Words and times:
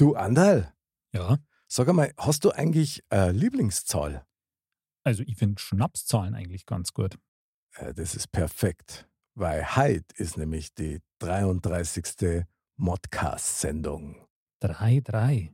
Du, 0.00 0.14
Andal, 0.14 0.72
Ja, 1.12 1.36
sag 1.68 1.86
einmal, 1.90 2.14
hast 2.16 2.46
du 2.46 2.52
eigentlich 2.52 3.04
eine 3.10 3.32
Lieblingszahl? 3.32 4.24
also 5.04 5.22
ich 5.24 5.36
finde 5.36 5.60
Schnapszahlen 5.60 6.34
eigentlich 6.34 6.64
ganz 6.64 6.94
gut. 6.94 7.18
Äh, 7.74 7.92
Das 7.92 8.14
ist 8.14 8.32
perfekt, 8.32 9.06
weil 9.34 9.76
heute 9.76 10.06
ist 10.14 10.38
nämlich 10.38 10.72
die 10.72 11.02
33. 11.18 12.46
Modcast-Sendung. 12.78 14.26
3-3. 14.64 15.50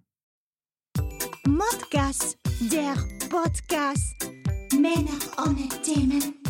Modcast, 1.48 2.38
der 2.70 2.95
Podcast. 3.28 4.30
Männer 4.73 5.18
ohne 5.45 5.68
Themen. 5.82 6.45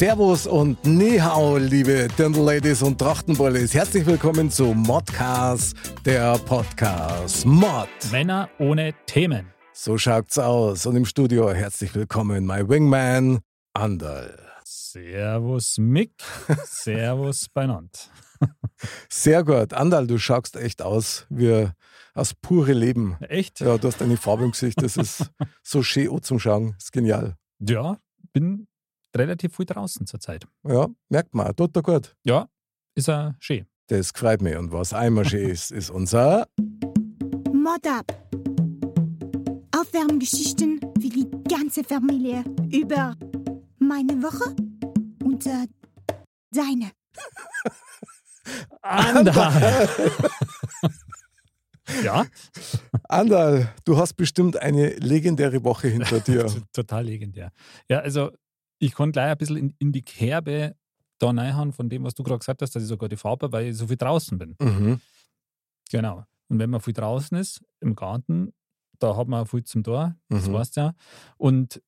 Servus 0.00 0.46
und 0.46 0.82
Nihau, 0.82 1.58
liebe 1.58 2.08
Dirndl-Ladies 2.16 2.82
und 2.82 2.98
Trachtenbullis. 2.98 3.74
Herzlich 3.74 4.06
willkommen 4.06 4.50
zu 4.50 4.72
Modcast, 4.72 5.76
der 6.06 6.38
Podcast. 6.38 7.44
Mod. 7.44 7.86
Männer 8.10 8.48
ohne 8.58 8.94
Themen. 9.04 9.52
So 9.74 9.98
schaut's 9.98 10.38
aus. 10.38 10.86
Und 10.86 10.96
im 10.96 11.04
Studio 11.04 11.52
herzlich 11.52 11.94
willkommen, 11.94 12.46
my 12.46 12.66
Wingman, 12.66 13.40
Andal. 13.74 14.38
Servus 14.64 15.76
Mick, 15.76 16.14
Servus 16.64 17.50
Beinand. 17.52 18.10
Sehr 19.10 19.44
gut. 19.44 19.74
Andal, 19.74 20.06
du 20.06 20.16
schaust 20.16 20.56
echt 20.56 20.80
aus 20.80 21.26
wie 21.28 21.68
aus 22.14 22.32
pure 22.32 22.72
Leben. 22.72 23.18
Echt? 23.20 23.60
Ja, 23.60 23.76
du 23.76 23.86
hast 23.86 24.00
eine 24.00 24.16
Farbe 24.16 24.44
im 24.44 24.52
Gesicht, 24.52 24.80
das 24.80 24.96
ist 24.96 25.30
so 25.62 25.82
schön 25.82 26.22
zum 26.22 26.38
Schauen. 26.38 26.74
ist 26.78 26.90
genial. 26.90 27.36
Ja, 27.58 27.98
bin 28.32 28.66
relativ 29.16 29.56
viel 29.56 29.66
draußen 29.66 30.06
zurzeit. 30.06 30.46
Ja, 30.66 30.88
merkt 31.08 31.34
man, 31.34 31.54
tut 31.54 31.76
er 31.76 31.82
gut. 31.82 32.16
Ja, 32.24 32.48
ist 32.94 33.08
er 33.08 33.36
schön. 33.38 33.66
Das 33.88 34.10
freut 34.14 34.40
mich. 34.40 34.56
Und 34.56 34.72
was 34.72 34.92
einmal 34.92 35.24
schön 35.28 35.48
ist, 35.50 35.72
ist 35.72 35.90
unser 35.90 36.46
Mod 37.52 37.86
ab. 37.86 38.06
Aufwärmgeschichten 39.76 40.80
für 41.00 41.08
die 41.08 41.28
ganze 41.48 41.82
Familie 41.82 42.44
über 42.72 43.16
meine 43.78 44.22
Woche 44.22 44.54
und 45.24 45.46
äh, 45.46 45.66
deine. 46.52 46.90
Andal. 48.82 49.88
ja, 52.04 52.26
Andal. 53.08 53.74
Du 53.84 53.96
hast 53.96 54.14
bestimmt 54.14 54.56
eine 54.56 54.90
legendäre 54.96 55.64
Woche 55.64 55.88
hinter 55.88 56.20
dir. 56.20 56.46
total 56.72 57.04
legendär. 57.04 57.52
Ja, 57.88 58.00
also 58.00 58.30
ich 58.80 58.94
konnte 58.94 59.12
gleich 59.12 59.30
ein 59.30 59.38
bisschen 59.38 59.56
in, 59.56 59.74
in 59.78 59.92
die 59.92 60.02
Kerbe 60.02 60.74
da 61.18 61.30
reinhauen 61.30 61.72
von 61.72 61.88
dem, 61.88 62.02
was 62.04 62.14
du 62.14 62.22
gerade 62.22 62.38
gesagt 62.40 62.62
hast, 62.62 62.74
dass 62.74 62.82
ich 62.82 62.88
sogar 62.88 63.08
die 63.08 63.16
Farbe, 63.16 63.52
weil 63.52 63.66
ich 63.68 63.76
so 63.76 63.86
viel 63.86 63.96
draußen 63.96 64.38
bin. 64.38 64.56
mhm. 64.60 65.00
Genau. 65.90 66.24
Und 66.48 66.58
wenn 66.58 66.70
man 66.70 66.80
viel 66.80 66.94
draußen 66.94 67.36
ist, 67.38 67.62
im 67.80 67.94
Garten, 67.94 68.52
da 68.98 69.16
hat 69.16 69.28
man 69.28 69.42
auch 69.44 69.48
viel 69.48 69.64
zum 69.64 69.82
Tor, 69.84 70.16
das 70.28 70.48
Mhm. 70.48 70.52
weißt 70.52 70.76
du 70.76 70.80
ja. 70.80 70.94
Und 71.36 71.82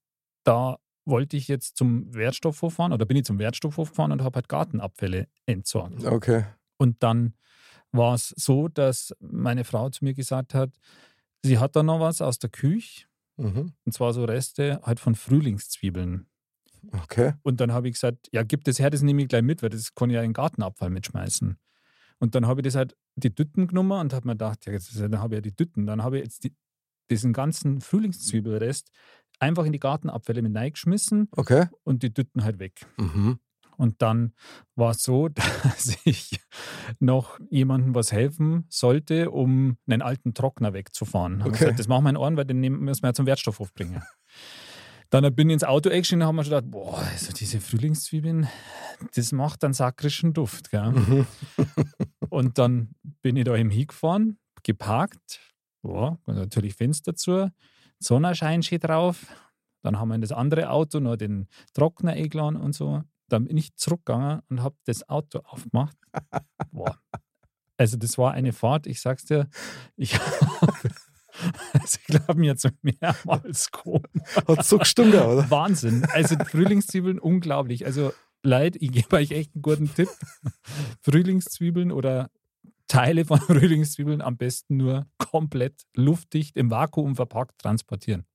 da 0.44 0.78
wollte 1.04 1.36
ich 1.36 1.48
jetzt 1.48 1.76
zum 1.76 2.12
Wertstoffhof 2.14 2.75
fahren 2.75 2.92
oder 2.92 3.06
bin 3.06 3.16
ich 3.16 3.25
zum 3.25 3.38
Wertstoffhof 3.38 3.91
gefahren 3.91 4.12
und 4.12 4.22
habe 4.22 4.36
halt 4.36 4.48
Gartenabfälle 4.48 5.28
entsorgt. 5.47 6.04
Okay. 6.04 6.44
Und 6.78 7.02
dann 7.02 7.34
war 7.91 8.14
es 8.14 8.28
so, 8.36 8.69
dass 8.69 9.14
meine 9.20 9.64
Frau 9.64 9.91
zu 9.91 10.04
mir 10.04 10.14
gesagt 10.14 10.54
hat, 10.54 10.70
sie 11.42 11.58
hat 11.58 11.75
da 11.76 11.82
noch 11.82 12.00
was 12.00 12.20
aus 12.20 12.38
der 12.38 12.50
Küche, 12.50 13.06
Mhm. 13.36 13.72
und 13.84 13.92
zwar 13.92 14.12
so 14.12 14.25
Reste 14.25 14.81
halt 14.84 15.00
von 15.00 15.14
Frühlingszwiebeln. 15.14 16.26
Okay. 16.91 17.34
Und 17.43 17.60
dann 17.60 17.72
habe 17.72 17.88
ich 17.88 17.94
gesagt, 17.94 18.28
ja, 18.32 18.43
gib 18.43 18.65
das 18.65 18.78
her, 18.78 18.91
das 18.91 19.03
nehme 19.03 19.22
ich 19.22 19.28
gleich 19.28 19.43
mit, 19.43 19.62
weil 19.62 19.70
das 19.70 19.94
kann 19.94 20.10
ich 20.10 20.15
ja 20.15 20.22
in 20.22 20.31
den 20.31 20.34
Gartenabfall 20.34 20.91
mitschmeißen. 20.91 21.56
Und 22.19 22.34
dann 22.34 22.47
habe 22.47 22.60
ich 22.60 22.65
das 22.65 22.75
halt 22.75 22.97
die 23.16 23.34
Dütten 23.34 23.66
genommen 23.66 23.93
und 24.00 24.12
habe 24.12 24.26
mir 24.26 24.34
gedacht, 24.34 24.66
ja, 24.66 24.72
jetzt, 24.72 24.98
dann 24.98 25.19
habe 25.19 25.34
ich 25.34 25.38
ja 25.38 25.41
die 25.43 25.56
Dütten. 25.56 25.87
Dann 25.87 26.03
habe 26.03 26.19
ich 26.19 26.25
jetzt 26.25 26.44
die, 26.44 26.54
diesen 27.10 27.32
ganzen 27.32 27.81
Frühlingszwiebelrest 27.81 28.91
einfach 29.41 29.65
in 29.65 29.72
die 29.72 29.81
Gartenabfälle 29.81 30.43
mit 30.43 30.54
reingeschmissen 30.56 31.28
Okay. 31.32 31.66
und 31.82 32.03
die 32.03 32.12
Dütten 32.15 32.44
halt 32.44 32.59
weg. 32.59 32.87
Mhm. 32.97 33.38
Und 33.76 34.00
dann 34.03 34.34
war 34.76 34.93
es 34.93 35.03
so, 35.03 35.28
dass 35.64 35.97
ich 36.04 36.41
noch 37.00 37.41
jemandem 37.50 37.94
was 37.94 38.12
helfen 38.12 38.66
sollte, 38.69 39.31
um 39.31 39.76
einen 39.88 40.03
alten 40.03 40.34
Trockner 40.34 40.72
wegzufahren. 40.72 41.43
Okay. 41.43 41.50
Gesagt, 41.59 41.78
das 41.81 41.88
machen 41.88 42.04
wir 42.04 42.10
in 42.10 42.16
Ohren, 42.16 42.37
weil 42.37 42.44
den 42.44 42.60
müssen 42.60 43.03
wir 43.03 43.09
ja 43.09 43.14
zum 43.14 43.26
Wertstoffhof 43.26 43.72
bringen. 43.75 44.03
Dann 45.12 45.34
bin 45.34 45.50
ich 45.50 45.55
ins 45.55 45.65
Auto 45.65 45.91
eingestiegen 45.91 46.23
und 46.23 46.27
habe 46.27 46.37
mir 46.37 46.45
schon 46.45 46.55
gedacht, 46.55 46.71
boah, 46.71 46.97
also 46.97 47.33
diese 47.33 47.61
Frühlingszwiebeln, 47.61 48.49
das 49.15 49.33
macht 49.33 49.62
einen 49.62 49.75
sakrischen 49.75 50.33
Duft. 50.33 50.71
Gell? 50.71 51.27
Und 52.31 52.56
dann 52.56 52.95
bin 53.21 53.37
ich 53.37 53.45
da 53.45 53.55
eben 53.55 53.69
hingefahren, 53.69 54.39
geparkt, 54.62 55.39
ja, 55.83 56.17
natürlich 56.25 56.77
Fenster 56.77 57.15
zu, 57.15 57.53
Sonnenschein 57.99 58.62
steht 58.62 58.84
drauf. 58.84 59.27
Dann 59.83 60.00
haben 60.00 60.09
wir 60.09 60.15
in 60.15 60.23
das 60.23 60.33
andere 60.33 60.71
Auto 60.71 60.99
noch 60.99 61.17
den 61.17 61.47
Trockner 61.75 62.12
eingeladen 62.12 62.56
und 62.56 62.75
so. 62.75 63.03
Dann 63.29 63.44
bin 63.44 63.59
ich 63.59 63.77
zurückgegangen 63.77 64.41
und 64.49 64.62
habe 64.62 64.77
das 64.87 65.06
Auto 65.11 65.41
aufgemacht. 65.41 65.97
Boah. 66.71 66.99
Also 67.77 67.99
das 67.99 68.17
war 68.17 68.33
eine 68.33 68.55
Fahrt, 68.55 68.87
ich 68.87 69.03
sag's 69.03 69.27
dir, 69.27 69.47
ich 69.97 70.19
habe, 70.61 70.91
also 71.72 71.98
ich 72.00 72.04
glaube 72.04 72.34
mir 72.34 72.52
jetzt 72.52 72.68
mehrmals 72.82 73.70
gekommen. 73.70 74.04
Hat 74.46 74.64
so 74.64 74.78
gestunken, 74.78 75.20
oder? 75.20 75.50
Wahnsinn. 75.50 76.06
Also 76.12 76.36
Frühlingszwiebeln, 76.36 77.18
unglaublich. 77.18 77.86
Also 77.86 78.12
Leid, 78.44 78.76
ich 78.80 78.90
gebe 78.90 79.16
euch 79.16 79.30
echt 79.30 79.54
einen 79.54 79.62
guten 79.62 79.94
Tipp. 79.94 80.08
Frühlingszwiebeln 81.02 81.92
oder 81.92 82.30
Teile 82.88 83.24
von 83.24 83.40
Frühlingszwiebeln 83.40 84.20
am 84.20 84.36
besten 84.36 84.76
nur 84.76 85.06
komplett 85.18 85.82
luftdicht 85.94 86.56
im 86.56 86.70
Vakuum 86.70 87.14
verpackt 87.14 87.60
transportieren. 87.60 88.26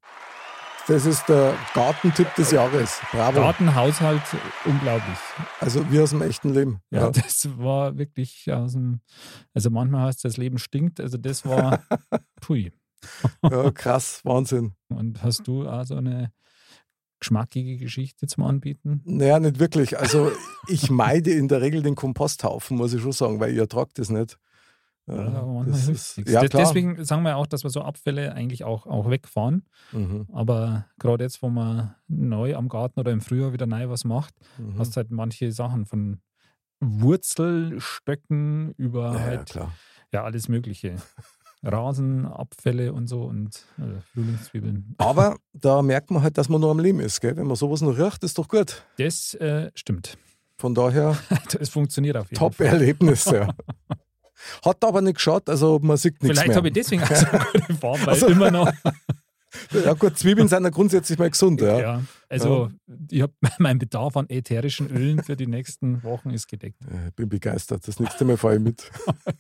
Das 0.87 1.05
ist 1.05 1.27
der 1.27 1.53
Gartentipp 1.73 2.33
des 2.35 2.51
Jahres. 2.51 3.01
Bravo. 3.11 3.41
Gartenhaushalt, 3.41 4.21
unglaublich. 4.63 5.17
Also 5.59 5.91
wie 5.91 5.99
aus 5.99 6.11
dem 6.11 6.21
echten 6.21 6.53
Leben. 6.53 6.79
Ja, 6.91 7.11
das 7.11 7.49
war 7.57 7.97
wirklich 7.97 8.49
aus 8.49 8.71
dem, 8.71 9.01
also 9.53 9.69
manchmal 9.69 10.07
heißt 10.07 10.19
es, 10.19 10.21
das 10.21 10.37
Leben 10.37 10.57
stinkt, 10.57 11.01
also 11.01 11.17
das 11.17 11.45
war, 11.45 11.83
pui. 12.39 12.71
ja 13.43 13.71
krass, 13.71 14.21
Wahnsinn. 14.23 14.73
Und 14.89 15.23
hast 15.23 15.47
du 15.47 15.67
auch 15.67 15.83
so 15.83 15.95
eine 15.95 16.31
geschmackige 17.19 17.77
Geschichte 17.77 18.27
zum 18.27 18.43
Anbieten? 18.43 19.01
Naja, 19.05 19.39
nicht 19.39 19.59
wirklich. 19.59 19.97
Also 19.97 20.31
ich 20.67 20.89
meide 20.89 21.31
in 21.31 21.47
der 21.47 21.61
Regel 21.61 21.81
den 21.81 21.95
Komposthaufen, 21.95 22.77
muss 22.77 22.93
ich 22.93 23.01
schon 23.01 23.11
sagen, 23.11 23.39
weil 23.39 23.53
ihr 23.53 23.61
ertragt 23.61 23.97
das 23.99 24.09
nicht. 24.09 24.37
Ja, 25.07 25.63
das 25.65 25.87
ist, 25.87 26.17
ja. 26.27 26.41
Deswegen 26.41 27.03
sagen 27.05 27.23
wir 27.23 27.37
auch, 27.37 27.47
dass 27.47 27.63
wir 27.63 27.69
so 27.69 27.81
Abfälle 27.81 28.33
eigentlich 28.33 28.65
auch, 28.65 28.85
auch 28.85 29.09
wegfahren. 29.09 29.63
Mhm, 29.93 30.27
Aber 30.33 30.85
gerade 30.99 31.23
jetzt, 31.23 31.41
wo 31.41 31.49
man 31.49 31.95
neu 32.09 32.55
am 32.55 32.67
Garten 32.67 32.99
oder 32.99 33.13
im 33.13 33.21
Frühjahr 33.21 33.53
wieder 33.53 33.67
neu 33.67 33.87
was 33.87 34.03
macht, 34.03 34.33
mhm. 34.57 34.77
hast 34.77 34.97
halt 34.97 35.09
manche 35.09 35.53
Sachen 35.53 35.85
von 35.85 36.19
Wurzelstöcken 36.81 38.73
über 38.73 39.13
ja, 39.13 39.19
halt 39.19 39.57
ja 40.11 40.23
alles 40.23 40.49
Mögliche. 40.49 40.97
Rasenabfälle 41.63 42.93
und 42.93 43.07
so 43.07 43.23
und 43.23 43.65
äh, 43.77 43.99
Frühlingszwiebeln. 44.13 44.95
Aber 44.97 45.37
da 45.53 45.81
merkt 45.81 46.11
man 46.11 46.21
halt, 46.23 46.37
dass 46.37 46.49
man 46.49 46.61
noch 46.61 46.71
am 46.71 46.79
Leben 46.79 46.99
ist. 46.99 47.19
Gell? 47.21 47.35
Wenn 47.37 47.47
man 47.47 47.55
sowas 47.55 47.81
noch 47.81 47.97
riecht, 47.97 48.23
ist 48.23 48.37
doch 48.37 48.47
gut. 48.47 48.83
Das 48.97 49.33
äh, 49.35 49.71
stimmt. 49.75 50.17
Von 50.57 50.73
daher 50.75 51.17
Das 51.59 51.69
funktioniert 51.69 52.17
auf 52.17 52.29
jeden 52.29 52.39
Fall. 52.39 52.49
Top-Erlebnis. 52.49 53.25
Ja. 53.25 53.53
Hat 54.63 54.83
aber 54.83 55.01
nicht 55.01 55.15
geschaut, 55.15 55.49
also 55.49 55.79
man 55.81 55.97
sieht 55.97 56.21
nichts 56.21 56.39
Vielleicht 56.39 56.55
habe 56.55 56.67
ich 56.67 56.73
deswegen 56.73 57.03
auch 57.03 57.07
so 57.15 57.25
eine 57.27 57.45
gute 57.53 57.73
Form, 57.75 57.99
weil 58.01 58.09
Also- 58.09 58.27
immer 58.27 58.51
noch. 58.51 58.71
Ja 59.71 59.93
gut, 59.93 60.19
Zwiebeln 60.19 60.47
sind 60.49 60.63
ja 60.65 60.69
grundsätzlich 60.69 61.17
mal 61.17 61.29
gesund. 61.31 61.61
Ja. 61.61 61.79
Ja. 61.79 62.01
also 62.29 62.69
ich 63.09 63.21
habe 63.21 63.33
mein 63.57 63.79
Bedarf 63.79 64.15
an 64.15 64.29
ätherischen 64.29 64.87
Ölen 64.91 65.23
für 65.23 65.35
die 65.35 65.47
nächsten 65.47 66.03
Wochen 66.03 66.29
ist 66.29 66.47
gedeckt. 66.47 66.77
Ja, 66.81 67.07
Ich 67.07 67.15
bin 67.15 67.27
begeistert. 67.29 67.87
Das 67.87 67.99
nächste 67.99 68.23
Mal 68.25 68.37
fahre 68.37 68.55
ich 68.57 68.61
mit. 68.61 68.91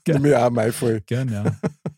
Nimm 0.07 0.21
mir 0.23 0.43
auch 0.43 0.49
mal 0.49 0.71
voll. 0.71 1.01
Gern, 1.05 1.29
ja. 1.31 1.43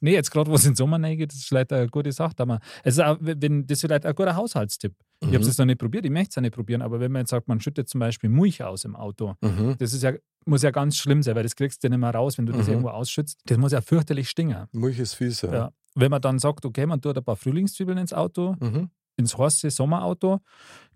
Nee, 0.01 0.13
jetzt 0.13 0.31
gerade, 0.31 0.49
wo 0.49 0.55
es 0.55 0.65
in 0.65 0.71
den 0.71 0.75
Sommer 0.75 1.01
reingeht, 1.01 1.33
ist 1.33 1.45
vielleicht 1.45 1.71
eine 1.73 1.87
gute 1.87 2.11
Sache. 2.11 2.33
Aber 2.37 2.59
es 2.83 2.95
ist 2.95 2.99
auch, 3.03 3.17
wenn, 3.19 3.65
das 3.67 3.77
ist 3.77 3.81
vielleicht 3.81 4.05
ein 4.05 4.15
guter 4.15 4.35
Haushaltstipp. 4.35 4.93
Ich 5.21 5.27
habe 5.27 5.39
es 5.39 5.57
Mhm. 5.57 5.61
noch 5.63 5.65
nicht 5.65 5.79
probiert, 5.79 6.05
ich 6.05 6.11
möchte 6.11 6.29
es 6.31 6.37
auch 6.37 6.41
nicht 6.41 6.55
probieren, 6.55 6.81
aber 6.81 6.99
wenn 6.99 7.11
man 7.11 7.21
jetzt 7.23 7.31
sagt, 7.31 7.47
man 7.47 7.59
schüttet 7.59 7.89
zum 7.89 7.99
Beispiel 7.99 8.29
Milch 8.29 8.63
aus 8.63 8.85
im 8.85 8.95
Auto, 8.95 9.35
Mhm. 9.41 9.75
das 9.77 9.93
ist 9.93 10.01
ja, 10.03 10.13
muss 10.45 10.63
ja 10.63 10.71
ganz 10.71 10.95
schlimm 10.97 11.21
sein, 11.21 11.35
weil 11.35 11.43
das 11.43 11.55
kriegst 11.55 11.83
du 11.83 11.89
nicht 11.89 11.97
mehr 11.99 12.13
raus, 12.15 12.37
wenn 12.37 12.45
du 12.45 12.53
das 12.53 12.67
Mhm. 12.67 12.73
irgendwo 12.73 12.89
ausschützt. 12.89 13.39
Das 13.45 13.57
muss 13.57 13.71
ja 13.73 13.81
fürchterlich 13.81 14.29
stinken. 14.29 14.67
Milch 14.71 14.97
ist 14.99 15.15
fies, 15.15 15.41
ja. 15.41 15.51
Ja. 15.53 15.71
Wenn 15.95 16.09
man 16.11 16.21
dann 16.21 16.39
sagt, 16.39 16.65
okay, 16.65 16.85
man 16.85 17.01
tut 17.01 17.17
ein 17.17 17.23
paar 17.23 17.35
Frühlingszwiebeln 17.35 17.97
ins 17.97 18.13
Auto, 18.13 18.55
Mhm. 18.59 18.89
ins 19.17 19.37
heiße 19.37 19.69
Sommerauto, 19.69 20.39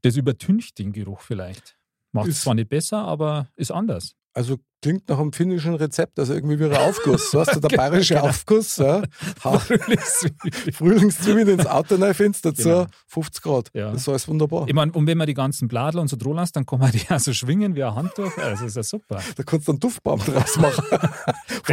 das 0.03 0.15
übertüncht 0.15 0.79
den 0.79 0.93
Geruch 0.93 1.19
vielleicht. 1.21 1.75
Macht 2.13 2.27
es 2.29 2.35
Ist- 2.35 2.43
zwar 2.43 2.53
nicht 2.55 2.69
besser, 2.69 2.99
aber 2.99 3.47
ist 3.57 3.71
anders. 3.71 4.15
Also 4.35 4.57
klingt 4.81 5.07
nach 5.09 5.19
einem 5.19 5.31
finnischen 5.31 5.75
Rezept, 5.75 6.17
also 6.19 6.33
irgendwie 6.33 6.59
wie 6.59 6.65
ein 6.65 6.75
Aufguss. 6.75 7.29
So 7.31 7.39
hast 7.39 7.55
du 7.55 7.59
der 7.61 7.69
Genau, 7.69 7.83
bayerische 7.83 8.15
genau. 8.15 8.27
Aufguss. 8.27 8.77
Ja. 8.77 9.03
Frühlingszwiebeln 10.73 11.47
ins 11.47 11.65
Auto 11.67 11.95
rein 11.95 12.13
findest, 12.13 12.45
dazu 12.45 12.63
Genau. 12.63 12.85
50 13.07 13.43
Grad. 13.43 13.69
Ja. 13.73 13.91
Das 13.91 14.01
ist 14.01 14.09
alles 14.09 14.27
wunderbar. 14.27 14.67
Ich 14.67 14.73
meine, 14.73 14.91
und 14.91 15.05
wenn 15.07 15.17
man 15.17 15.27
die 15.27 15.33
ganzen 15.35 15.67
Bladel 15.67 15.99
und 16.01 16.07
so 16.07 16.15
dran 16.17 16.35
lässt, 16.35 16.55
dann 16.55 16.65
kann 16.65 16.79
man 16.79 16.91
die 16.93 17.09
auch 17.09 17.19
so 17.19 17.31
schwingen 17.33 17.75
wie 17.75 17.83
ein 17.83 17.93
Handtuch. 17.95 18.31
Das 18.35 18.61
ist 18.61 18.75
ja 18.75 18.83
super. 18.83 19.21
Da 19.35 19.43
kannst 19.43 19.67
du 19.67 19.73
einen 19.73 19.79
Duftbaum 19.79 20.19
draus 20.19 20.57
machen. 20.57 20.83
Von 20.87 20.99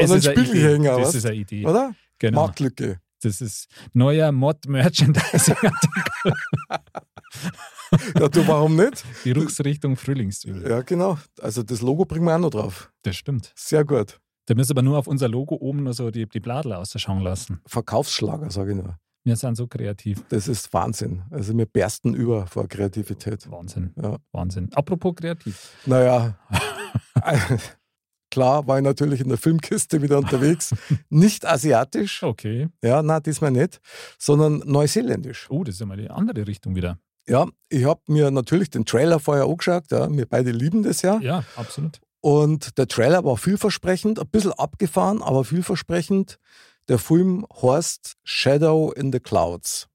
Das 0.03 0.11
einem 0.11 0.19
ist 0.19 0.29
eine 0.29 0.37
Spiegel 0.47 0.73
hängen, 0.73 0.85
Das 0.85 1.15
ist 1.15 1.27
eine 1.27 1.37
Idee. 1.37 1.67
Oder? 1.67 1.95
Genau. 2.19 2.43
Marktlücke. 2.43 3.01
Das 3.23 3.41
ist 3.41 3.69
neuer 3.93 4.33
Mod-Merchandising. 4.33 5.57
Ja, 8.19 8.29
du, 8.29 8.47
warum 8.47 8.77
nicht? 8.77 9.05
Geruchsrichtung 9.25 9.97
Frühlingszwiebel. 9.97 10.69
Ja, 10.69 10.83
genau. 10.83 11.19
Also 11.41 11.63
das 11.63 11.81
Logo 11.81 12.05
bringen 12.05 12.25
wir 12.27 12.35
auch 12.37 12.39
noch 12.41 12.51
drauf. 12.51 12.93
Das 13.03 13.17
stimmt. 13.17 13.53
Sehr 13.57 13.85
gut. 13.85 14.21
Da 14.47 14.55
müssen 14.55 14.75
wir 14.77 14.83
nur 14.83 14.99
auf 14.99 15.07
unser 15.07 15.29
Logo 15.29 15.57
oben 15.57 15.83
nur 15.85 15.93
so 15.95 16.11
die, 16.11 16.29
die 16.29 16.41
Bladel 16.41 16.73
ausschauen 16.73 17.21
lassen. 17.23 17.61
Verkaufsschlager, 17.67 18.51
sage 18.51 18.73
ich 18.73 18.77
nur. 18.77 18.97
Wir 19.23 19.37
sind 19.37 19.55
so 19.57 19.67
kreativ. 19.67 20.25
Das 20.31 20.49
ist 20.49 20.73
Wahnsinn. 20.73 21.23
Also 21.31 21.57
wir 21.57 21.67
bersten 21.67 22.15
über 22.15 22.47
vor 22.47 22.67
Kreativität. 22.69 23.51
Wahnsinn. 23.51 23.93
Ja. 24.01 24.17
Wahnsinn. 24.33 24.71
Apropos 24.73 25.15
kreativ. 25.15 25.75
Naja, 25.85 26.39
klar 28.31 28.67
war 28.67 28.79
ich 28.79 28.85
natürlich 28.85 29.21
in 29.21 29.29
der 29.29 29.39
Filmkiste 29.39 30.01
wieder 30.03 30.19
unterwegs. 30.19 30.75
Nicht 31.11 31.45
asiatisch, 31.47 32.23
Okay. 32.23 32.69
ja, 32.83 33.03
na 33.03 33.21
diesmal 33.21 33.51
nicht, 33.51 33.81
sondern 34.19 34.63
neuseeländisch. 34.65 35.49
Oh, 35.51 35.65
das 35.65 35.75
ist 35.75 35.81
ja 35.81 35.87
mal 35.87 35.97
die 35.97 36.09
andere 36.11 36.47
Richtung 36.47 36.75
wieder. 36.75 36.99
Ja, 37.29 37.47
ich 37.69 37.85
habe 37.85 38.01
mir 38.09 38.31
natürlich 38.31 38.71
den 38.71 38.85
Trailer 38.85 39.21
vorher 39.21 39.45
angeschaut. 39.45 39.85
Ja, 39.91 40.11
wir 40.11 40.27
beide 40.27 40.51
lieben 40.51 40.83
das 40.83 41.03
ja. 41.03 41.19
Ja, 41.21 41.45
absolut. 41.57 42.01
Und 42.21 42.77
der 42.77 42.87
Trailer 42.89 43.25
war 43.25 43.37
vielversprechend, 43.37 44.19
ein 44.21 44.29
bisschen 44.29 44.53
abgefahren, 44.53 45.23
aber 45.23 45.45
vielversprechend. 45.45 46.39
Der 46.89 46.99
Film 46.99 47.47
heißt 47.63 48.17
Shadow 48.25 48.93
in 48.93 49.13
the 49.13 49.21
Clouds. 49.21 49.87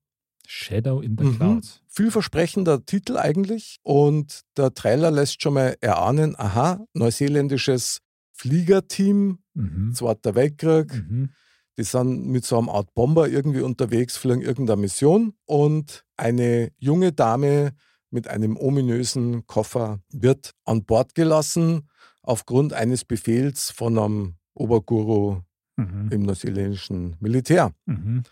Shadow 0.48 1.01
in 1.01 1.18
the 1.18 1.25
Mhm. 1.25 1.36
Clouds. 1.38 1.81
Vielversprechender 1.88 2.86
Titel 2.86 3.18
eigentlich. 3.18 3.78
Und 3.83 4.42
der 4.57 4.74
Trailer 4.74 5.12
lässt 5.12 5.42
schon 5.42 5.56
mal 5.56 5.75
erahnen, 5.81 6.36
aha, 6.38 6.86
neuseeländisches 6.94 8.00
Fliegerteam, 8.33 9.39
Mhm. 9.54 9.94
Zweiter 9.94 10.36
Weltkrieg, 10.36 10.94
Mhm. 10.94 11.30
Die 11.77 11.83
sind 11.83 12.27
mit 12.27 12.45
so 12.45 12.57
einer 12.57 12.72
Art 12.72 12.94
Bomber 12.94 13.27
irgendwie 13.27 13.62
unterwegs, 13.62 14.18
fliegen 14.18 14.42
irgendeine 14.42 14.81
Mission 14.81 15.33
und 15.45 16.06
eine 16.18 16.72
junge 16.77 17.12
Dame 17.12 17.74
mit 18.10 18.27
einem 18.27 18.56
ominösen 18.57 19.45
Koffer 19.48 20.00
wird 20.12 20.51
an 20.63 20.86
Bord 20.86 21.16
gelassen 21.16 21.89
aufgrund 22.22 22.74
eines 22.74 23.04
Befehls 23.06 23.72
von 23.72 23.98
einem 23.98 24.36
Oberguru 24.54 25.42
Mhm. 25.77 26.10
im 26.12 26.22
neuseeländischen 26.24 27.18
Militär. 27.19 27.74
Mhm. 27.86 28.24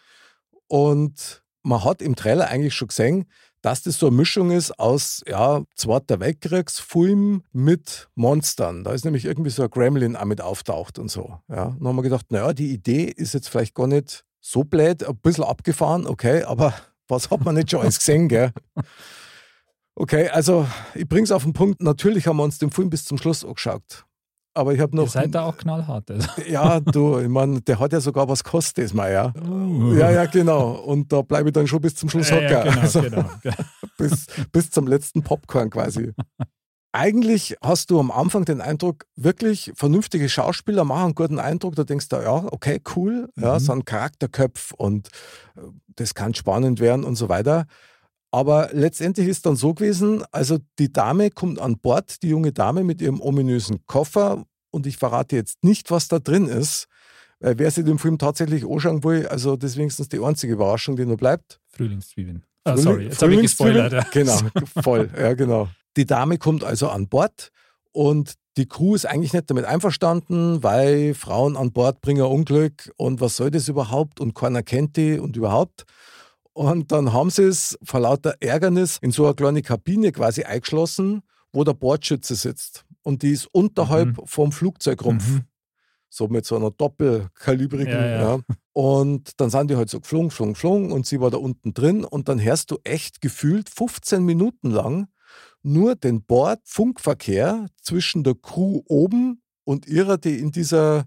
Und 0.67 1.43
man 1.61 1.83
hat 1.83 2.01
im 2.01 2.15
Trailer 2.15 2.47
eigentlich 2.47 2.73
schon 2.73 2.87
gesehen, 2.87 3.25
dass 3.63 3.81
das 3.81 3.97
so 3.97 4.07
eine 4.07 4.15
Mischung 4.17 4.51
ist 4.51 4.77
aus 4.77 5.23
ja, 5.25 5.63
Zweiter 5.75 6.19
Weltkriegsfilm 6.19 7.43
mit 7.53 8.09
Monstern. 8.13 8.83
Da 8.83 8.91
ist 8.91 9.05
nämlich 9.05 9.23
irgendwie 9.23 9.49
so 9.49 9.63
ein 9.63 9.69
Gremlin 9.69 10.17
auch 10.17 10.25
mit 10.25 10.41
auftaucht 10.41 10.99
und 10.99 11.09
so. 11.09 11.39
Ja. 11.47 11.75
Dann 11.79 11.87
haben 11.87 11.95
wir 11.95 12.03
gedacht, 12.03 12.29
naja, 12.29 12.53
die 12.53 12.73
Idee 12.73 13.05
ist 13.05 13.33
jetzt 13.33 13.47
vielleicht 13.47 13.73
gar 13.73 13.87
nicht 13.87 14.25
so 14.41 14.65
blöd, 14.65 15.07
ein 15.07 15.15
bisschen 15.15 15.45
abgefahren, 15.45 16.05
okay, 16.05 16.43
aber 16.43 16.73
was 17.07 17.31
hat 17.31 17.45
man 17.45 17.55
nicht 17.55 17.71
schon 17.71 17.79
alles 17.79 17.99
gesehen, 17.99 18.27
gell? 18.27 18.51
Okay, 19.95 20.27
also 20.27 20.67
ich 20.93 21.07
bring's 21.07 21.31
auf 21.31 21.43
den 21.43 21.53
Punkt. 21.53 21.81
Natürlich 21.81 22.27
haben 22.27 22.37
wir 22.37 22.43
uns 22.43 22.57
den 22.57 22.71
Film 22.71 22.89
bis 22.89 23.05
zum 23.05 23.17
Schluss 23.17 23.45
angeschaut. 23.45 24.05
Aber 24.55 24.73
ich 24.73 24.79
habe 24.79 24.95
noch. 24.95 25.05
Ihr 25.05 25.09
seid 25.09 25.33
da 25.33 25.43
auch 25.45 25.57
knallhart. 25.57 26.11
Also. 26.11 26.27
Ja, 26.47 26.79
du, 26.79 27.17
ich 27.19 27.27
meine, 27.27 27.61
der 27.61 27.79
hat 27.79 27.91
ja 27.93 27.99
sogar 27.99 28.27
was 28.29 28.43
gekostet, 28.43 28.85
das 28.85 28.93
mal, 28.93 29.11
ja. 29.11 29.33
Ja, 29.97 30.11
ja, 30.11 30.25
genau. 30.25 30.73
Und 30.73 31.11
da 31.11 31.21
bleibe 31.23 31.49
ich 31.49 31.53
dann 31.53 31.65
schon 31.67 31.81
bis 31.81 31.95
zum 31.95 32.09
Schluss 32.09 32.29
Ja, 32.29 32.35
hocken. 32.35 32.49
ja, 32.51 32.63
genau, 32.63 32.81
also, 32.81 33.01
genau. 33.01 33.25
bis, 33.97 34.27
bis 34.51 34.69
zum 34.69 34.87
letzten 34.87 35.23
Popcorn 35.23 35.69
quasi. 35.69 36.13
Eigentlich 36.95 37.55
hast 37.63 37.89
du 37.89 37.99
am 37.99 38.11
Anfang 38.11 38.45
den 38.45 38.61
Eindruck, 38.61 39.05
wirklich 39.15 39.71
vernünftige 39.75 40.29
Schauspieler 40.29 40.83
machen 40.83 41.05
einen 41.05 41.15
guten 41.15 41.39
Eindruck. 41.39 41.75
Da 41.75 41.83
denkst 41.83 42.07
du, 42.09 42.17
ja, 42.17 42.45
okay, 42.51 42.79
cool, 42.95 43.29
ja, 43.35 43.55
Mhm. 43.55 43.59
so 43.59 43.71
ein 43.73 43.85
Charakterköpf 43.85 44.73
und 44.77 45.07
äh, 45.57 45.61
das 45.95 46.13
kann 46.13 46.35
spannend 46.35 46.79
werden 46.79 47.03
und 47.03 47.15
so 47.15 47.29
weiter. 47.29 47.65
Aber 48.33 48.69
letztendlich 48.73 49.27
ist 49.27 49.45
dann 49.45 49.55
so 49.55 49.75
gewesen, 49.75 50.23
also 50.31 50.57
die 50.79 50.91
Dame 50.91 51.29
kommt 51.29 51.59
an 51.59 51.77
Bord, 51.77 52.23
die 52.23 52.29
junge 52.29 52.51
Dame 52.51 52.83
mit 52.83 52.99
ihrem 52.99 53.21
ominösen 53.21 53.85
Koffer 53.85 54.43
und 54.71 54.87
ich 54.87 54.97
verrate 54.97 55.35
jetzt 55.35 55.63
nicht, 55.63 55.91
was 55.91 56.07
da 56.07 56.17
drin 56.17 56.47
ist. 56.47 56.87
Weil 57.39 57.59
wer 57.59 57.69
sich 57.69 57.85
den 57.85 57.99
Film 57.99 58.17
tatsächlich 58.17 58.65
anschauen 58.67 59.03
will, 59.03 59.27
also 59.27 59.55
das 59.55 59.71
ist 59.73 59.77
wenigstens 59.77 60.09
die 60.09 60.19
einzige 60.19 60.53
Überraschung, 60.53 60.95
die 60.95 61.05
noch 61.05 61.15
bleibt. 61.15 61.59
Frühlingszwiebeln. 61.77 62.43
Ah, 62.63 62.71
Frühling- 62.71 62.83
sorry, 62.83 63.03
jetzt 63.05 63.21
habe 63.21 63.35
ich 63.35 63.41
gespoilert. 63.43 63.93
Ja. 63.93 64.03
Genau, 64.11 64.39
voll, 64.81 65.11
ja 65.15 65.33
genau. 65.35 65.67
Die 65.95 66.07
Dame 66.07 66.39
kommt 66.39 66.63
also 66.63 66.87
an 66.89 67.07
Bord 67.09 67.51
und 67.91 68.33
die 68.57 68.67
Crew 68.67 68.95
ist 68.95 69.05
eigentlich 69.05 69.33
nicht 69.33 69.47
damit 69.51 69.65
einverstanden, 69.65 70.63
weil 70.63 71.13
Frauen 71.13 71.55
an 71.55 71.71
Bord 71.71 72.01
bringen 72.01 72.23
Unglück 72.23 72.91
und 72.97 73.21
was 73.21 73.35
soll 73.35 73.51
das 73.51 73.67
überhaupt 73.67 74.19
und 74.19 74.33
keiner 74.33 74.63
kennt 74.63 74.97
die 74.97 75.19
und 75.19 75.35
überhaupt. 75.37 75.85
Und 76.53 76.91
dann 76.91 77.13
haben 77.13 77.29
sie 77.29 77.43
es 77.43 77.77
vor 77.83 77.99
lauter 77.99 78.35
Ärgernis 78.39 78.97
in 79.01 79.11
so 79.11 79.25
eine 79.25 79.33
kleine 79.33 79.61
Kabine 79.61 80.11
quasi 80.11 80.43
eingeschlossen, 80.43 81.23
wo 81.51 81.63
der 81.63 81.73
Bordschütze 81.73 82.35
sitzt. 82.35 82.85
Und 83.01 83.21
die 83.23 83.31
ist 83.31 83.47
unterhalb 83.51 84.21
vom 84.25 84.51
Flugzeugrumpf. 84.51 85.27
Mhm. 85.27 85.41
So 86.09 86.27
mit 86.27 86.45
so 86.45 86.55
einer 86.55 86.69
doppelkalibrigen. 86.69 87.93
Ja, 87.93 88.05
Ja, 88.05 88.35
ja. 88.35 88.39
Und 88.71 89.39
dann 89.39 89.49
sind 89.49 89.71
die 89.71 89.75
halt 89.75 89.89
so 89.89 89.99
geflogen, 89.99 90.29
geflogen, 90.29 90.53
geflogen 90.53 90.91
und 90.91 91.07
sie 91.07 91.19
war 91.19 91.31
da 91.31 91.37
unten 91.37 91.73
drin 91.73 92.05
und 92.05 92.29
dann 92.29 92.39
hörst 92.41 92.69
du 92.69 92.77
echt 92.83 93.19
gefühlt 93.19 93.69
15 93.69 94.23
Minuten 94.23 94.69
lang 94.69 95.07
nur 95.63 95.95
den 95.95 96.23
Bordfunkverkehr 96.23 97.67
zwischen 97.81 98.23
der 98.23 98.35
Crew 98.35 98.81
oben 98.85 99.41
und 99.63 99.87
ihrer, 99.87 100.17
die 100.17 100.37
in 100.39 100.51
dieser, 100.51 101.05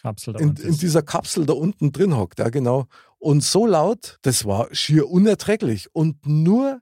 Kapsel 0.00 0.34
da 0.34 0.38
in, 0.38 0.50
unten 0.50 0.62
in 0.62 0.76
dieser 0.76 1.02
Kapsel 1.02 1.44
da 1.44 1.52
unten 1.52 1.92
drin 1.92 2.16
hockt, 2.16 2.38
ja 2.38 2.48
genau. 2.48 2.86
Und 3.18 3.42
so 3.42 3.66
laut, 3.66 4.18
das 4.22 4.44
war 4.44 4.72
schier 4.74 5.08
unerträglich 5.10 5.88
und 5.92 6.26
nur 6.26 6.80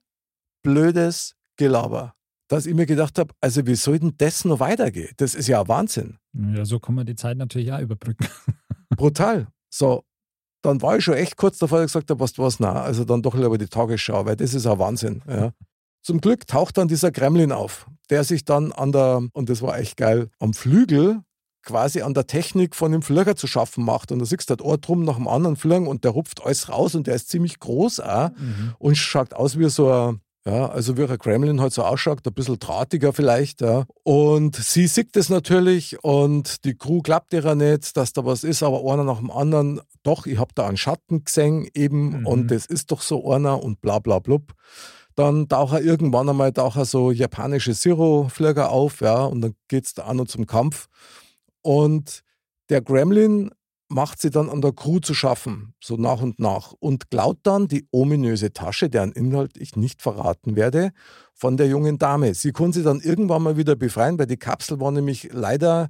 blödes 0.63 1.35
Gelaber. 1.57 2.15
Dass 2.49 2.67
ich 2.67 2.75
mir 2.75 2.87
gedacht 2.87 3.19
habe, 3.19 3.35
also 3.41 3.67
wie 3.67 3.75
soll 3.75 3.99
denn 3.99 4.15
das 4.19 4.45
noch 4.45 4.61
weitergehen? 4.61 5.13
Das 5.17 5.35
ist 5.35 5.49
ja 5.49 5.67
Wahnsinn. 5.67 6.19
Ja, 6.33 6.65
so 6.65 6.79
kann 6.79 6.95
man 6.95 7.07
die 7.07 7.17
Zeit 7.17 7.37
natürlich 7.39 7.73
auch 7.73 7.81
überbrücken. 7.81 8.29
brutal. 8.97 9.49
So, 9.71 10.05
dann 10.63 10.83
war 10.83 10.99
ich 10.99 11.05
schon 11.05 11.15
echt 11.15 11.37
kurz 11.37 11.59
davor, 11.59 11.79
dass 11.79 11.87
ich 11.87 11.93
gesagt 11.93 12.11
habe, 12.11 12.21
was 12.21 12.33
du 12.33 12.43
was, 12.43 12.61
na, 12.61 12.83
also 12.83 13.05
dann 13.05 13.23
doch 13.23 13.35
lieber 13.35 13.59
die 13.59 13.67
Tagesschau, 13.67 14.27
weil 14.27 14.37
das 14.37 14.55
ist 14.55 14.67
ein 14.67 14.79
Wahnsinn. 14.79 15.23
Ja. 15.27 15.53
Zum 16.03 16.21
Glück 16.21 16.47
taucht 16.47 16.79
dann 16.79 16.89
dieser 16.89 17.11
Gremlin 17.11 17.53
auf, 17.53 17.89
der 18.11 18.23
sich 18.23 18.45
dann 18.45 18.73
an 18.73 18.93
der, 18.93 19.23
und 19.33 19.49
das 19.49 19.63
war 19.63 19.79
echt 19.79 19.97
geil, 19.97 20.29
am 20.39 20.55
Flügel 20.55 21.23
quasi 21.67 22.01
an 22.01 22.15
der 22.15 22.27
Technik 22.27 22.75
von 22.75 22.93
dem 22.93 23.03
Flieger 23.03 23.37
zu 23.37 23.47
schaffen 23.47 23.85
macht. 23.85 24.11
Und 24.13 24.21
da 24.21 24.25
siehst 24.25 24.49
du 24.49 24.53
halt 24.53 24.63
ein 24.65 24.81
drum 24.81 25.05
nach 25.05 25.17
dem 25.17 25.29
anderen 25.29 25.57
fliegen 25.57 25.87
und 25.87 26.05
der 26.05 26.13
rupft 26.13 26.43
alles 26.43 26.71
raus 26.71 26.95
und 26.95 27.07
der 27.07 27.15
ist 27.17 27.29
ziemlich 27.29 27.59
groß 27.59 28.01
auch 28.01 28.31
Mhm. 28.31 28.73
und 28.79 28.97
schaut 28.97 29.35
aus 29.35 29.59
wie 29.59 29.69
so 29.69 29.91
ein, 29.93 30.21
ja, 30.47 30.69
also 30.69 30.97
wie 30.97 31.03
ein 31.05 31.19
Gremlin 31.19 31.61
halt 31.61 31.73
so 31.73 31.83
ausschaut, 31.83 32.25
ein 32.27 32.33
bisschen 32.33 32.59
drahtiger 32.59 33.13
vielleicht, 33.13 33.61
ja. 33.61 33.85
Und 34.05 34.55
sie 34.57 34.87
sieht 34.87 35.17
das 35.17 35.29
natürlich 35.29 36.03
und 36.05 36.65
die 36.65 36.75
Crew 36.79 37.03
glaubt 37.03 37.33
ihr 37.33 37.55
nicht, 37.57 37.97
dass 37.97 38.13
da 38.13 38.25
was 38.25 38.45
ist, 38.45 38.63
aber 38.63 38.81
einer 38.93 39.03
nach 39.05 39.19
dem 39.19 39.31
anderen, 39.33 39.81
doch, 40.05 40.25
ich 40.27 40.39
hab 40.39 40.55
da 40.55 40.69
einen 40.69 40.77
Schatten 40.77 41.25
gesehen 41.25 41.69
eben 41.75 42.21
Mhm. 42.21 42.27
und 42.27 42.51
das 42.53 42.65
ist 42.67 42.93
doch 42.93 43.03
so 43.03 43.31
einer 43.33 43.61
und 43.63 43.81
bla 43.81 43.99
bla 43.99 44.21
blub. 44.21 44.53
Dann 45.17 45.49
taucht 45.49 45.73
er 45.73 45.81
irgendwann 45.83 46.29
einmal 46.29 46.53
taucht 46.53 46.77
er 46.77 46.85
so 46.85 47.11
japanische 47.11 47.75
Zero-Flieger 47.75 48.71
auf, 48.71 49.01
ja, 49.01 49.25
und 49.25 49.41
dann 49.41 49.55
geht's 49.67 49.95
da 49.95 50.05
an 50.05 50.21
und 50.21 50.31
zum 50.31 50.47
Kampf. 50.47 50.87
Und 51.67 52.23
der 52.69 52.81
Gremlin 52.81 53.51
macht 53.89 54.21
sie 54.21 54.31
dann 54.31 54.49
an 54.49 54.61
der 54.61 54.73
Crew 54.73 55.01
zu 55.01 55.15
schaffen, 55.15 55.75
so 55.83 55.97
nach 55.97 56.23
und 56.23 56.39
nach, 56.39 56.73
und 56.79 57.11
klaut 57.11 57.39
dann 57.43 57.67
die 57.67 57.89
ominöse 57.91 58.53
Tasche, 58.53 58.89
deren 58.89 59.11
Inhalt 59.11 59.57
ich 59.57 59.75
nicht 59.75 60.01
verraten 60.01 60.55
werde, 60.55 60.93
von 61.35 61.57
der 61.57 61.67
jungen 61.67 61.99
Dame. 61.99 62.35
Sie 62.35 62.53
kann 62.53 62.73
sie 62.73 62.85
dann 62.85 63.01
irgendwann 63.01 63.43
mal 63.43 63.57
wieder 63.57 63.75
befreien, 63.75 64.17
weil 64.17 64.29
die 64.29 64.37
Kapsel 64.37 64.79
war 64.79 64.93
nämlich 64.93 65.31
leider 65.33 65.89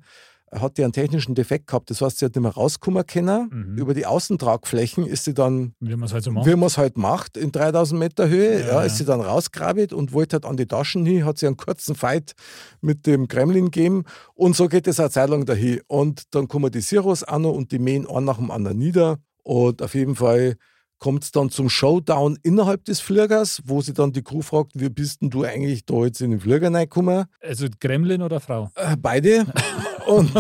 hat 0.53 0.79
die 0.79 0.85
einen 0.85 0.93
technischen 0.93 1.35
Defekt 1.35 1.67
gehabt. 1.67 1.91
Das 1.91 2.01
heißt, 2.01 2.19
sie 2.19 2.25
hat 2.25 2.35
nicht 2.35 2.43
mehr 2.43 2.53
rauskommen 2.53 3.05
können. 3.07 3.49
Mhm. 3.51 3.79
Über 3.79 3.95
die 3.95 4.07
Außentragflächen 4.07 5.07
ist 5.07 5.25
sie 5.25 5.35
dann, 5.35 5.75
Wie 5.81 5.97
man 5.97 6.05
es 6.05 6.13
halt 6.13 6.25
so 6.25 6.35
halt 6.77 6.97
macht, 6.97 7.37
in 7.37 7.53
3000 7.53 7.99
Meter 7.99 8.29
Höhe, 8.29 8.61
Ja, 8.61 8.67
ja, 8.67 8.83
ist 8.83 8.99
sie 8.99 9.05
dann 9.05 9.21
rausgrabt 9.21 9.93
und 9.93 10.13
wollte 10.13 10.37
halt 10.37 10.45
an 10.45 10.57
die 10.57 10.67
Taschen 10.67 11.05
hin, 11.05 11.25
hat 11.25 11.39
sie 11.39 11.47
einen 11.47 11.57
kurzen 11.57 11.95
Fight 11.95 12.33
mit 12.81 13.07
dem 13.07 13.29
Kremlin 13.29 13.67
gegeben 13.67 14.05
und 14.35 14.55
so 14.55 14.69
geht 14.69 14.87
es 14.87 15.01
eine 15.01 15.11
Zeit 15.11 15.31
lang 15.31 15.45
dahin. 15.47 15.81
Und 15.89 16.35
dann 16.35 16.49
kommen 16.49 16.71
die 16.71 16.81
Siros 16.81 17.25
an 17.25 17.45
und 17.45 17.73
die 17.73 17.79
mähen 17.79 18.09
einen 18.09 18.27
nach 18.27 18.39
dem 18.39 18.51
anderen 18.51 18.79
nieder 18.79 19.19
und 19.43 19.83
auf 19.83 19.95
jeden 19.95 20.15
Fall 20.15 20.57
kommt 20.99 21.25
es 21.25 21.31
dann 21.31 21.51
zum 21.51 21.69
Showdown 21.69 22.39
innerhalb 22.43 22.85
des 22.85 23.01
Fliegers, 23.01 23.61
wo 23.65 23.83
sie 23.83 23.93
dann 23.93 24.13
die 24.13 24.23
Crew 24.23 24.41
fragt, 24.43 24.73
wie 24.75 24.89
bist 24.89 25.21
denn 25.21 25.31
du 25.31 25.45
eigentlich 25.45 25.85
da 25.85 26.05
jetzt 26.05 26.21
in 26.21 26.31
den 26.31 26.41
Flieger 26.41 26.73
reingekommen? 26.73 27.27
Also 27.41 27.67
Gremlin 27.81 28.23
oder 28.23 28.41
Frau? 28.41 28.71
Äh, 28.75 28.97
beide. 28.99 29.47
und, 30.07 30.33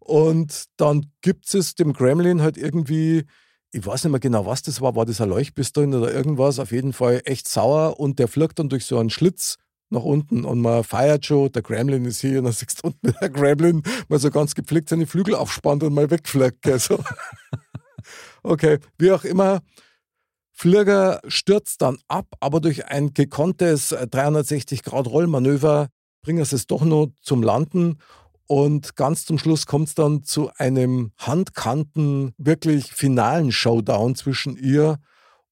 und 0.00 0.64
dann 0.76 1.06
gibt 1.20 1.52
es 1.54 1.74
dem 1.74 1.92
Gremlin 1.92 2.42
halt 2.42 2.56
irgendwie, 2.56 3.24
ich 3.72 3.86
weiß 3.86 4.04
nicht 4.04 4.12
mehr 4.12 4.20
genau, 4.20 4.46
was 4.46 4.62
das 4.62 4.80
war, 4.80 4.96
war 4.96 5.06
das 5.06 5.20
ein 5.20 5.28
Leuchtpistollen 5.28 5.94
oder 5.94 6.12
irgendwas, 6.12 6.58
auf 6.58 6.72
jeden 6.72 6.92
Fall 6.92 7.22
echt 7.24 7.48
sauer 7.48 7.98
und 8.00 8.18
der 8.18 8.28
fliegt 8.28 8.58
dann 8.58 8.68
durch 8.68 8.84
so 8.84 8.98
einen 8.98 9.10
Schlitz 9.10 9.56
nach 9.90 10.02
unten 10.02 10.44
und 10.44 10.60
man 10.60 10.82
feiert 10.84 11.26
schon, 11.26 11.52
der 11.52 11.62
Gremlin 11.62 12.04
ist 12.04 12.20
hier 12.20 12.38
und 12.38 12.44
dann 12.44 12.52
siehst 12.52 12.82
du 12.82 12.88
unten 12.88 13.14
der 13.20 13.30
Gremlin 13.30 13.82
mal 14.08 14.18
so 14.18 14.30
ganz 14.30 14.54
gepflegt 14.54 14.88
seine 14.88 15.06
Flügel 15.06 15.34
aufspannt 15.34 15.82
und 15.82 15.94
mal 15.94 16.10
wegfliegt. 16.10 16.62
gell, 16.62 16.78
So. 16.78 17.02
Okay, 18.44 18.78
wie 18.98 19.10
auch 19.10 19.24
immer, 19.24 19.62
Flieger 20.52 21.20
stürzt 21.26 21.82
dann 21.82 21.98
ab, 22.08 22.28
aber 22.40 22.60
durch 22.60 22.86
ein 22.86 23.12
gekonntes 23.12 23.92
360-Grad-Rollmanöver 23.92 25.88
bringen 26.26 26.44
sie 26.44 26.56
es 26.56 26.66
doch 26.66 26.82
noch 26.82 27.06
zum 27.22 27.44
Landen. 27.44 27.98
Und 28.48 28.96
ganz 28.96 29.24
zum 29.26 29.38
Schluss 29.38 29.66
kommt 29.66 29.88
es 29.88 29.94
dann 29.94 30.24
zu 30.24 30.50
einem 30.56 31.12
handkanten, 31.18 32.34
wirklich 32.36 32.92
finalen 32.92 33.52
Showdown 33.52 34.16
zwischen 34.16 34.56
ihr 34.56 34.98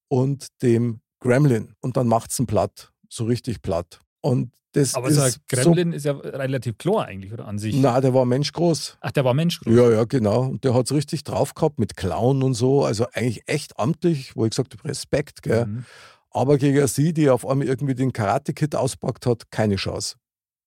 und 0.09 0.47
dem 0.61 0.99
Gremlin. 1.21 1.75
Und 1.79 1.95
dann 1.95 2.07
macht 2.07 2.31
es 2.31 2.39
ihn 2.39 2.45
platt, 2.45 2.91
so 3.07 3.23
richtig 3.23 3.61
platt. 3.61 4.01
Und 4.19 4.51
das 4.73 4.95
Aber 4.95 5.07
ist 5.07 5.15
so 5.15 5.39
Gremlin 5.47 5.93
ist 5.93 6.03
ja 6.03 6.11
relativ 6.11 6.77
klar 6.77 7.05
eigentlich, 7.05 7.31
oder 7.31 7.47
an 7.47 7.57
sich? 7.57 7.75
So, 7.75 7.79
na, 7.81 8.01
der 8.01 8.13
war 8.13 8.25
menschgroß. 8.25 8.97
Ach, 8.99 9.11
der 9.11 9.23
war 9.23 9.33
Mensch. 9.33 9.61
Ja, 9.65 9.89
ja, 9.89 10.03
genau. 10.03 10.41
Und 10.41 10.65
der 10.65 10.73
hat 10.73 10.87
es 10.87 10.91
richtig 10.91 11.23
drauf 11.23 11.53
gehabt 11.53 11.79
mit 11.79 11.95
Clown 11.95 12.43
und 12.43 12.53
so. 12.53 12.83
Also 12.83 13.05
eigentlich 13.13 13.43
echt 13.47 13.79
amtlich, 13.79 14.35
wo 14.35 14.43
ich 14.43 14.49
gesagt 14.49 14.73
habe, 14.77 14.89
Respekt, 14.89 15.41
gell. 15.41 15.67
Mhm. 15.67 15.85
Aber 16.31 16.57
gegen 16.57 16.85
sie, 16.87 17.13
die 17.13 17.29
auf 17.29 17.47
einmal 17.47 17.65
irgendwie 17.65 17.95
den 17.95 18.11
Karate-Kit 18.11 18.75
auspackt 18.75 19.25
hat, 19.25 19.51
keine 19.51 19.77
Chance. 19.77 20.17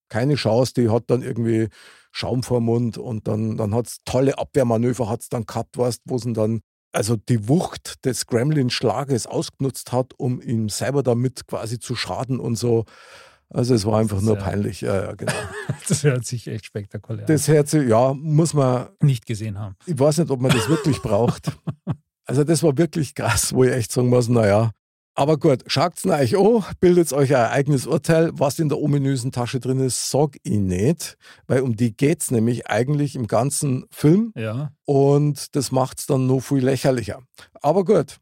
Keine 0.08 0.34
Chance, 0.34 0.72
die 0.76 0.88
hat 0.88 1.04
dann 1.08 1.22
irgendwie 1.22 1.68
Schaum 2.12 2.42
vor 2.42 2.60
Mund 2.60 2.98
und 2.98 3.28
dann, 3.28 3.56
dann 3.56 3.74
hat 3.74 3.86
es 3.86 3.98
tolle 4.04 4.38
Abwehrmanöver 4.38 5.08
hat's 5.08 5.28
dann 5.28 5.44
gehabt, 5.44 5.76
weißt, 5.76 6.02
wo 6.06 6.18
sie 6.18 6.32
dann 6.32 6.60
also 6.92 7.16
die 7.16 7.48
Wucht 7.48 8.04
des 8.04 8.26
Gremlin-Schlages 8.26 9.26
ausgenutzt 9.26 9.92
hat, 9.92 10.14
um 10.16 10.40
ihm 10.40 10.68
selber 10.68 11.02
damit 11.02 11.46
quasi 11.46 11.78
zu 11.78 11.94
schaden 11.94 12.40
und 12.40 12.56
so. 12.56 12.86
Also 13.50 13.74
es 13.74 13.84
war 13.86 13.98
einfach 13.98 14.20
nur 14.20 14.36
ja- 14.36 14.42
peinlich. 14.42 14.80
Ja, 14.80 15.04
ja, 15.04 15.14
genau. 15.14 15.32
Das 15.88 16.02
hört 16.02 16.24
sich 16.26 16.46
echt 16.48 16.66
spektakulär 16.66 17.24
Das 17.26 17.48
Herz, 17.48 17.72
ja, 17.72 18.12
muss 18.14 18.52
man, 18.52 18.88
an. 18.88 18.88
Nicht 19.02 19.26
gesehen 19.26 19.58
haben. 19.58 19.76
ich 19.86 19.98
weiß 19.98 20.18
nicht, 20.18 20.30
ob 20.30 20.40
man 20.40 20.50
das 20.50 20.68
wirklich 20.68 21.00
braucht. 21.02 21.52
Also 22.24 22.44
das 22.44 22.62
war 22.62 22.76
wirklich 22.76 23.14
krass, 23.14 23.54
wo 23.54 23.64
ich 23.64 23.72
echt 23.72 23.90
sagen 23.90 24.10
muss, 24.10 24.28
naja. 24.28 24.72
Aber 25.18 25.36
gut, 25.36 25.64
schaut's 25.66 26.06
euch 26.06 26.36
an, 26.36 26.64
bildet 26.80 27.12
euch 27.12 27.34
ein 27.34 27.46
eigenes 27.50 27.86
Urteil. 27.88 28.30
Was 28.34 28.58
in 28.60 28.68
der 28.68 28.78
ominösen 28.78 29.32
Tasche 29.32 29.58
drin 29.58 29.80
ist, 29.80 30.10
sag 30.10 30.36
ich 30.44 30.58
nicht, 30.58 31.16
weil 31.48 31.62
um 31.62 31.74
die 31.76 31.96
geht's 31.96 32.30
nämlich 32.30 32.68
eigentlich 32.68 33.16
im 33.16 33.26
ganzen 33.26 33.84
Film 33.90 34.32
Ja. 34.36 34.70
und 34.84 35.56
das 35.56 35.72
macht's 35.72 36.06
dann 36.06 36.26
noch 36.26 36.40
viel 36.40 36.64
lächerlicher. 36.64 37.22
Aber 37.60 37.84
gut, 37.84 38.18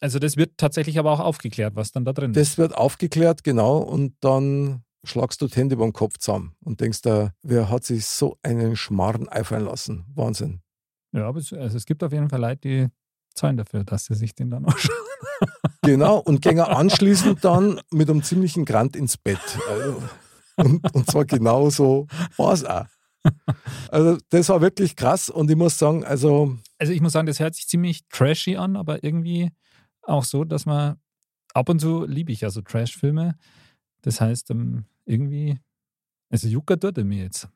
Also 0.00 0.18
das 0.18 0.36
wird 0.36 0.58
tatsächlich 0.58 0.98
aber 0.98 1.12
auch 1.12 1.20
aufgeklärt, 1.20 1.76
was 1.76 1.92
dann 1.92 2.04
da 2.04 2.12
drin 2.12 2.32
ist. 2.32 2.36
das 2.36 2.58
wird 2.58 2.74
aufgeklärt, 2.76 3.42
genau, 3.42 3.78
und 3.78 4.14
dann 4.20 4.82
schlagst 5.06 5.40
du 5.40 5.46
die 5.46 5.54
Hände 5.56 5.76
beim 5.78 5.92
Kopf 5.94 6.18
zusammen 6.18 6.54
und 6.62 6.80
denkst 6.80 7.00
da, 7.02 7.32
wer 7.42 7.70
hat 7.70 7.84
sich 7.84 8.04
so 8.04 8.36
einen 8.42 8.76
Schmarrn 8.76 9.28
einfallen 9.28 9.64
lassen? 9.64 10.04
Wahnsinn. 10.14 10.60
Ja, 11.12 11.26
aber 11.26 11.38
es, 11.38 11.52
also 11.54 11.76
es 11.78 11.86
gibt 11.86 12.02
auf 12.04 12.12
jeden 12.12 12.28
Fall 12.28 12.40
Leute, 12.40 12.60
die 12.68 12.86
zahlen 13.34 13.56
dafür, 13.56 13.84
dass 13.84 14.06
sie 14.06 14.14
sich 14.14 14.34
den 14.34 14.50
dann 14.50 14.64
anschauen. 14.66 14.96
Genau, 15.82 16.18
und 16.18 16.40
gänge 16.40 16.68
anschließend 16.68 17.44
dann 17.44 17.80
mit 17.90 18.08
einem 18.08 18.22
ziemlichen 18.22 18.64
Grant 18.64 18.96
ins 18.96 19.16
Bett. 19.16 19.40
Also, 19.68 20.02
und, 20.56 20.94
und 20.94 21.10
zwar 21.10 21.24
genauso 21.24 22.06
war 22.36 22.52
es 22.52 22.64
auch. 22.64 22.86
Also, 23.90 24.18
das 24.30 24.48
war 24.48 24.60
wirklich 24.60 24.96
krass 24.96 25.28
und 25.28 25.50
ich 25.50 25.56
muss 25.56 25.78
sagen, 25.78 26.04
also, 26.04 26.56
Also 26.78 26.92
ich 26.92 27.00
muss 27.00 27.12
sagen, 27.12 27.26
das 27.26 27.40
hört 27.40 27.54
sich 27.54 27.66
ziemlich 27.66 28.06
trashy 28.08 28.56
an, 28.56 28.76
aber 28.76 29.02
irgendwie 29.02 29.50
auch 30.02 30.24
so, 30.24 30.44
dass 30.44 30.66
man 30.66 30.96
ab 31.54 31.68
und 31.68 31.80
zu 31.80 32.04
liebe 32.04 32.32
ich 32.32 32.42
ja 32.42 32.50
so 32.50 32.60
Trash-Filme. 32.60 33.36
Das 34.02 34.20
heißt, 34.20 34.50
ähm, 34.50 34.84
irgendwie, 35.06 35.58
also 36.30 36.48
Jucker 36.48 36.78
tut 36.78 36.98
er 36.98 37.04
mir 37.04 37.24
jetzt. 37.24 37.48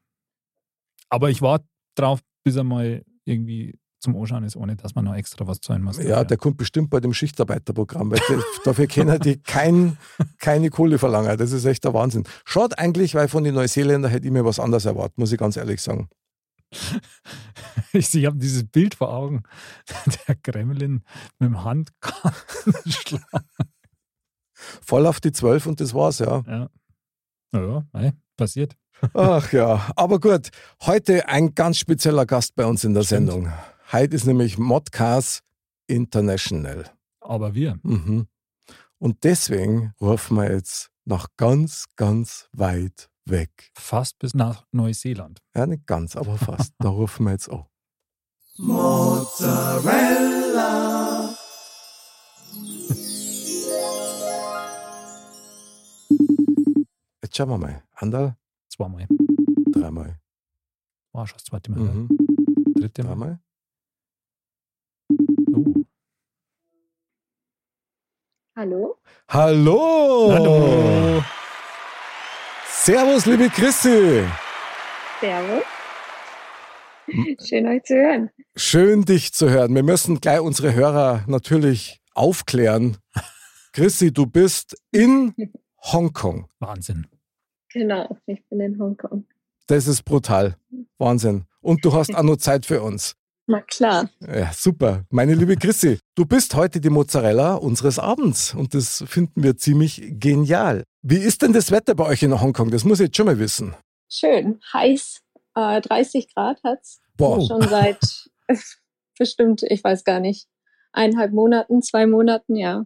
Aber 1.11 1.31
ich 1.31 1.43
warte 1.43 1.67
drauf, 1.95 2.21
bis 2.45 2.57
er 2.57 2.65
mal 2.65 3.05
irgendwie 3.25 3.79
zum 4.01 4.17
Anschauen 4.17 4.45
ist, 4.45 4.57
ohne 4.57 4.77
dass 4.77 4.95
man 4.95 5.05
noch 5.05 5.15
extra 5.15 5.47
was 5.47 5.61
zahlen 5.61 5.83
muss. 5.83 5.99
ja, 5.99 6.25
der 6.25 6.37
kommt 6.37 6.57
bestimmt 6.57 6.91
bei 6.91 7.01
dem 7.01 7.13
Schichtarbeiterprogramm, 7.13 8.11
weil 8.11 8.21
dafür 8.65 8.87
können 8.87 9.21
die 9.21 9.39
kein, 9.43 9.99
keine 10.39 10.71
Kohle 10.71 10.99
verlangen. 10.99 11.37
Das 11.37 11.53
ist 11.53 11.65
echt 11.65 11.85
der 11.85 11.95
Wahnsinn. 11.95 12.25
Schaut 12.45 12.79
eigentlich, 12.79 13.15
weil 13.15 13.29
von 13.29 13.45
den 13.45 13.55
Neuseeländern 13.55 14.11
hätte 14.11 14.27
ich 14.27 14.33
mir 14.33 14.45
was 14.45 14.61
anderes 14.61 14.85
erwartet, 14.85 15.19
muss 15.19 15.33
ich 15.33 15.39
ganz 15.39 15.57
ehrlich 15.57 15.83
sagen. 15.83 16.09
Ich, 17.93 18.15
ich 18.15 18.27
habe 18.27 18.37
dieses 18.37 18.65
Bild 18.65 18.95
vor 18.95 19.11
Augen, 19.11 19.45
der 20.29 20.37
Gremlin 20.37 21.03
mit 21.39 21.49
dem 21.49 21.65
Handkantenschlag. 21.65 23.23
Voll 24.53 25.07
auf 25.07 25.21
die 25.21 25.33
Zwölf 25.33 25.65
und 25.65 25.81
das 25.81 25.95
war's, 25.95 26.19
ja. 26.19 26.43
Ja, 26.47 26.69
naja, 27.53 27.87
mei, 27.93 28.13
passiert. 28.37 28.77
Ach 29.15 29.53
ja, 29.53 29.91
aber 29.97 30.21
gut. 30.21 30.51
Heute 30.83 31.29
ein 31.29 31.55
ganz 31.55 31.79
spezieller 31.79 32.27
Gast 32.27 32.55
bei 32.57 32.67
uns 32.67 32.85
in 32.85 32.93
der 32.93 33.05
Stimmt. 33.05 33.31
Sendung. 33.31 33.53
Heute 33.91 34.17
ist 34.17 34.27
nämlich 34.27 34.59
Modcast 34.59 35.43
International. 35.87 36.91
Aber 37.21 37.55
wir. 37.55 37.81
Mhm. 37.83 38.29
Und 38.99 39.25
deswegen 39.25 39.95
rufen 39.99 40.37
wir 40.37 40.53
jetzt 40.53 40.91
nach 41.07 41.29
ganz, 41.39 41.87
ganz 41.97 42.51
weit 42.53 43.09
weg. 43.25 43.71
Fast 43.79 44.19
bis 44.19 44.35
nach 44.35 44.67
Neuseeland. 44.73 45.41
Ja, 45.57 45.65
nicht 45.65 45.87
ganz, 45.87 46.17
aber 46.17 46.37
fast. 46.37 46.75
da 46.81 46.91
rufen 46.91 47.25
wir 47.25 47.33
jetzt 47.33 47.49
an. 47.49 47.65
Jetzt 57.23 57.37
schauen 57.39 57.49
wir 57.49 57.57
mal. 57.57 57.83
Andal, 57.95 58.37
Zweimal. 58.69 59.07
dreimal. 59.73 60.21
War 61.13 61.27
schon 61.27 61.39
das 61.39 61.45
zweite 61.45 61.71
Mal. 61.71 61.81
Mhm. 61.81 62.09
Dritte 62.75 63.03
Mal. 63.03 63.09
Dreimal. 63.09 63.41
Hallo? 68.59 68.97
Hallo! 69.29 70.33
Hallo. 70.33 71.23
Servus, 72.67 73.25
liebe 73.25 73.49
Christi! 73.51 74.25
Servus. 75.21 75.63
Schön 77.47 77.69
euch 77.69 77.85
zu 77.85 77.95
hören. 77.95 78.31
Schön, 78.57 79.05
dich 79.05 79.33
zu 79.33 79.49
hören. 79.49 79.77
Wir 79.77 79.85
müssen 79.85 80.19
gleich 80.19 80.41
unsere 80.41 80.75
Hörer 80.75 81.23
natürlich 81.29 82.03
aufklären. 82.15 82.97
Chrissy, 83.73 84.13
du 84.13 84.27
bist 84.27 84.77
in 84.91 85.37
Hongkong. 85.93 86.49
Wahnsinn. 86.59 87.07
Genau, 87.73 88.19
ich 88.27 88.45
bin 88.49 88.59
in 88.59 88.77
Hongkong. 88.81 89.25
Das 89.69 89.87
ist 89.87 90.03
brutal. 90.03 90.57
Wahnsinn. 90.99 91.45
Und 91.61 91.85
du 91.85 91.93
hast 91.93 92.13
auch 92.13 92.25
noch 92.25 92.39
Zeit 92.39 92.67
für 92.67 92.83
uns. 92.83 93.15
Na 93.51 93.63
klar. 93.63 94.11
Ja, 94.21 94.53
super. 94.53 95.07
Meine 95.09 95.35
liebe 95.35 95.57
Chrissy, 95.57 95.99
du 96.15 96.27
bist 96.27 96.55
heute 96.55 96.83
die 96.83 96.91
Mozzarella 96.91 97.55
unseres 97.55 97.99
Abends 97.99 98.55
und 98.55 98.75
das 98.75 99.03
finden 99.07 99.43
wir 99.43 99.57
ziemlich 99.57 100.03
genial. 100.21 100.85
Wie 101.01 101.17
ist 101.17 101.41
denn 101.41 101.55
das 101.55 101.71
Wetter 101.71 101.95
bei 101.95 102.05
euch 102.05 102.23
in 102.23 102.39
Hongkong? 102.39 102.71
Das 102.71 102.85
muss 102.85 103.01
ich 103.01 103.07
jetzt 103.07 103.17
schon 103.17 103.25
mal 103.25 103.39
wissen. 103.39 103.75
Schön. 104.11 104.61
Heiß. 104.75 105.21
Äh, 105.55 105.81
30 105.81 106.35
Grad 106.35 106.63
hat's. 106.63 107.01
Boah, 107.17 107.41
Schon 107.41 107.63
seit 107.63 107.99
bestimmt, 109.19 109.63
ich 109.63 109.83
weiß 109.83 110.05
gar 110.05 110.21
nicht, 110.21 110.47
eineinhalb 110.93 111.33
Monaten, 111.33 111.81
zwei 111.81 112.07
Monaten, 112.07 112.55
ja. 112.55 112.85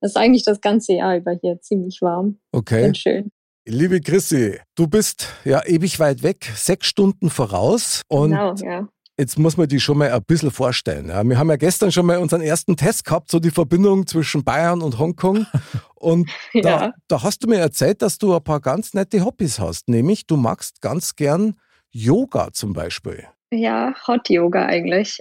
Das 0.00 0.12
ist 0.12 0.16
eigentlich 0.16 0.44
das 0.44 0.60
ganze 0.60 0.92
Jahr 0.92 1.16
über 1.16 1.32
hier 1.32 1.60
ziemlich 1.60 2.00
warm 2.00 2.38
okay. 2.52 2.86
und 2.86 2.96
schön. 2.96 3.32
Liebe 3.66 4.00
Chrissy, 4.00 4.60
du 4.76 4.86
bist 4.86 5.26
ja 5.44 5.66
ewig 5.66 5.98
weit 5.98 6.22
weg, 6.22 6.48
sechs 6.54 6.86
Stunden 6.86 7.28
voraus 7.28 8.02
und 8.08 8.30
genau, 8.30 8.54
ja. 8.54 8.88
Jetzt 9.18 9.38
muss 9.38 9.56
man 9.56 9.66
die 9.66 9.80
schon 9.80 9.96
mal 9.96 10.10
ein 10.10 10.22
bisschen 10.24 10.50
vorstellen. 10.50 11.08
Ja. 11.08 11.24
Wir 11.24 11.38
haben 11.38 11.48
ja 11.48 11.56
gestern 11.56 11.90
schon 11.90 12.04
mal 12.04 12.18
unseren 12.18 12.42
ersten 12.42 12.76
Test 12.76 13.04
gehabt, 13.06 13.30
so 13.30 13.38
die 13.40 13.50
Verbindung 13.50 14.06
zwischen 14.06 14.44
Bayern 14.44 14.82
und 14.82 14.98
Hongkong. 14.98 15.46
Und 15.94 16.30
da, 16.52 16.60
Ja. 16.60 16.92
da 17.08 17.22
hast 17.22 17.42
du 17.42 17.48
mir 17.48 17.56
erzählt, 17.58 18.02
dass 18.02 18.18
du 18.18 18.34
ein 18.36 18.44
paar 18.44 18.60
ganz 18.60 18.92
nette 18.94 19.24
Hobbys 19.24 19.58
hast. 19.58 19.88
Nämlich, 19.88 20.26
du 20.26 20.36
magst 20.36 20.80
ganz 20.82 21.16
gern 21.16 21.54
Yoga 21.90 22.50
zum 22.52 22.74
Beispiel. 22.74 23.24
Ja, 23.50 23.94
Hot 24.06 24.28
Yoga 24.28 24.66
eigentlich. 24.66 25.18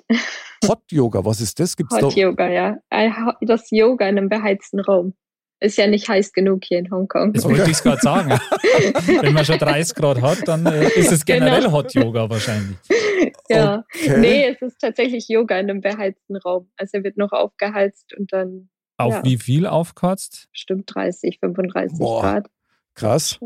Hot 0.68 0.82
Yoga, 0.92 1.24
was 1.24 1.40
ist 1.40 1.60
das? 1.60 1.78
Gibt's 1.78 1.96
Hot 1.96 2.04
da? 2.04 2.08
Yoga, 2.10 2.50
ja. 2.50 2.78
Äh, 2.90 3.10
Das 3.42 3.72
Yoga 3.72 4.08
in 4.10 4.18
einem 4.18 4.30
beheizten 4.30 4.80
Raum. 4.82 5.14
Ist 5.62 5.78
ja 5.78 5.88
nicht 5.88 6.08
heiß 6.10 6.34
genug 6.34 6.64
hier 6.66 6.80
in 6.80 6.92
Hongkong. 6.92 7.32
Das 7.34 7.46
wollte 7.46 7.72
ich 7.72 7.78
gerade 7.82 8.02
sagen. 8.02 8.30
Wenn 9.22 9.34
man 9.34 9.46
schon 9.46 9.58
30 9.58 9.96
Grad 9.96 10.22
hat, 10.22 10.46
dann 10.48 10.66
äh, 10.66 10.86
ist 10.90 11.12
es 11.12 11.24
generell 11.26 11.62
Genau. 11.62 11.72
Hot 11.72 11.94
Yoga 11.94 12.30
wahrscheinlich. 12.30 12.78
Ja. 13.48 13.84
Okay. 13.94 14.18
Nee, 14.18 14.48
es 14.48 14.62
ist 14.64 14.80
tatsächlich 14.80 15.28
Yoga 15.28 15.60
in 15.60 15.70
einem 15.70 15.80
beheizten 15.82 16.36
Raum. 16.36 16.68
Also 16.78 16.98
er 16.98 17.04
wird 17.04 17.16
noch 17.18 17.32
aufgeheizt 17.32 18.16
und 18.18 18.34
dann 18.34 18.70
Auf 18.98 19.14
Ja. 19.14 19.24
wie 19.24 19.38
viel 19.38 19.68
aufkotzt? 19.68 20.48
bestimmt 20.52 20.90
30, 20.94 21.38
35 21.40 22.00
Boah. 22.00 22.22
Grad. 22.22 22.48
Krass. 22.96 23.40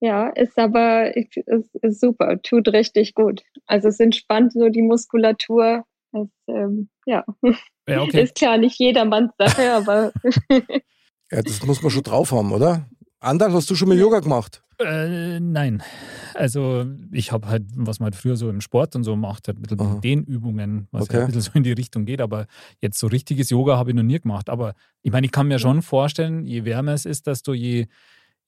Ja, 0.00 0.28
ist 0.28 0.58
aber 0.58 1.16
ist, 1.16 1.34
ist 1.80 2.00
super, 2.00 2.40
tut 2.42 2.68
richtig 2.68 3.14
gut. 3.14 3.42
Also 3.66 3.88
es 3.88 3.98
entspannt 4.00 4.52
so 4.52 4.68
die 4.68 4.82
Muskulatur. 4.82 5.84
Es, 6.12 6.28
ähm, 6.48 6.90
ja, 7.06 7.24
Ja, 7.88 8.02
okay. 8.02 8.22
ist 8.24 8.34
klar 8.34 8.58
nicht 8.58 8.78
jedermanns 8.78 9.32
Sache, 9.38 9.72
aber 9.72 10.12
Ja, 11.30 11.42
das 11.42 11.64
muss 11.64 11.82
man 11.82 11.90
schon 11.90 12.02
drauf 12.02 12.32
haben, 12.32 12.52
oder? 12.52 12.88
Andal, 13.20 13.52
hast 13.52 13.68
du 13.70 13.74
schon 13.74 13.88
mal 13.88 13.98
Yoga 13.98 14.20
gemacht? 14.20 14.62
Äh, 14.80 15.40
nein. 15.40 15.82
Also 16.34 16.86
ich 17.10 17.32
habe 17.32 17.48
halt, 17.48 17.64
was 17.74 17.98
man 17.98 18.06
halt 18.06 18.14
früher 18.16 18.36
so 18.36 18.48
im 18.48 18.60
Sport 18.60 18.94
und 18.94 19.02
so 19.02 19.16
macht, 19.16 19.48
halt 19.48 19.58
ein 19.58 19.62
bisschen 19.62 19.80
Aha. 19.80 19.98
Dehnübungen, 20.00 20.86
was 20.92 21.02
Okay. 21.04 21.14
ja 21.14 21.20
ein 21.20 21.26
bisschen 21.26 21.42
so 21.42 21.50
in 21.54 21.64
die 21.64 21.72
Richtung 21.72 22.04
geht, 22.04 22.20
aber 22.20 22.46
jetzt 22.80 22.98
so 22.98 23.08
richtiges 23.08 23.50
Yoga 23.50 23.76
habe 23.76 23.90
ich 23.90 23.96
noch 23.96 24.04
nie 24.04 24.20
gemacht. 24.20 24.48
Aber 24.48 24.74
ich 25.02 25.10
meine, 25.10 25.26
ich 25.26 25.32
kann 25.32 25.48
mir 25.48 25.58
schon 25.58 25.82
vorstellen, 25.82 26.44
je 26.44 26.64
wärmer 26.64 26.92
es 26.92 27.06
ist, 27.06 27.26
desto 27.26 27.54
je, 27.54 27.86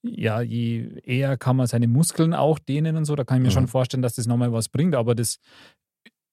ja, 0.03 0.39
je 0.41 1.01
eher 1.03 1.35
kann 1.37 1.57
man 1.57 1.67
seine 1.67 1.87
Muskeln 1.89 2.33
auch 2.33 2.59
dehnen 2.59 2.95
und 2.95 3.03
so, 3.05 3.15
da 3.15 3.25
kann 3.25 3.37
ich 3.37 3.43
mir 3.43 3.49
Mhm. 3.49 3.53
schon 3.53 3.67
vorstellen, 3.67 4.01
dass 4.01 4.15
das 4.15 4.25
nochmal 4.25 4.53
was 4.53 4.69
bringt. 4.69 4.95
Aber 4.95 5.13
das, 5.15 5.37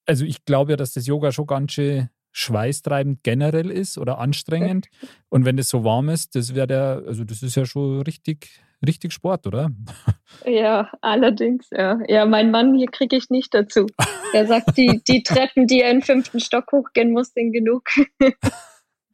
also 0.06 0.24
ich 0.24 0.44
glaube 0.44 0.72
ja, 0.72 0.76
dass 0.76 0.92
das 0.92 1.06
Yoga 1.08 1.32
schon 1.32 1.46
ganz 1.46 1.72
schön 1.72 2.08
schweißtreibend 2.38 3.24
generell 3.24 3.70
ist 3.70 3.98
oder 3.98 4.18
anstrengend. 4.18 4.86
Und 5.28 5.44
wenn 5.44 5.56
das 5.56 5.68
so 5.68 5.82
warm 5.82 6.08
ist, 6.08 6.36
das 6.36 6.54
wäre 6.54 6.68
der, 6.68 7.02
also 7.06 7.24
das 7.24 7.42
ist 7.42 7.56
ja 7.56 7.66
schon 7.66 8.02
richtig, 8.02 8.60
richtig 8.86 9.12
Sport, 9.12 9.46
oder? 9.46 9.70
ja, 10.46 10.88
allerdings, 11.00 11.68
ja. 11.70 11.98
Ja, 12.06 12.26
mein 12.26 12.52
Mann 12.52 12.76
hier 12.76 12.86
kriege 12.86 13.16
ich 13.16 13.28
nicht 13.28 13.52
dazu. 13.54 13.86
Er 14.32 14.46
sagt, 14.46 14.76
die, 14.76 15.02
die 15.08 15.24
Treppen, 15.24 15.66
die 15.66 15.80
er 15.80 15.90
in 15.90 15.98
den 15.98 16.04
fünften 16.04 16.38
Stock 16.38 16.70
hochgehen 16.70 17.12
muss, 17.12 17.32
sind 17.32 17.52
genug. 17.52 17.82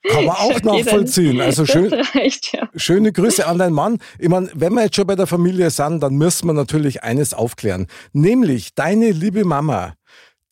Kann 0.07 0.25
man 0.27 0.37
auch 0.37 0.61
nachvollziehen. 0.63 1.41
Also 1.41 1.65
schön, 1.65 1.93
reicht, 1.95 2.53
ja. 2.53 2.69
Schöne 2.77 3.11
Grüße 3.11 3.47
an 3.47 3.57
deinen 3.57 3.73
Mann. 3.73 4.01
Ich 4.19 4.29
meine, 4.29 4.51
wenn 4.55 4.75
wir 4.75 4.83
jetzt 4.83 4.97
schon 4.97 5.07
bei 5.07 5.17
der 5.17 5.27
Familie 5.27 5.71
sind, 5.71 6.03
dann 6.03 6.15
müssen 6.17 6.47
wir 6.47 6.53
natürlich 6.53 7.03
eines 7.03 7.33
aufklären. 7.33 7.87
Nämlich, 8.13 8.75
deine 8.75 9.13
liebe 9.13 9.45
Mama, 9.47 9.95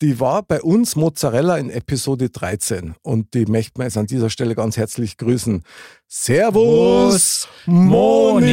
die 0.03 0.19
war 0.19 0.43
bei 0.43 0.61
uns 0.61 0.97
Mozzarella 0.97 1.57
in 1.57 1.69
Episode 1.69 2.29
13. 2.29 2.95
Und 3.03 3.33
die 3.33 3.45
möchten 3.45 3.79
wir 3.79 3.85
jetzt 3.85 3.95
an 3.95 4.05
dieser 4.05 4.29
Stelle 4.29 4.53
ganz 4.53 4.75
herzlich 4.75 5.15
grüßen. 5.15 5.63
Servus, 6.09 7.47
Moni! 7.65 8.43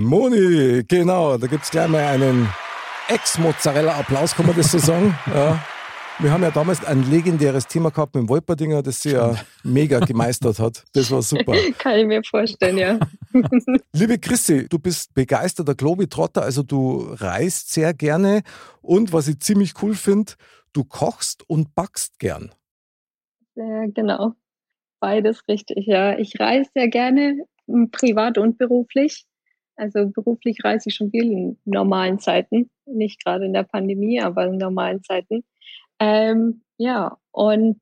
Moni, 0.00 0.82
genau. 0.88 1.38
Da 1.38 1.46
gibt's 1.46 1.70
gleich 1.70 1.86
mal 1.86 2.02
einen 2.02 2.48
Ex-Mozzarella-Applaus, 3.06 4.34
kann 4.34 4.46
man 4.46 4.56
das 4.56 4.72
so 4.72 4.78
sagen? 4.78 5.16
Ja. 5.32 5.64
Wir 6.18 6.32
haben 6.32 6.42
ja 6.42 6.50
damals 6.50 6.82
ein 6.82 7.02
legendäres 7.10 7.66
Thema 7.66 7.90
gehabt 7.90 8.14
mit 8.14 8.22
dem 8.22 8.28
Wolperdinger, 8.30 8.82
das 8.82 9.02
sie 9.02 9.10
ja 9.10 9.34
mega 9.62 9.98
gemeistert 10.00 10.58
hat. 10.58 10.82
Das 10.94 11.10
war 11.10 11.20
super. 11.20 11.52
Kann 11.78 11.98
ich 11.98 12.06
mir 12.06 12.22
vorstellen, 12.24 12.78
ja. 12.78 12.98
Liebe 13.92 14.18
Christi, 14.18 14.66
du 14.66 14.78
bist 14.78 15.12
begeisterter 15.12 15.74
Globetrotter, 15.74 16.40
also 16.40 16.62
du 16.62 17.06
reist 17.10 17.70
sehr 17.70 17.92
gerne 17.92 18.44
und 18.80 19.12
was 19.12 19.28
ich 19.28 19.40
ziemlich 19.40 19.74
cool 19.82 19.94
finde, 19.94 20.32
du 20.72 20.84
kochst 20.84 21.46
und 21.50 21.74
backst 21.74 22.18
gern. 22.18 22.50
Ja, 23.54 23.84
genau. 23.88 24.32
Beides 25.00 25.46
richtig, 25.48 25.86
ja. 25.86 26.18
Ich 26.18 26.40
reise 26.40 26.70
sehr 26.72 26.88
gerne, 26.88 27.44
privat 27.92 28.38
und 28.38 28.56
beruflich. 28.56 29.26
Also 29.76 30.08
beruflich 30.08 30.64
reise 30.64 30.88
ich 30.88 30.94
schon 30.94 31.10
viel 31.10 31.30
in 31.30 31.58
normalen 31.66 32.18
Zeiten. 32.20 32.70
Nicht 32.86 33.22
gerade 33.22 33.44
in 33.44 33.52
der 33.52 33.64
Pandemie, 33.64 34.22
aber 34.22 34.46
in 34.46 34.56
normalen 34.56 35.02
Zeiten. 35.02 35.44
Ähm, 35.98 36.62
ja, 36.78 37.16
und 37.32 37.80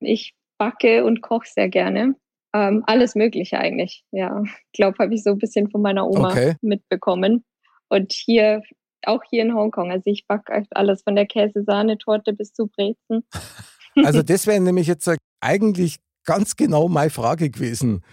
ich 0.00 0.34
backe 0.58 1.04
und 1.04 1.22
koche 1.22 1.48
sehr 1.52 1.68
gerne. 1.68 2.14
Ähm, 2.52 2.82
alles 2.86 3.14
Mögliche 3.14 3.58
eigentlich. 3.58 4.04
Ja, 4.10 4.42
ich 4.44 4.72
glaube, 4.72 4.98
habe 4.98 5.14
ich 5.14 5.22
so 5.22 5.30
ein 5.30 5.38
bisschen 5.38 5.70
von 5.70 5.82
meiner 5.82 6.08
Oma 6.08 6.32
Okay. 6.32 6.56
mitbekommen. 6.60 7.44
Und 7.88 8.12
hier, 8.12 8.62
auch 9.04 9.22
hier 9.28 9.42
in 9.42 9.54
Hongkong. 9.54 9.90
Also 9.90 10.10
ich 10.10 10.26
backe 10.26 10.64
alles 10.70 11.02
von 11.02 11.16
der 11.16 11.26
Käsesahnetorte 11.26 12.32
bis 12.32 12.52
zu 12.52 12.66
Brezen. 12.66 13.24
Also 14.04 14.22
das 14.22 14.46
wäre 14.46 14.60
nämlich 14.60 14.86
jetzt 14.86 15.08
äh, 15.08 15.16
eigentlich 15.40 15.96
ganz 16.24 16.54
genau 16.54 16.88
meine 16.88 17.10
Frage 17.10 17.50
gewesen. 17.50 18.04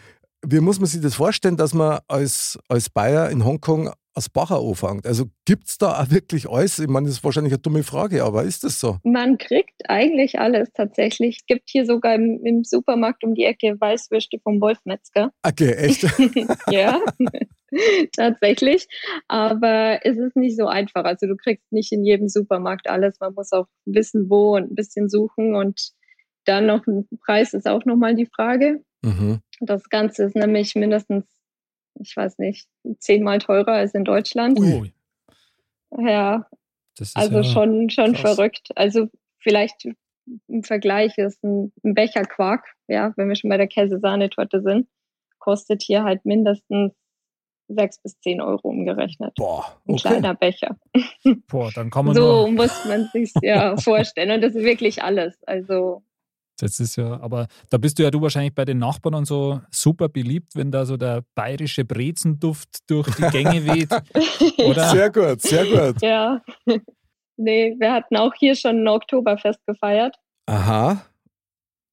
Wie 0.43 0.60
muss 0.60 0.80
man 0.80 0.88
sich 0.88 1.02
das 1.02 1.13
vorstellen, 1.13 1.56
dass 1.56 1.76
man 1.76 2.00
als, 2.08 2.58
als 2.67 2.89
Bayer 2.89 3.30
in 3.30 3.45
Hongkong 3.45 3.91
als 4.17 4.30
Bacher 4.30 4.60
anfängt? 4.60 5.06
Also 5.06 5.25
gibt 5.45 5.69
es 5.69 5.77
da 5.77 6.01
auch 6.01 6.10
wirklich 6.10 6.49
alles? 6.49 6.80
Ich 6.80 6.88
meine, 6.88 7.08
das 7.08 7.17
ist 7.17 7.23
wahrscheinlich 7.23 7.53
eine 7.53 7.62
dumme 7.62 7.84
Frage, 7.84 8.23
aber 8.23 8.43
ist 8.43 8.63
das 8.63 8.80
so? 8.80 8.97
Man 9.03 9.38
kriegt 9.38 9.89
eigentlich 9.89 10.39
alles 10.39 10.73
tatsächlich. 10.73 11.45
Gibt 11.45 11.69
hier 11.69 11.86
sogar 11.86 12.15
im, 12.15 12.41
im 12.43 12.63
Supermarkt 12.63 13.23
um 13.23 13.34
die 13.34 13.45
Ecke 13.45 13.80
Weißwürste 13.80 14.39
vom 14.43 14.60
Wolfmetzger. 14.60 15.32
Okay, 15.43 15.71
echt? 15.71 16.03
ja, 16.69 16.99
tatsächlich. 18.15 18.88
Aber 19.27 19.99
es 20.03 20.17
ist 20.17 20.36
nicht 20.36 20.58
so 20.58 20.67
einfach. 20.67 21.06
Also 21.06 21.27
du 21.27 21.38
kriegst 21.38 21.71
nicht 21.71 21.91
in 21.93 22.03
jedem 22.03 22.27
Supermarkt 22.27 22.89
alles. 22.89 23.19
Man 23.19 23.34
muss 23.34 23.51
auch 23.53 23.67
wissen, 23.86 24.30
wo 24.30 24.56
und 24.58 24.71
ein 24.71 24.75
bisschen 24.75 25.10
suchen. 25.10 25.56
Und 25.56 25.91
dann 26.45 26.65
noch 26.65 26.86
ein 26.88 27.08
Preis 27.23 27.53
ist 27.53 27.67
auch 27.67 27.86
nochmal 27.86 28.15
die 28.15 28.27
Frage. 28.27 28.82
mhm. 29.03 29.39
Das 29.60 29.89
Ganze 29.89 30.25
ist 30.25 30.36
nämlich 30.36 30.75
mindestens, 30.75 31.25
ich 32.00 32.16
weiß 32.16 32.38
nicht, 32.40 32.68
zehnmal 33.00 33.40
teurer 33.40 33.74
als 33.74 33.94
in 33.94 34.06
Deutschland. 34.06 34.60
Ui. 34.60 34.94
Ja, 35.98 36.48
das 36.98 37.10
ist 37.10 37.18
also 37.18 37.38
ja, 37.38 37.44
schon, 37.44 37.90
schon 37.90 38.14
krass. 38.14 38.36
verrückt. 38.36 38.70
Also 38.76 39.08
vielleicht 39.40 39.88
im 40.48 40.64
Vergleich 40.64 41.18
ist 41.18 41.44
ein, 41.44 41.72
ein 41.84 41.94
Becher 41.94 42.24
Quark, 42.24 42.66
ja, 42.88 43.14
wenn 43.16 43.30
wir 43.30 43.36
schon 43.36 43.50
bei 43.50 43.58
der 43.58 43.68
Käsesahnetorte 43.68 44.62
sind, 44.62 44.88
kostet 45.40 45.82
hier 45.82 46.04
halt 46.04 46.26
mindestens 46.26 46.94
sechs 47.70 48.02
bis 48.02 48.20
zehn 48.20 48.42
Euro 48.42 48.70
umgerechnet. 48.70 49.34
Boah, 49.36 49.78
Ein 49.88 49.94
okay. 49.94 50.02
kleiner 50.02 50.36
Becher. 50.36 50.78
Boah, 51.48 51.70
dann 51.74 51.90
kann 51.90 52.06
man 52.06 52.16
So 52.16 52.48
nur, 52.48 52.52
muss 52.52 52.86
man 52.86 53.10
sich 53.12 53.34
ja 53.42 53.76
vorstellen. 53.78 54.32
Und 54.32 54.42
das 54.42 54.56
ist 54.56 54.64
wirklich 54.64 55.04
alles. 55.04 55.38
Also 55.44 56.04
das 56.58 56.80
ist 56.80 56.96
ja, 56.96 57.20
aber 57.22 57.48
da 57.70 57.78
bist 57.78 57.98
du 58.00 58.04
ja 58.04 58.12
du 58.12 58.22
wahrscheinlich 58.22 58.54
bei 58.54 58.65
den 58.65 58.80
Nachbarn 58.80 59.15
und 59.15 59.26
so 59.26 59.62
super 59.72 60.10
beliebt, 60.10 60.56
wenn 60.56 60.72
da 60.72 60.86
so 60.86 60.98
der 60.98 61.24
bayerische 61.36 61.86
Brezenduft 61.86 62.89
durch 62.89 63.08
die 63.15 63.30
Gänge 63.30 63.65
weht. 63.65 63.89
Oder? 64.65 64.89
Sehr 64.89 65.10
gut, 65.12 65.41
sehr 65.41 65.65
gut. 65.65 66.02
ja. 66.02 66.41
Nee, 67.39 67.76
wir 67.78 67.93
hatten 67.93 68.17
auch 68.17 68.34
hier 68.34 68.56
schon 68.56 68.84
ein 68.84 68.88
Oktoberfest 68.88 69.60
gefeiert. 69.67 70.15
Aha, 70.48 71.04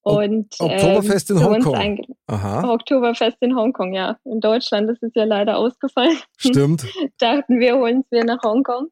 Und 0.03 0.55
Oktoberfest 0.59 1.31
in 1.31 1.37
zu 1.37 1.49
uns 1.49 1.67
Hongkong. 1.67 1.99
aha, 2.29 2.71
Oktoberfest 2.73 3.37
in 3.41 3.55
Hongkong, 3.55 3.93
ja. 3.93 4.17
In 4.25 4.41
Deutschland 4.41 4.91
ist 4.91 5.03
es 5.03 5.13
ja 5.15 5.25
leider 5.25 5.59
ausgefallen. 5.59 6.17
stimmt. 6.39 6.87
Dachten 7.19 7.61
wir, 7.61 7.77
holen 7.77 8.01
es 8.01 8.11
wir 8.11 8.25
nach 8.25 8.43
Hongkong. 8.43 8.89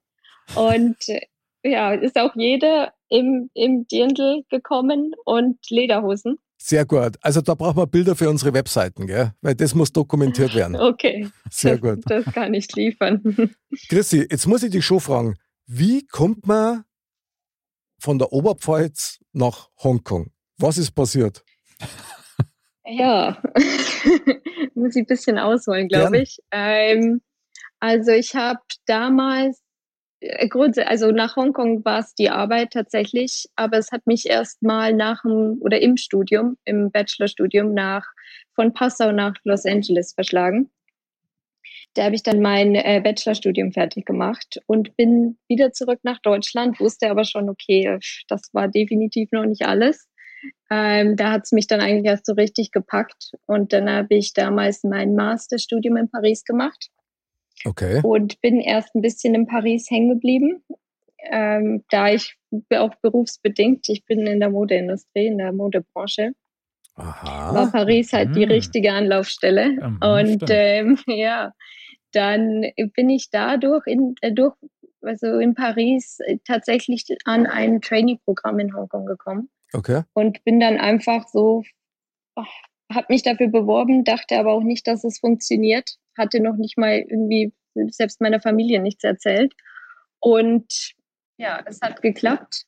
Und 0.55 0.97
äh, 1.09 1.23
ja, 1.65 1.93
ist 1.95 2.19
auch 2.19 2.35
jeder 2.35 2.93
im, 3.13 3.51
im 3.55 3.87
Dirndl 3.87 4.43
gekommen 4.49 5.13
und 5.25 5.59
Lederhosen. 5.69 6.39
Sehr 6.57 6.87
gut. 6.87 7.17
Also 7.21 7.41
da 7.41 7.55
brauchen 7.55 7.77
wir 7.77 7.87
Bilder 7.87 8.17
für 8.17 8.31
unsere 8.31 8.55
Webseiten, 8.55 9.07
gell? 9.07 9.33
Weil 9.43 9.55
das 9.55 9.75
muss 9.75 9.93
dokumentiert 9.93 10.55
werden. 10.55 10.77
Okay, 10.81 11.29
Sehr 11.51 11.77
das, 11.77 11.81
gut. 11.81 12.05
das 12.07 12.25
kann 12.33 12.55
ich 12.55 12.73
liefern. 12.75 13.21
Chrissy, 13.89 14.27
jetzt 14.31 14.47
muss 14.47 14.63
ich 14.63 14.71
dich 14.71 14.85
schon 14.85 15.01
fragen, 15.01 15.35
wie 15.67 16.07
kommt 16.07 16.47
man 16.47 16.85
von 17.99 18.19
der 18.19 18.33
Oberpfalz 18.33 19.19
nach 19.33 19.69
Hongkong? 19.83 20.31
Was 20.59 20.79
ist 20.79 20.93
passiert? 20.93 21.45
Ja, 22.85 23.43
muss 24.75 24.97
ich 24.97 25.03
ein 25.03 25.07
bisschen 25.07 25.39
ausholen, 25.39 25.89
glaube 25.89 26.19
ich. 26.19 26.39
Ähm, 26.51 27.21
also 27.81 28.13
ich 28.13 28.35
habe 28.35 28.61
damals, 28.87 29.62
äh, 30.23 30.85
also 30.85 31.11
nach 31.11 31.37
Hongkong 31.37 31.85
war 31.85 32.01
es 32.01 32.15
die 32.15 32.31
Arbeit 32.31 32.73
tatsächlich, 32.73 33.47
aber 33.57 33.79
es 33.79 33.93
hat 33.93 34.07
mich 34.07 34.29
erst 34.29 34.63
mal 34.63 34.95
nach 34.95 35.23
dem 35.23 35.59
oder 35.61 35.81
im 35.81 35.97
Studium, 35.97 36.57
im 36.65 36.91
Bachelorstudium 36.91 37.75
nach 37.75 38.07
von 38.55 38.73
Passau 38.73 39.13
nach 39.13 39.35
Los 39.45 39.67
Angeles 39.67 40.13
verschlagen. 40.15 40.71
Da 41.95 42.05
habe 42.05 42.15
ich 42.15 42.23
dann 42.23 42.41
mein 42.41 42.75
äh, 42.75 43.01
Bachelorstudium 43.05 43.73
fertig 43.73 44.07
gemacht 44.07 44.61
und 44.67 44.97
bin 44.97 45.39
wieder 45.49 45.73
zurück 45.73 46.01
nach 46.03 46.21
Deutschland, 46.21 46.81
wusste 46.81 47.11
aber 47.11 47.25
schon, 47.25 47.51
okay, 47.51 47.99
das 48.29 48.49
war 48.53 48.69
definitiv 48.69 49.31
noch 49.33 49.45
nicht 49.45 49.63
alles. 49.67 50.09
Ähm, 50.71 51.17
da 51.17 51.33
hat 51.33 51.43
es 51.45 51.53
mich 51.53 51.67
dann 51.67 51.81
eigentlich 51.81 52.07
erst 52.07 52.27
so 52.27 52.33
richtig 52.33 52.73
gepackt. 52.73 53.33
Und 53.47 53.73
dann 53.73 53.91
habe 53.91 54.15
ich 54.15 54.33
damals 54.33 54.83
mein 54.85 55.15
Masterstudium 55.15 55.97
in 55.97 56.11
Paris 56.11 56.45
gemacht. 56.45 56.89
Okay. 57.65 58.01
und 58.03 58.41
bin 58.41 58.61
erst 58.61 58.95
ein 58.95 59.03
bisschen 59.03 59.35
in 59.35 59.47
Paris 59.47 59.91
hängen 59.91 60.11
geblieben, 60.15 60.63
ähm, 61.31 61.85
da 61.91 62.09
ich 62.09 62.35
auch 62.75 62.95
berufsbedingt, 63.03 63.89
ich 63.89 64.05
bin 64.05 64.27
in 64.27 64.41
der 64.41 64.51
Modeindustrie, 64.51 65.27
in 65.27 65.39
der 65.39 65.53
Modebranche, 65.53 66.33
war 66.97 67.07
Aha. 67.07 67.71
Paris 67.71 68.13
halt 68.13 68.35
die 68.37 68.45
Mhm. 68.45 68.53
richtige 68.53 68.93
Anlaufstelle. 68.93 69.73
Mhm, 69.73 69.99
und 70.01 70.45
ähm, 70.51 70.99
ja, 71.07 71.53
dann 72.13 72.67
bin 72.95 73.09
ich 73.11 73.31
dadurch 73.31 73.87
in, 73.87 74.15
äh, 74.21 74.33
durch, 74.33 74.55
also 75.01 75.39
in 75.39 75.55
Paris 75.55 76.19
äh, 76.27 76.39
tatsächlich 76.45 77.05
an 77.25 77.47
ein 77.47 77.81
Trainee-Programm 77.81 78.59
in 78.59 78.75
Hongkong 78.75 79.07
gekommen 79.07 79.49
Okay. 79.73 80.03
und 80.13 80.45
bin 80.45 80.61
dann 80.61 80.79
einfach 80.79 81.27
so, 81.29 81.63
habe 82.95 83.07
mich 83.09 83.23
dafür 83.23 83.49
beworben, 83.49 84.05
dachte 84.05 84.39
aber 84.39 84.53
auch 84.53 84.63
nicht, 84.63 84.87
dass 84.87 85.05
es 85.05 85.19
funktioniert, 85.19 85.97
hatte 86.17 86.41
noch 86.41 86.57
nicht 86.57 86.79
mal 86.79 86.99
irgendwie 86.99 87.53
selbst 87.75 88.21
meiner 88.21 88.41
Familie 88.41 88.81
nichts 88.81 89.05
erzählt 89.05 89.55
und 90.21 90.95
ja, 91.37 91.61
es 91.67 91.81
hat 91.81 92.03
geklappt. 92.03 92.65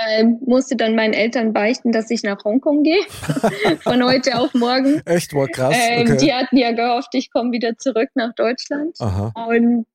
Ähm, 0.00 0.38
musste 0.46 0.76
dann 0.76 0.94
meinen 0.94 1.12
Eltern 1.12 1.52
beichten, 1.52 1.90
dass 1.90 2.10
ich 2.10 2.22
nach 2.22 2.44
Hongkong 2.44 2.84
gehe, 2.84 3.02
von 3.80 4.02
heute 4.04 4.38
auf 4.38 4.54
morgen. 4.54 5.02
Echt, 5.04 5.34
war 5.34 5.48
krass. 5.48 5.74
Ähm, 5.76 6.02
Okay. 6.02 6.16
Die 6.18 6.32
hatten 6.32 6.56
ja 6.56 6.70
gehofft, 6.72 7.14
ich 7.14 7.32
komme 7.32 7.50
wieder 7.50 7.76
zurück 7.76 8.10
nach 8.14 8.32
Deutschland. 8.34 8.96
Aha. 9.00 9.32
Und 9.48 9.86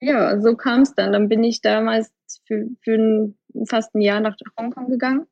ja, 0.00 0.40
so 0.40 0.54
kam 0.56 0.82
es 0.82 0.94
dann. 0.94 1.12
Dann 1.12 1.28
bin 1.28 1.42
ich 1.42 1.62
damals 1.62 2.12
für, 2.46 2.68
für 2.82 2.94
ein, 2.94 3.38
fast 3.66 3.94
ein 3.94 4.02
Jahr 4.02 4.20
nach 4.20 4.36
Hongkong 4.58 4.90
gegangen. 4.90 5.26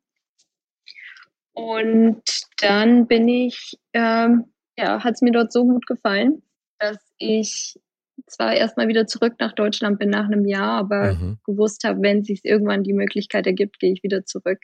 Und 1.54 2.22
dann 2.58 3.06
bin 3.06 3.28
ich, 3.28 3.78
ähm, 3.92 4.52
ja, 4.76 5.02
hat 5.04 5.14
es 5.14 5.22
mir 5.22 5.32
dort 5.32 5.52
so 5.52 5.64
gut 5.64 5.86
gefallen, 5.86 6.42
dass 6.78 6.98
ich 7.18 7.78
zwar 8.26 8.54
erstmal 8.54 8.88
wieder 8.88 9.06
zurück 9.06 9.34
nach 9.38 9.52
Deutschland 9.52 9.98
bin 9.98 10.10
nach 10.10 10.26
einem 10.26 10.46
Jahr, 10.46 10.78
aber 10.78 11.14
Mhm. 11.14 11.38
gewusst 11.44 11.84
habe, 11.84 12.00
wenn 12.02 12.22
sich 12.22 12.44
irgendwann 12.44 12.84
die 12.84 12.92
Möglichkeit 12.92 13.46
ergibt, 13.46 13.78
gehe 13.80 13.92
ich 13.92 14.02
wieder 14.02 14.24
zurück. 14.24 14.60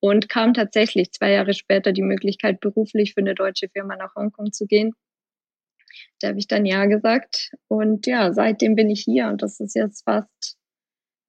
Und 0.00 0.28
kam 0.28 0.54
tatsächlich 0.54 1.12
zwei 1.12 1.32
Jahre 1.32 1.52
später 1.52 1.92
die 1.92 2.02
Möglichkeit, 2.02 2.60
beruflich 2.60 3.12
für 3.14 3.20
eine 3.20 3.34
deutsche 3.34 3.68
Firma 3.68 3.96
nach 3.96 4.14
Hongkong 4.14 4.52
zu 4.52 4.66
gehen. 4.66 4.94
Da 6.20 6.28
habe 6.28 6.38
ich 6.38 6.46
dann 6.46 6.64
Ja 6.64 6.86
gesagt. 6.86 7.52
Und 7.68 8.06
ja, 8.06 8.32
seitdem 8.32 8.76
bin 8.76 8.88
ich 8.88 9.02
hier 9.02 9.28
und 9.28 9.42
das 9.42 9.60
ist 9.60 9.74
jetzt 9.74 10.04
fast 10.04 10.56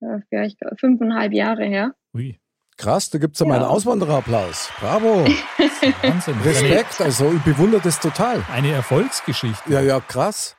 äh, 0.00 0.20
glaub, 0.30 0.80
fünfeinhalb 0.80 1.32
Jahre 1.32 1.64
her. 1.64 1.94
Ui, 2.14 2.38
Krass, 2.76 3.10
da 3.10 3.18
gibt 3.18 3.34
es 3.34 3.40
ja 3.40 3.46
mal 3.46 3.56
einen. 3.56 3.64
Auswandererapplaus. 3.64 4.70
Bravo. 4.80 5.24
Wahnsinn. 6.02 6.34
Respekt, 6.44 7.00
also 7.00 7.32
ich 7.32 7.42
bewundere 7.42 7.80
das 7.80 8.00
total. 8.00 8.36
Eine, 8.48 8.68
eine 8.68 8.72
Erfolgsgeschichte. 8.72 9.72
Ja, 9.72 9.80
ja, 9.80 10.00
krass. 10.00 10.56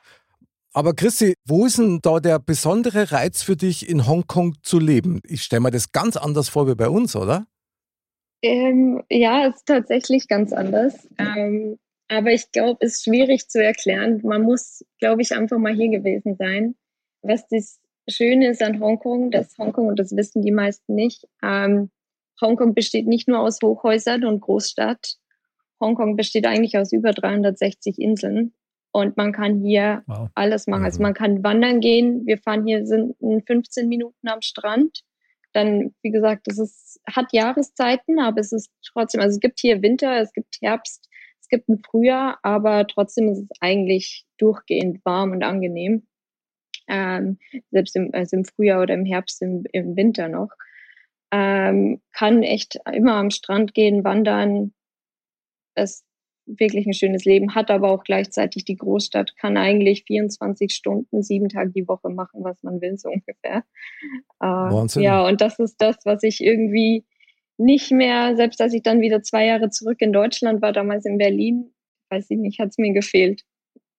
Aber 0.75 0.93
Christi, 0.95 1.35
wo 1.45 1.65
ist 1.65 1.77
denn 1.77 1.99
da 2.01 2.19
der 2.19 2.39
besondere 2.39 3.11
Reiz 3.11 3.43
für 3.43 3.55
dich, 3.55 3.87
in 3.87 4.07
Hongkong 4.07 4.55
zu 4.63 4.79
leben? 4.79 5.21
Ich 5.27 5.43
stelle 5.43 5.61
mir 5.61 5.71
das 5.71 5.91
ganz 5.91 6.17
anders 6.17 6.49
vor 6.49 6.67
wie 6.67 6.75
bei 6.75 6.89
uns, 6.89 7.15
oder? 7.15 7.45
Ähm, 8.41 9.03
ja, 9.09 9.45
ist 9.47 9.65
tatsächlich 9.67 10.27
ganz 10.27 10.51
anders. 10.51 11.07
Ähm, 11.19 11.77
aber 12.09 12.31
ich 12.31 12.51
glaube, 12.51 12.77
es 12.81 12.95
ist 12.95 13.03
schwierig 13.03 13.47
zu 13.49 13.63
erklären. 13.63 14.21
Man 14.23 14.41
muss, 14.41 14.83
glaube 14.99 15.21
ich, 15.21 15.33
einfach 15.33 15.57
mal 15.59 15.73
hier 15.73 15.89
gewesen 15.89 16.35
sein. 16.37 16.75
Was 17.21 17.47
das 17.47 17.79
Schöne 18.09 18.49
ist 18.49 18.61
an 18.61 18.79
Hongkong, 18.79 19.31
dass 19.31 19.57
Hongkong, 19.57 19.87
und 19.87 19.99
das 19.99 20.15
wissen 20.15 20.41
die 20.41 20.51
meisten 20.51 20.95
nicht, 20.95 21.25
ähm, 21.41 21.89
Hongkong 22.41 22.73
besteht 22.73 23.07
nicht 23.07 23.27
nur 23.27 23.39
aus 23.39 23.59
Hochhäusern 23.63 24.25
und 24.25 24.41
Großstadt. 24.41 25.15
Hongkong 25.79 26.15
besteht 26.15 26.45
eigentlich 26.45 26.77
aus 26.77 26.91
über 26.91 27.11
360 27.11 27.99
Inseln. 27.99 28.53
Und 28.91 29.17
man 29.17 29.33
kann 29.33 29.59
hier 29.61 30.03
Wow. 30.07 30.29
alles 30.35 30.67
machen. 30.67 30.85
Also 30.85 30.99
Mhm. 30.99 31.03
man 31.03 31.13
kann 31.15 31.43
wandern 31.43 31.79
gehen. 31.79 32.25
Wir 32.25 32.37
fahren 32.37 32.65
hier 32.65 32.85
sind 32.85 33.15
in 33.19 33.41
15 33.41 33.87
Minuten 33.89 34.27
am 34.27 34.41
Strand. 34.41 35.01
Dann, 35.51 35.93
wie 36.01 36.11
gesagt, 36.11 36.47
es 36.47 36.59
ist, 36.59 36.99
hat 37.07 37.31
Jahreszeiten, 37.33 38.19
aber 38.19 38.39
es 38.39 38.51
ist 38.51 38.71
trotzdem, 38.85 39.21
also 39.21 39.35
es 39.35 39.39
gibt 39.39 39.59
hier 39.59 39.81
Winter, 39.81 40.19
es 40.19 40.31
gibt 40.33 40.57
Herbst, 40.61 41.07
es 41.41 41.47
gibt 41.47 41.69
ein 41.69 41.81
Frühjahr, 41.83 42.39
aber 42.41 42.87
trotzdem 42.87 43.29
ist 43.29 43.39
es 43.39 43.47
eigentlich 43.61 44.25
durchgehend 44.37 45.03
warm 45.05 45.31
und 45.31 45.43
angenehm. 45.43 46.07
Ähm, 46.87 47.37
selbst 47.71 47.95
im, 47.95 48.09
also 48.13 48.35
im 48.37 48.45
Frühjahr 48.45 48.81
oder 48.81 48.93
im 48.95 49.05
Herbst, 49.05 49.41
im, 49.41 49.63
im 49.71 49.95
Winter 49.95 50.27
noch. 50.27 50.49
Ähm, 51.33 51.99
kann 52.11 52.43
echt 52.43 52.79
immer 52.93 53.15
am 53.15 53.31
Strand 53.31 53.73
gehen, 53.73 54.03
wandern. 54.03 54.73
Es 55.73 56.05
wirklich 56.45 56.85
ein 56.85 56.93
schönes 56.93 57.25
Leben, 57.25 57.55
hat 57.55 57.71
aber 57.71 57.89
auch 57.89 58.03
gleichzeitig 58.03 58.65
die 58.65 58.75
Großstadt, 58.75 59.35
kann 59.37 59.57
eigentlich 59.57 60.03
24 60.05 60.73
Stunden, 60.73 61.23
sieben 61.23 61.49
Tage 61.49 61.71
die 61.71 61.87
Woche 61.87 62.09
machen, 62.09 62.43
was 62.43 62.61
man 62.63 62.81
will, 62.81 62.97
so 62.97 63.09
ungefähr. 63.09 63.63
Äh, 64.39 64.45
Wahnsinn. 64.45 65.03
Ja, 65.03 65.25
und 65.25 65.41
das 65.41 65.59
ist 65.59 65.77
das, 65.77 65.97
was 66.03 66.23
ich 66.23 66.41
irgendwie 66.41 67.05
nicht 67.57 67.91
mehr, 67.91 68.35
selbst 68.35 68.61
als 68.61 68.73
ich 68.73 68.83
dann 68.83 69.01
wieder 69.01 69.21
zwei 69.21 69.45
Jahre 69.45 69.69
zurück 69.69 70.01
in 70.01 70.11
Deutschland 70.11 70.61
war, 70.61 70.73
damals 70.73 71.05
in 71.05 71.17
Berlin, 71.17 71.73
weiß 72.09 72.29
ich 72.29 72.37
nicht, 72.37 72.59
hat 72.59 72.69
es 72.69 72.77
mir 72.77 72.93
gefehlt. 72.93 73.43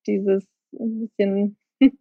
Dieses 0.06 0.46
ein 0.78 1.08
bisschen, 1.08 1.56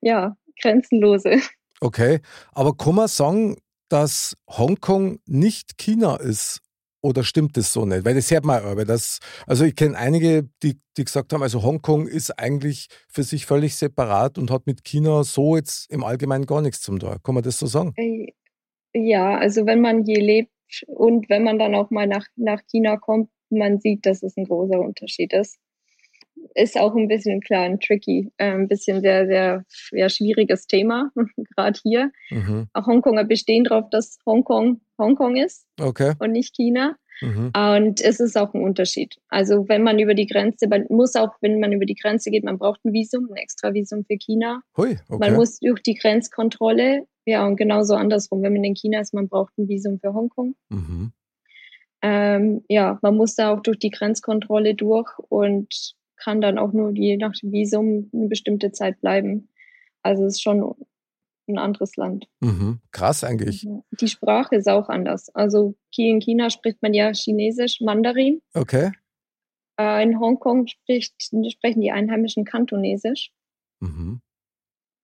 ja, 0.00 0.36
grenzenlose. 0.60 1.40
Okay, 1.80 2.20
aber 2.52 2.74
kann 2.76 2.94
man 2.94 3.08
sagen, 3.08 3.56
dass 3.88 4.36
Hongkong 4.48 5.18
nicht 5.26 5.78
China 5.78 6.16
ist? 6.16 6.60
Oder 7.02 7.22
stimmt 7.22 7.56
das 7.56 7.72
so 7.72 7.84
nicht? 7.84 8.04
Weil 8.04 8.14
das 8.14 8.30
hört 8.30 8.44
man 8.44 8.64
aber. 8.64 8.84
Das, 8.84 9.20
also 9.46 9.64
ich 9.64 9.76
kenne 9.76 9.96
einige, 9.96 10.48
die, 10.62 10.80
die 10.96 11.04
gesagt 11.04 11.32
haben, 11.32 11.42
also 11.42 11.62
Hongkong 11.62 12.08
ist 12.08 12.36
eigentlich 12.38 12.88
für 13.08 13.22
sich 13.22 13.46
völlig 13.46 13.76
separat 13.76 14.38
und 14.38 14.50
hat 14.50 14.66
mit 14.66 14.82
China 14.82 15.22
so 15.22 15.56
jetzt 15.56 15.90
im 15.90 16.02
Allgemeinen 16.02 16.46
gar 16.46 16.62
nichts 16.62 16.80
zum 16.80 16.98
tun. 16.98 17.16
Kann 17.22 17.34
man 17.34 17.44
das 17.44 17.58
so 17.58 17.66
sagen? 17.66 17.92
Äh, 17.96 18.32
Ja, 18.92 19.36
also 19.38 19.66
wenn 19.66 19.80
man 19.80 20.04
hier 20.04 20.20
lebt 20.20 20.50
und 20.86 21.28
wenn 21.28 21.44
man 21.44 21.58
dann 21.58 21.74
auch 21.74 21.90
mal 21.90 22.06
nach, 22.06 22.26
nach 22.34 22.62
China 22.66 22.96
kommt, 22.96 23.30
man 23.50 23.78
sieht, 23.78 24.04
dass 24.06 24.22
es 24.22 24.36
ein 24.36 24.44
großer 24.44 24.80
Unterschied 24.80 25.32
ist. 25.32 25.58
Ist 26.54 26.78
auch 26.78 26.94
ein 26.94 27.08
bisschen 27.08 27.40
klar 27.40 27.64
ein 27.64 27.80
tricky, 27.80 28.30
äh, 28.36 28.52
ein 28.52 28.68
bisschen 28.68 29.00
sehr, 29.00 29.26
sehr 29.26 29.64
ja, 29.92 30.08
schwieriges 30.08 30.66
Thema, 30.66 31.10
gerade 31.56 31.78
hier. 31.82 32.12
Mhm. 32.30 32.68
Auch 32.72 32.86
Hongkonger 32.86 33.24
bestehen 33.24 33.64
darauf, 33.64 33.90
dass 33.90 34.18
Hongkong 34.26 34.80
Hongkong 34.98 35.36
ist 35.36 35.66
Okay. 35.80 36.14
und 36.18 36.32
nicht 36.32 36.54
China. 36.54 36.96
Mhm. 37.22 37.50
Und 37.56 38.00
es 38.02 38.20
ist 38.20 38.36
auch 38.36 38.52
ein 38.52 38.62
Unterschied. 38.62 39.16
Also 39.28 39.68
wenn 39.68 39.82
man 39.82 39.98
über 39.98 40.14
die 40.14 40.26
Grenze, 40.26 40.68
man 40.68 40.84
muss 40.90 41.14
auch, 41.16 41.30
wenn 41.40 41.60
man 41.60 41.72
über 41.72 41.86
die 41.86 41.94
Grenze 41.94 42.30
geht, 42.30 42.44
man 42.44 42.58
braucht 42.58 42.84
ein 42.84 42.92
Visum, 42.92 43.28
ein 43.30 43.36
extra 43.36 43.72
Visum 43.72 44.04
für 44.04 44.16
China. 44.18 44.60
Hui, 44.76 44.98
okay. 45.08 45.18
Man 45.18 45.34
muss 45.34 45.58
durch 45.60 45.82
die 45.82 45.94
Grenzkontrolle, 45.94 47.06
ja, 47.24 47.46
und 47.46 47.56
genauso 47.56 47.94
andersrum. 47.94 48.42
Wenn 48.42 48.52
man 48.52 48.64
in 48.64 48.74
China 48.74 49.00
ist, 49.00 49.14
man 49.14 49.28
braucht 49.28 49.56
ein 49.58 49.68
Visum 49.68 49.98
für 49.98 50.12
Hongkong. 50.12 50.54
mhm. 50.68 51.12
Ähm, 52.02 52.62
ja, 52.68 52.98
man 53.00 53.16
muss 53.16 53.34
da 53.34 53.52
auch 53.52 53.60
durch 53.62 53.78
die 53.78 53.90
Grenzkontrolle 53.90 54.74
durch 54.74 55.08
und 55.30 55.94
kann 56.16 56.40
dann 56.40 56.58
auch 56.58 56.72
nur 56.72 56.90
je 56.92 57.16
nach 57.16 57.34
Visum 57.42 58.10
eine 58.12 58.28
bestimmte 58.28 58.72
Zeit 58.72 59.00
bleiben. 59.00 59.48
Also 60.02 60.24
es 60.24 60.34
ist 60.34 60.42
schon 60.42 60.74
ein 61.48 61.58
anderes 61.58 61.96
Land. 61.96 62.26
Mhm. 62.40 62.80
Krass 62.90 63.24
eigentlich. 63.24 63.66
Die 63.92 64.08
Sprache 64.08 64.56
ist 64.56 64.68
auch 64.68 64.88
anders. 64.88 65.34
Also 65.34 65.74
hier 65.90 66.10
in 66.10 66.20
China 66.20 66.50
spricht 66.50 66.82
man 66.82 66.94
ja 66.94 67.12
Chinesisch, 67.12 67.80
Mandarin. 67.80 68.40
Okay. 68.54 68.92
Äh, 69.78 70.02
in 70.02 70.18
Hongkong 70.18 70.66
spricht, 70.66 71.14
sprechen 71.22 71.80
die 71.80 71.92
Einheimischen 71.92 72.44
Kantonesisch. 72.44 73.30
Mhm. 73.80 74.20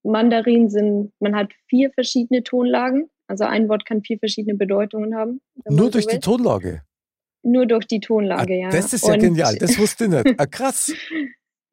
Mandarin 0.02 0.68
sind, 0.68 1.12
man 1.20 1.36
hat 1.36 1.52
vier 1.68 1.92
verschiedene 1.92 2.42
Tonlagen. 2.42 3.08
Also 3.28 3.44
ein 3.44 3.68
Wort 3.68 3.86
kann 3.86 4.02
vier 4.02 4.18
verschiedene 4.18 4.56
Bedeutungen 4.56 5.14
haben. 5.14 5.40
Nur 5.64 5.76
man 5.76 5.84
so 5.84 5.90
durch 5.90 6.06
die. 6.06 6.18
Tonlage. 6.18 6.82
Nur 7.42 7.66
durch 7.66 7.86
die 7.86 7.96
Ah, 8.02 8.06
Tonlage, 8.06 8.58
ja. 8.58 8.70
Das 8.70 8.92
ist 8.92 9.06
ja 9.06 9.14
Und- 9.14 9.20
genial. 9.20 9.56
Das 9.56 9.78
wusste 9.78 10.04
ich 10.04 10.10
nicht. 10.10 10.34
Ah, 10.38 10.46
krass. 10.46 10.92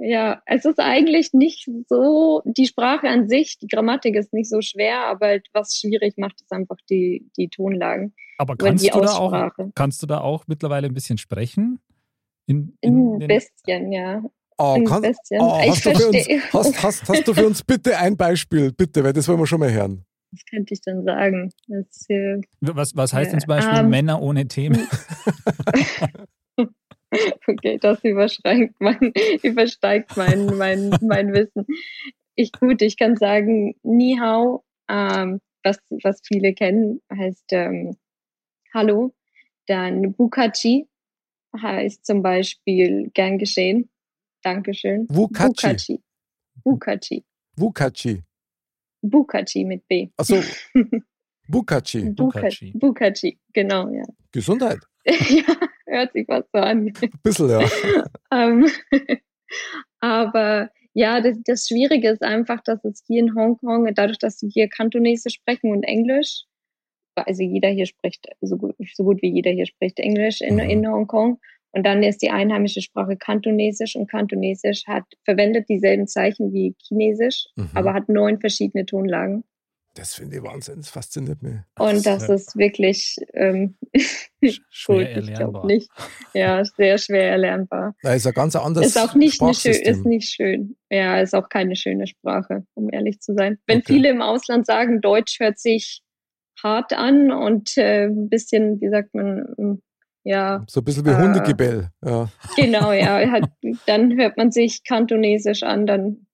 Ja, 0.02 0.42
es 0.46 0.64
ist 0.64 0.80
eigentlich 0.80 1.34
nicht 1.34 1.70
so, 1.90 2.42
die 2.46 2.68
Sprache 2.68 3.10
an 3.10 3.28
sich, 3.28 3.58
die 3.60 3.68
Grammatik 3.68 4.16
ist 4.16 4.32
nicht 4.32 4.50
so 4.50 4.62
schwer, 4.62 5.06
aber 5.08 5.26
halt 5.28 5.48
was 5.52 5.76
schwierig 5.76 6.14
macht, 6.18 6.40
ist 6.40 6.54
einfach 6.54 6.78
die, 6.90 7.30
die 7.36 7.50
Tonlagen. 7.50 8.14
Aber 8.38 8.56
kannst 8.56 8.86
die 8.86 8.92
du 8.92 9.02
da 9.02 9.18
auch, 9.18 9.52
kannst 9.76 10.02
du 10.02 10.08
da 10.08 10.22
auch 10.22 10.46
mittlerweile 10.48 10.88
ein 10.88 10.94
bisschen 10.94 11.18
sprechen? 11.18 11.82
In, 12.46 12.78
Ein 12.82 13.20
den- 13.20 13.28
bisschen, 13.28 13.92
ja. 13.92 14.24
Oh, 14.58 14.76
Ein 14.78 14.86
kann, 14.86 15.02
bisschen. 15.02 15.42
oh, 15.42 15.60
Ich 15.66 15.70
hast, 15.72 15.86
du 15.86 15.90
für 15.94 16.08
uns, 16.08 16.16
verstehe. 16.16 16.42
hast, 16.54 16.84
hast, 16.84 17.10
hast 17.10 17.28
du 17.28 17.34
für 17.34 17.46
uns 17.46 17.62
bitte 17.64 17.98
ein 17.98 18.16
Beispiel? 18.16 18.72
Bitte, 18.72 19.04
weil 19.04 19.12
das 19.12 19.28
wollen 19.28 19.40
wir 19.40 19.48
schon 19.48 19.60
mal 19.60 19.70
hören. 19.74 20.06
Was 20.32 20.46
könnte 20.50 20.74
ich 20.74 20.82
denn 20.82 21.04
sagen? 21.04 21.52
Das, 21.68 22.06
äh, 22.10 22.42
was, 22.62 22.96
was 22.96 23.14
heißt 23.14 23.34
denn 23.34 23.40
zum 23.40 23.48
Beispiel 23.48 23.80
ähm, 23.80 23.90
Männer 23.90 24.22
ohne 24.22 24.48
Themen? 24.48 24.88
okay, 27.48 27.78
das 27.80 28.04
übersteigt 28.04 28.76
mein, 28.80 29.00
übersteigt 29.44 30.16
mein, 30.18 30.46
mein, 30.58 30.96
mein 31.02 31.34
Wissen. 31.34 31.66
Ich, 32.36 32.52
gut, 32.52 32.82
ich 32.82 32.98
kann 32.98 33.18
sagen, 33.18 33.76
Ni 33.84 34.18
Hao, 34.20 34.64
ähm, 34.90 35.42
was, 35.64 35.80
was 36.04 36.22
viele 36.26 36.54
kennen, 36.54 37.02
heißt 37.12 37.52
ähm, 37.52 37.98
Hallo. 38.74 39.14
Dann 39.68 40.14
Bukachi 40.14 40.88
heißt 41.60 42.06
zum 42.06 42.22
Beispiel 42.22 43.10
gern 43.14 43.38
geschehen. 43.38 43.90
Dankeschön. 44.44 45.08
Wukachi. 45.10 45.48
Bukachi. 45.48 46.04
Bukachi. 46.64 47.26
Wukachi. 47.56 48.24
Bukachi 49.02 49.66
mit 49.66 49.88
B. 49.88 50.10
Achso, 50.18 50.42
Bukachi. 51.48 52.10
Bukachi. 52.12 52.74
Bukachi, 52.76 53.40
genau, 53.54 53.90
ja. 53.90 54.04
Gesundheit. 54.32 54.80
ja, 55.06 55.56
hört 55.88 56.14
sich 56.14 56.28
was 56.28 56.46
so 56.54 56.60
an. 56.60 56.94
Ein 57.02 57.12
bisschen, 57.24 57.50
ja. 57.50 57.62
ähm, 58.32 58.68
aber 60.00 60.70
ja, 60.94 61.22
das, 61.22 61.38
das 61.46 61.68
Schwierige 61.68 62.10
ist 62.10 62.22
einfach, 62.24 62.62
dass 62.62 62.84
es 62.84 63.04
hier 63.08 63.20
in 63.22 63.36
Hongkong, 63.36 63.94
dadurch, 63.94 64.18
dass 64.20 64.40
sie 64.40 64.50
hier 64.50 64.68
Kantonesisch 64.68 65.36
sprechen 65.36 65.72
und 65.72 65.84
Englisch, 65.84 66.44
also 67.16 67.44
jeder 67.44 67.70
hier 67.70 67.86
spricht, 67.86 68.28
so 68.42 68.58
gut, 68.58 68.76
so 68.94 69.04
gut 69.04 69.22
wie 69.22 69.32
jeder 69.34 69.52
hier 69.52 69.66
spricht 69.66 70.00
Englisch 70.00 70.42
in, 70.42 70.56
Mhm. 70.56 70.70
in 70.70 70.88
Hongkong. 70.88 71.40
Und 71.72 71.86
dann 71.86 72.02
ist 72.04 72.22
die 72.22 72.32
einheimische 72.32 72.82
Sprache 72.82 73.16
Kantonesisch 73.18 73.96
und 73.96 74.10
Kantonesisch 74.10 74.84
hat, 74.88 75.04
verwendet 75.24 75.70
dieselben 75.70 76.08
Zeichen 76.08 76.52
wie 76.54 76.76
Chinesisch, 76.82 77.46
Mhm. 77.56 77.70
aber 77.76 77.94
hat 77.94 78.10
neun 78.10 78.40
verschiedene 78.40 78.86
Tonlagen. 78.86 79.44
Das 79.96 80.14
finde 80.16 80.38
ich 80.38 80.44
Wahnsinn, 80.44 80.78
das 80.78 80.90
fasziniert 80.90 81.42
mich. 81.42 81.56
Und 81.78 82.06
das 82.06 82.28
ja 82.28 82.34
ist 82.36 82.56
wirklich 82.58 83.18
ähm, 83.34 83.76
schwer 84.70 85.12
erlernbar. 85.12 85.52
glaube 85.52 85.68
nicht. 85.68 85.90
Ja, 86.34 86.64
sehr 86.64 86.98
schwer 87.00 87.32
erlernbar. 87.32 87.96
Da 88.04 88.14
ist 88.14 88.26
ein 88.26 88.34
ganz 88.34 88.56
anderes 88.56 88.88
ist 88.88 88.98
auch 88.98 89.16
nicht, 89.16 89.42
eine 89.42 89.54
schön, 89.54 89.74
ist 89.74 90.06
nicht 90.06 90.30
schön. 90.30 90.78
Ja, 90.90 91.20
ist 91.20 91.34
auch 91.36 91.50
keine 91.50 91.76
schöne 91.76 92.08
Sprache, 92.08 92.66
um 92.76 92.90
ehrlich 92.92 93.20
zu 93.20 93.34
sein. 93.34 93.58
Wenn 93.68 93.80
Okay. 93.80 93.94
viele 93.94 94.10
im 94.10 94.22
Ausland 94.22 94.66
sagen, 94.66 95.02
Deutsch 95.02 95.40
hört 95.40 95.60
sich 95.60 96.02
hart 96.64 96.94
an 96.94 97.32
und 97.32 97.78
äh, 97.78 98.06
ein 98.06 98.30
bisschen, 98.30 98.80
wie 98.82 98.90
sagt 98.90 99.14
man, 99.14 99.80
ja, 100.24 100.64
So 100.70 100.82
ein 100.82 100.84
bisschen 100.84 101.06
wie 101.06 101.12
Äh, 101.12 101.22
Hundegebell. 101.22 101.90
Ja. 102.04 102.30
genau, 102.56 102.92
ja, 102.92 103.30
halt, 103.32 103.48
dann 103.86 104.18
hört 104.18 104.38
man 104.38 104.52
sich 104.52 104.84
kantonesisch 104.84 105.64
an, 105.64 105.86
dann 105.86 106.28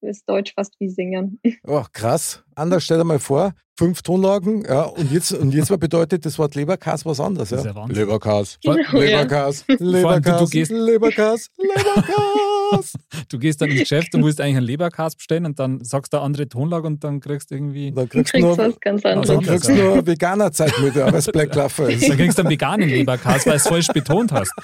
ist 0.00 0.28
Deutsch 0.28 0.54
fast 0.54 0.74
wie 0.78 0.88
Singen. 0.88 1.40
Oh, 1.66 1.84
krass. 1.92 2.44
Anders, 2.54 2.84
stell 2.84 2.98
dir 2.98 3.04
mal 3.04 3.18
vor, 3.18 3.52
fünf 3.78 4.02
Tonlagen, 4.02 4.64
ja, 4.68 4.82
und 4.82 5.12
jetzt, 5.12 5.32
und 5.32 5.54
jetzt 5.54 5.70
mal 5.70 5.76
bedeutet 5.78 6.26
das 6.26 6.36
Wort 6.38 6.56
Leberkas 6.56 7.06
was 7.06 7.20
anderes, 7.20 7.50
Das 7.50 7.60
ist 7.60 7.64
ja? 7.66 7.70
ja 7.70 7.76
Wahnsinn. 7.76 7.96
Leberkas. 7.96 8.58
Genau, 8.62 8.76
ja. 8.76 8.98
Leberkas, 8.98 9.64
du- 9.68 9.76
du 9.76 9.84
Leberkas, 9.84 10.50
gehst- 10.50 10.72
Leberkas, 10.72 11.46
Leberkas. 11.56 12.92
Du 13.30 13.38
gehst 13.38 13.62
dann 13.62 13.70
ins 13.70 13.80
Geschäft 13.80 14.14
und 14.14 14.22
willst 14.24 14.40
eigentlich 14.42 14.58
einen 14.58 14.66
Leberkas 14.66 15.16
bestellen 15.16 15.46
und 15.46 15.58
dann 15.58 15.82
sagst 15.82 16.12
du 16.12 16.18
eine 16.18 16.26
andere 16.26 16.48
Tonlage 16.48 16.86
und 16.86 17.02
dann 17.02 17.18
kriegst 17.20 17.50
du 17.50 17.54
irgendwie. 17.54 17.92
Dann 17.92 18.04
Du 18.04 18.10
kriegst 18.10 18.34
du 18.34 18.40
nur, 18.40 18.58
was 18.58 18.78
ganz 18.80 19.04
Also 19.06 19.22
dann 19.22 19.38
anderes. 19.38 19.62
kriegst 19.62 19.68
du 19.70 19.82
nur 19.82 20.06
Veganer-Zeit 20.06 20.72
weil 20.82 21.14
es 21.14 21.26
Black 21.28 21.54
Laffer 21.54 21.88
ist. 21.88 22.06
Dann 22.08 22.16
kriegst 22.18 22.36
du 22.36 22.42
einen 22.42 22.50
veganen 22.50 22.88
Leberkas, 22.90 23.46
weil 23.46 23.52
du 23.52 23.56
es 23.56 23.68
falsch 23.68 23.88
betont 23.88 24.32
hast. 24.32 24.52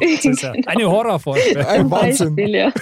Das 0.00 0.24
ist 0.24 0.42
ja 0.42 0.52
eine 0.66 0.90
Horrorvorstellung. 0.90 1.64
Ein 1.64 1.90
Wahnsinn. 1.90 2.34
Beispiel, 2.34 2.54
ja. 2.56 2.72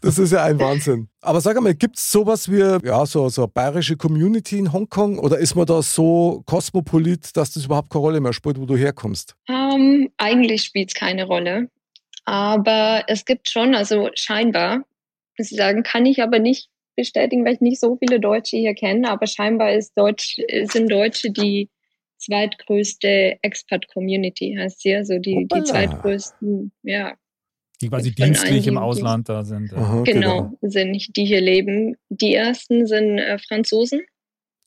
Das 0.00 0.18
ist 0.18 0.32
ja 0.32 0.42
ein 0.44 0.58
Wahnsinn. 0.58 1.08
Aber 1.26 1.40
sag 1.40 1.56
einmal, 1.56 1.74
gibt 1.74 1.98
es 1.98 2.12
sowas 2.12 2.48
wie 2.48 2.60
ja, 2.86 3.04
so, 3.04 3.28
so 3.28 3.42
eine 3.42 3.48
bayerische 3.48 3.96
Community 3.96 4.58
in 4.58 4.72
Hongkong 4.72 5.18
oder 5.18 5.38
ist 5.38 5.56
man 5.56 5.66
da 5.66 5.82
so 5.82 6.44
kosmopolit, 6.46 7.36
dass 7.36 7.50
das 7.52 7.64
überhaupt 7.64 7.90
keine 7.90 8.02
Rolle 8.02 8.20
mehr 8.20 8.32
spielt, 8.32 8.60
wo 8.60 8.64
du 8.64 8.76
herkommst? 8.76 9.34
Ähm, 9.48 10.08
eigentlich 10.18 10.62
spielt 10.62 10.90
es 10.90 10.94
keine 10.94 11.24
Rolle. 11.24 11.68
Aber 12.26 13.02
es 13.08 13.24
gibt 13.24 13.48
schon, 13.48 13.74
also 13.74 14.08
scheinbar, 14.14 14.84
muss 15.36 15.50
ich 15.50 15.58
sagen, 15.58 15.82
kann 15.82 16.06
ich 16.06 16.22
aber 16.22 16.38
nicht 16.38 16.68
bestätigen, 16.94 17.44
weil 17.44 17.54
ich 17.54 17.60
nicht 17.60 17.80
so 17.80 17.96
viele 17.96 18.20
Deutsche 18.20 18.56
hier 18.56 18.74
kenne, 18.74 19.10
aber 19.10 19.26
scheinbar 19.26 19.72
ist 19.72 19.98
Deutsch, 19.98 20.36
sind 20.70 20.90
Deutsche 20.90 21.32
die 21.32 21.70
zweitgrößte 22.18 23.38
Expat-Community, 23.42 24.56
heißt 24.58 24.80
sie, 24.80 24.94
also 24.94 25.18
die, 25.18 25.36
Hoppala. 25.36 25.60
die 25.60 25.70
zweitgrößten, 25.70 26.72
ja, 26.84 27.14
Die 27.80 27.88
quasi 27.88 28.14
dienstlich 28.14 28.66
im 28.66 28.78
Ausland 28.78 29.28
da 29.28 29.44
sind. 29.44 29.72
Aha, 29.74 30.02
genau, 30.02 30.52
sind, 30.62 31.14
die 31.16 31.24
hier 31.26 31.42
leben. 31.42 31.96
Die 32.08 32.34
ersten 32.34 32.86
sind 32.86 33.18
äh, 33.18 33.38
Franzosen, 33.38 34.00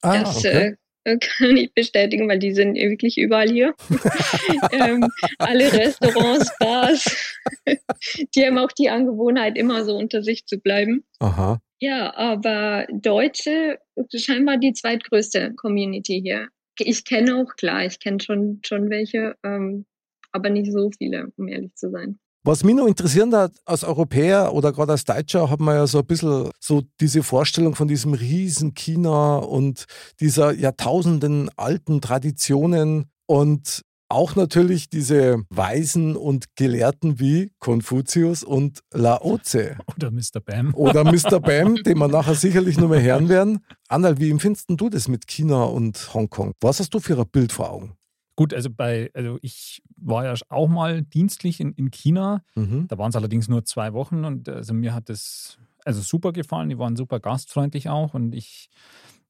Ah, 0.01 0.19
das 0.19 0.37
okay. 0.37 0.75
äh, 1.03 1.17
kann 1.19 1.57
ich 1.57 1.73
bestätigen, 1.73 2.27
weil 2.27 2.39
die 2.39 2.53
sind 2.53 2.75
wirklich 2.75 3.17
überall 3.17 3.49
hier. 3.49 3.73
ähm, 4.71 5.07
alle 5.37 5.71
Restaurants, 5.71 6.51
Bars, 6.59 7.35
die 8.35 8.45
haben 8.45 8.57
auch 8.57 8.71
die 8.71 8.89
Angewohnheit, 8.89 9.57
immer 9.57 9.83
so 9.85 9.95
unter 9.97 10.21
sich 10.23 10.45
zu 10.45 10.59
bleiben. 10.59 11.03
Aha. 11.19 11.59
Ja, 11.81 12.13
aber 12.15 12.85
Deutsche, 12.91 13.79
scheinbar 14.13 14.57
die 14.57 14.73
zweitgrößte 14.73 15.53
Community 15.55 16.21
hier. 16.21 16.49
Ich 16.77 17.05
kenne 17.05 17.37
auch, 17.37 17.55
klar, 17.55 17.85
ich 17.85 17.99
kenne 17.99 18.19
schon, 18.21 18.59
schon 18.65 18.89
welche, 18.89 19.35
ähm, 19.43 19.85
aber 20.31 20.49
nicht 20.49 20.71
so 20.71 20.91
viele, 20.97 21.31
um 21.37 21.47
ehrlich 21.47 21.73
zu 21.75 21.89
sein. 21.89 22.19
Was 22.43 22.63
mich 22.63 22.75
noch 22.75 22.87
interessieren 22.87 23.35
hat, 23.35 23.51
als 23.65 23.83
Europäer 23.83 24.53
oder 24.53 24.71
gerade 24.71 24.93
als 24.93 25.03
Deutscher, 25.03 25.49
hat 25.49 25.59
man 25.59 25.75
ja 25.75 25.87
so 25.87 25.99
ein 25.99 26.05
bisschen 26.05 26.49
so 26.59 26.83
diese 27.01 27.21
Vorstellung 27.21 27.75
von 27.75 27.87
diesem 27.87 28.13
riesen 28.13 28.73
China 28.73 29.37
und 29.37 29.85
dieser 30.21 30.53
Jahrtausenden 30.53 31.49
alten 31.57 31.99
Traditionen 31.99 33.11
und 33.25 33.81
auch 34.09 34.35
natürlich 34.35 34.89
diese 34.89 35.43
Weisen 35.49 36.15
und 36.15 36.55
Gelehrten 36.55 37.19
wie 37.19 37.51
Konfuzius 37.59 38.43
und 38.43 38.79
Laoze 38.91 39.77
Oder 39.85 40.09
Mr. 40.09 40.39
Bam. 40.43 40.73
oder 40.73 41.03
Mr. 41.03 41.39
Bam, 41.41 41.75
den 41.75 41.97
wir 41.99 42.07
nachher 42.07 42.33
sicherlich 42.35 42.77
noch 42.79 42.89
mehr 42.89 43.03
hören 43.03 43.29
werden. 43.29 43.59
Annal, 43.87 44.17
wie 44.17 44.31
empfindest 44.31 44.65
du 44.69 44.89
das 44.89 45.07
mit 45.07 45.27
China 45.27 45.65
und 45.65 46.13
Hongkong? 46.13 46.53
Was 46.61 46.79
hast 46.79 46.93
du 46.93 46.99
für 46.99 47.19
ein 47.19 47.29
Bild 47.29 47.51
vor 47.51 47.69
Augen? 47.69 47.98
Gut, 48.39 48.53
also 48.53 48.69
bei, 48.69 49.11
also 49.13 49.37
ich 49.41 49.83
war 49.97 50.23
ja 50.23 50.33
auch 50.47 50.69
mal 50.69 51.01
dienstlich 51.01 51.59
in, 51.59 51.73
in 51.73 51.91
China. 51.91 52.41
Mhm. 52.55 52.87
Da 52.87 52.97
waren 52.97 53.09
es 53.09 53.17
allerdings 53.17 53.49
nur 53.49 53.65
zwei 53.65 53.91
Wochen 53.91 54.23
und 54.23 54.47
also 54.47 54.73
mir 54.73 54.93
hat 54.93 55.09
es 55.09 55.59
also 55.83 55.99
super 55.99 56.31
gefallen. 56.31 56.69
Die 56.69 56.79
waren 56.79 56.95
super 56.95 57.19
gastfreundlich 57.19 57.89
auch 57.89 58.13
und 58.13 58.33
ich 58.33 58.69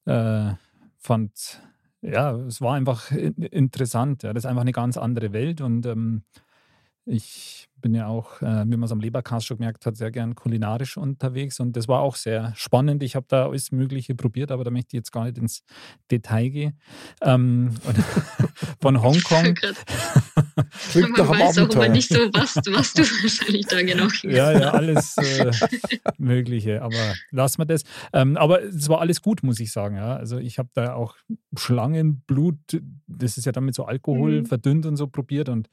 äh, 0.06 0.52
fand, 1.00 1.60
ja, 2.04 2.36
es 2.36 2.62
war 2.62 2.76
einfach 2.76 3.10
in- 3.10 3.42
interessant. 3.42 4.22
Ja. 4.22 4.32
Das 4.32 4.44
ist 4.44 4.48
einfach 4.48 4.62
eine 4.62 4.74
ganz 4.74 4.96
andere 4.96 5.34
Welt 5.34 5.62
und 5.62 5.88
ähm, 5.88 6.22
ich 7.06 7.68
bin 7.82 7.94
ja 7.96 8.08
auch, 8.08 8.42
äh, 8.42 8.64
wie 8.66 8.76
man 8.78 8.84
es 8.84 8.92
am 8.92 9.00
Lebercast 9.00 9.46
schon 9.48 9.58
gemerkt 9.58 9.86
hat, 9.86 9.96
sehr 9.98 10.12
gern 10.12 10.36
kulinarisch 10.36 10.98
unterwegs 10.98 11.60
und 11.60 11.76
das 11.76 11.88
war 11.88 12.02
auch 12.02 12.16
sehr 12.16 12.54
spannend. 12.56 13.04
Ich 13.04 13.16
habe 13.16 13.26
da 13.30 13.48
alles 13.48 13.72
Mögliche 13.72 14.16
probiert, 14.16 14.52
aber 14.52 14.64
da 14.64 14.72
möchte 14.72 14.90
ich 14.90 15.00
jetzt 15.00 15.12
gar 15.12 15.26
nicht 15.26 15.38
ins 15.38 15.64
Detail 16.12 16.50
gehen. 16.50 16.80
Ähm, 17.22 17.76
und 17.86 17.98
von 18.82 19.02
Hongkong. 19.02 19.56
Klingt 20.92 21.18
Man 21.18 21.30
weiß 21.30 21.58
auch 21.58 21.64
Abenteuer. 21.64 21.86
immer 21.86 21.94
nicht 21.94 22.10
so, 22.10 22.20
was, 22.34 22.56
was 22.56 22.94
du 22.94 23.02
wahrscheinlich 23.04 23.66
da 23.68 23.82
genau 23.82 24.08
Ja, 24.24 24.52
ja, 24.52 24.72
alles 24.72 25.16
äh, 25.18 25.52
Mögliche, 26.18 26.82
aber 26.82 27.14
lassen 27.32 27.60
wir 27.60 27.66
das. 27.66 27.84
Ähm, 28.14 28.38
aber 28.38 28.64
es 28.64 28.90
war 28.90 29.02
alles 29.02 29.22
gut, 29.22 29.44
muss 29.44 29.60
ich 29.60 29.72
sagen. 29.72 29.96
Ja. 29.96 30.16
Also 30.16 30.38
ich 30.38 30.60
habe 30.60 30.70
da 30.74 30.94
auch 30.94 31.16
Schlangenblut, 31.58 32.58
das 33.08 33.38
ist 33.38 33.46
ja 33.46 33.52
dann 33.52 33.66
mit 33.66 33.76
so 33.76 33.86
Alkohol 33.86 34.42
Mhm. 34.42 34.46
verdünnt 34.46 34.86
und 34.86 34.96
so 34.98 35.08
probiert 35.08 35.50
und 35.50 35.70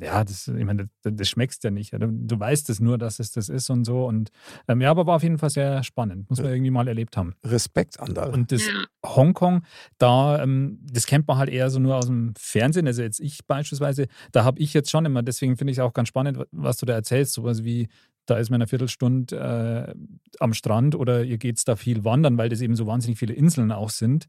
ja, 0.00 0.24
das, 0.24 0.48
ich 0.48 0.64
meine, 0.64 0.88
das, 1.02 1.14
das 1.16 1.28
schmeckst 1.28 1.64
ja 1.64 1.70
nicht. 1.70 1.92
Du, 1.92 2.06
du 2.08 2.38
weißt 2.38 2.68
es 2.70 2.80
nur, 2.80 2.98
dass 2.98 3.18
es 3.18 3.32
das 3.32 3.48
ist 3.48 3.70
und 3.70 3.84
so. 3.84 4.06
Und 4.06 4.30
ähm, 4.68 4.80
ja, 4.80 4.90
aber 4.90 5.06
war 5.06 5.16
auf 5.16 5.22
jeden 5.22 5.38
Fall 5.38 5.50
sehr 5.50 5.82
spannend. 5.82 6.28
Muss 6.28 6.40
man 6.40 6.52
irgendwie 6.52 6.70
mal 6.70 6.86
erlebt 6.86 7.16
haben. 7.16 7.34
Respekt, 7.44 7.98
Andal. 8.00 8.30
Und 8.32 8.52
das 8.52 8.66
Ja. 8.66 8.84
Hongkong, 9.04 9.62
da, 9.98 10.42
ähm, 10.42 10.78
das 10.82 11.06
kennt 11.06 11.26
man 11.28 11.38
halt 11.38 11.48
eher 11.50 11.70
so 11.70 11.78
nur 11.78 11.96
aus 11.96 12.06
dem 12.06 12.34
Fernsehen. 12.36 12.86
Also 12.86 13.02
jetzt 13.02 13.20
ich 13.20 13.46
beispielsweise, 13.46 14.06
da 14.32 14.44
habe 14.44 14.58
ich 14.60 14.74
jetzt 14.74 14.90
schon 14.90 15.04
immer, 15.06 15.22
deswegen 15.22 15.56
finde 15.56 15.70
ich 15.72 15.78
es 15.78 15.82
auch 15.82 15.92
ganz 15.92 16.08
spannend, 16.08 16.38
was 16.50 16.76
du 16.76 16.86
da 16.86 16.94
erzählst, 16.94 17.32
sowas 17.32 17.64
wie, 17.64 17.88
da 18.26 18.36
ist 18.36 18.50
man 18.50 18.60
eine 18.60 18.66
Viertelstunde 18.68 19.94
äh, 19.94 19.94
am 20.40 20.52
Strand 20.54 20.94
oder 20.94 21.24
ihr 21.24 21.38
geht's 21.38 21.64
da 21.64 21.76
viel 21.76 22.04
wandern, 22.04 22.36
weil 22.38 22.48
das 22.48 22.60
eben 22.60 22.76
so 22.76 22.86
wahnsinnig 22.86 23.18
viele 23.18 23.34
Inseln 23.34 23.72
auch 23.72 23.90
sind. 23.90 24.26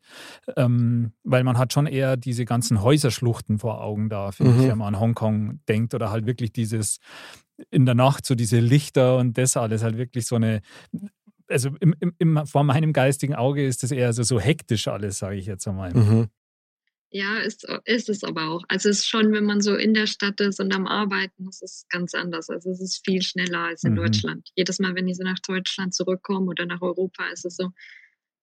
Ähm, 0.55 1.11
weil 1.23 1.43
man 1.43 1.57
hat 1.57 1.73
schon 1.73 1.87
eher 1.87 2.15
diese 2.17 2.45
ganzen 2.45 2.81
Häuserschluchten 2.81 3.59
vor 3.59 3.81
Augen 3.83 4.09
da, 4.09 4.31
finde 4.31 4.53
Mhm. 4.53 4.59
ich, 4.61 4.67
wenn 4.69 4.77
man 4.77 4.95
an 4.95 4.99
Hongkong 5.01 5.59
denkt 5.67 5.93
oder 5.93 6.11
halt 6.11 6.25
wirklich 6.25 6.51
dieses 6.53 6.99
in 7.71 7.85
der 7.85 7.95
Nacht 7.95 8.25
so 8.25 8.35
diese 8.35 8.59
Lichter 8.59 9.17
und 9.17 9.37
das 9.37 9.57
alles 9.57 9.83
halt 9.83 9.97
wirklich 9.97 10.27
so 10.27 10.35
eine 10.35 10.61
also 11.49 11.69
im, 11.79 11.95
im, 12.01 12.13
im, 12.19 12.45
vor 12.45 12.63
meinem 12.65 12.91
geistigen 12.91 13.33
Auge 13.33 13.65
ist 13.65 13.81
das 13.81 13.91
eher 13.91 14.11
so, 14.11 14.23
so 14.23 14.37
hektisch 14.39 14.89
alles, 14.89 15.17
sage 15.19 15.37
ich 15.37 15.45
jetzt 15.45 15.65
einmal. 15.67 15.93
Mhm. 15.93 16.27
Ja, 17.09 17.37
ist, 17.39 17.65
ist 17.85 18.09
es 18.09 18.23
aber 18.23 18.49
auch. 18.49 18.63
Also 18.67 18.89
es 18.89 18.99
ist 18.99 19.07
schon, 19.09 19.31
wenn 19.31 19.45
man 19.45 19.61
so 19.61 19.75
in 19.75 19.93
der 19.93 20.07
Stadt 20.07 20.41
ist 20.41 20.59
und 20.59 20.73
am 20.75 20.87
Arbeiten, 20.87 21.47
ist 21.47 21.63
es 21.63 21.85
ganz 21.89 22.13
anders. 22.13 22.49
Also 22.49 22.69
es 22.71 22.81
ist 22.81 23.05
viel 23.05 23.21
schneller 23.21 23.59
als 23.59 23.83
in 23.85 23.93
Mhm. 23.93 23.97
Deutschland. 23.97 24.49
Jedes 24.55 24.79
Mal, 24.79 24.93
wenn 24.95 25.07
ich 25.07 25.15
so 25.17 25.23
nach 25.23 25.39
Deutschland 25.39 25.93
zurückkomme 25.93 26.47
oder 26.47 26.65
nach 26.65 26.81
Europa, 26.81 27.25
ist 27.29 27.45
es 27.45 27.55
so, 27.55 27.71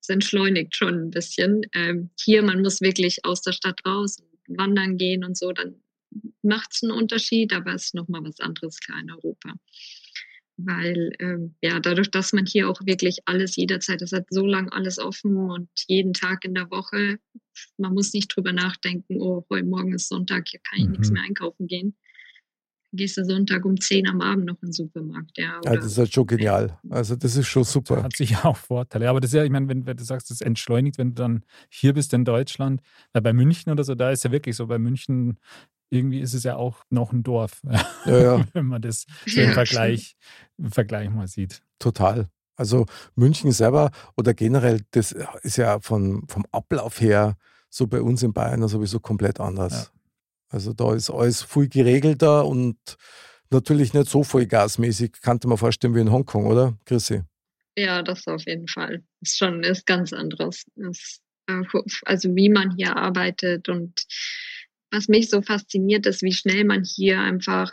es 0.00 0.08
entschleunigt 0.08 0.74
schon 0.76 0.94
ein 1.06 1.10
bisschen. 1.10 1.62
Ähm, 1.74 2.10
hier, 2.18 2.42
man 2.42 2.62
muss 2.62 2.80
wirklich 2.80 3.24
aus 3.24 3.42
der 3.42 3.52
Stadt 3.52 3.80
raus 3.86 4.18
und 4.48 4.58
wandern 4.58 4.96
gehen 4.96 5.24
und 5.24 5.36
so, 5.36 5.52
dann 5.52 5.76
macht 6.42 6.72
es 6.74 6.82
einen 6.82 6.92
Unterschied, 6.92 7.52
aber 7.52 7.74
es 7.74 7.86
ist 7.86 7.94
nochmal 7.94 8.24
was 8.24 8.40
anderes 8.40 8.78
klar 8.80 9.00
in 9.00 9.10
Europa. 9.10 9.54
Weil, 10.56 11.10
ähm, 11.18 11.56
ja, 11.62 11.80
dadurch, 11.80 12.10
dass 12.10 12.32
man 12.32 12.46
hier 12.46 12.68
auch 12.70 12.80
wirklich 12.86 13.18
alles 13.26 13.56
jederzeit, 13.56 14.02
es 14.02 14.12
hat 14.12 14.26
so 14.30 14.46
lange 14.46 14.72
alles 14.72 14.98
offen 15.00 15.36
und 15.36 15.68
jeden 15.88 16.12
Tag 16.12 16.44
in 16.44 16.54
der 16.54 16.70
Woche, 16.70 17.18
man 17.76 17.92
muss 17.94 18.12
nicht 18.12 18.28
drüber 18.28 18.52
nachdenken, 18.52 19.20
oh, 19.20 19.44
heute 19.50 19.66
Morgen 19.66 19.92
ist 19.94 20.08
Sonntag, 20.08 20.48
hier 20.48 20.60
kann 20.60 20.80
ich 20.80 20.88
nichts 20.88 21.08
Mhm. 21.08 21.14
mehr 21.14 21.22
einkaufen 21.24 21.66
gehen. 21.66 21.96
gehst 22.92 23.16
du 23.16 23.24
Sonntag 23.24 23.64
um 23.64 23.80
10 23.80 24.06
am 24.08 24.20
Abend 24.20 24.44
noch 24.46 24.54
in 24.62 24.68
den 24.68 24.72
Supermarkt. 24.72 25.36
Ja, 25.36 25.60
ja, 25.64 25.74
das 25.76 25.86
ist 25.86 25.98
halt 25.98 26.14
schon 26.14 26.26
genial. 26.28 26.78
Also 26.90 27.16
das 27.16 27.34
ist 27.34 27.48
schon 27.48 27.64
super. 27.64 28.04
Hat 28.04 28.14
sicher 28.16 28.44
auch 28.46 28.56
Vorteile. 28.56 29.08
Aber 29.08 29.18
das 29.20 29.30
ist 29.30 29.34
ja, 29.34 29.42
ich 29.44 29.50
meine, 29.50 29.66
wenn, 29.68 29.84
wenn 29.86 29.96
du 29.96 30.04
sagst, 30.04 30.30
das 30.30 30.40
entschleunigt, 30.40 30.96
wenn 30.98 31.08
du 31.08 31.14
dann 31.22 31.44
hier 31.68 31.92
bist 31.92 32.12
in 32.14 32.24
Deutschland, 32.24 32.80
weil 33.12 33.22
bei 33.22 33.32
München 33.32 33.72
oder 33.72 33.82
so, 33.82 33.96
da 33.96 34.12
ist 34.12 34.22
ja 34.22 34.30
wirklich 34.30 34.54
so, 34.54 34.68
bei 34.68 34.78
München 34.78 35.38
irgendwie 35.90 36.20
ist 36.20 36.34
es 36.34 36.44
ja 36.44 36.56
auch 36.56 36.84
noch 36.90 37.12
ein 37.12 37.22
Dorf, 37.22 37.62
ja, 38.06 38.18
ja. 38.18 38.44
wenn 38.52 38.66
man 38.66 38.82
das 38.82 39.06
so 39.26 39.40
im 39.40 39.52
Vergleich, 39.52 40.16
im 40.58 40.70
Vergleich 40.70 41.10
mal 41.10 41.28
sieht. 41.28 41.62
Total. 41.78 42.28
Also 42.56 42.86
München 43.14 43.52
selber 43.52 43.90
oder 44.16 44.34
generell, 44.34 44.82
das 44.92 45.12
ist 45.42 45.56
ja 45.56 45.80
von, 45.80 46.26
vom 46.28 46.44
Ablauf 46.52 47.00
her 47.00 47.36
so 47.68 47.86
bei 47.86 48.00
uns 48.00 48.22
in 48.22 48.32
Bayern 48.32 48.66
sowieso 48.68 49.00
komplett 49.00 49.40
anders. 49.40 49.90
Ja. 49.92 50.00
Also 50.50 50.72
da 50.72 50.94
ist 50.94 51.10
alles 51.10 51.42
viel 51.42 51.68
geregelter 51.68 52.46
und 52.46 52.76
natürlich 53.50 53.92
nicht 53.92 54.08
so 54.08 54.22
vollgasmäßig, 54.22 55.20
kannte 55.20 55.48
man 55.48 55.58
vorstellen 55.58 55.94
wie 55.94 56.00
in 56.00 56.12
Hongkong, 56.12 56.46
oder, 56.46 56.78
Chrissy? 56.84 57.22
Ja, 57.76 58.02
das 58.02 58.26
auf 58.28 58.46
jeden 58.46 58.68
Fall. 58.68 59.02
Ist 59.20 59.38
schon 59.38 59.64
ist 59.64 59.86
ganz 59.86 60.12
anderes. 60.12 60.64
Ist, 60.76 61.20
äh, 61.48 61.62
also 62.04 62.34
wie 62.36 62.48
man 62.48 62.76
hier 62.76 62.96
arbeitet 62.96 63.68
und 63.68 64.06
was 64.94 65.08
mich 65.08 65.28
so 65.28 65.42
fasziniert, 65.42 66.06
ist, 66.06 66.22
wie 66.22 66.32
schnell 66.32 66.64
man 66.64 66.84
hier 66.84 67.20
einfach 67.20 67.72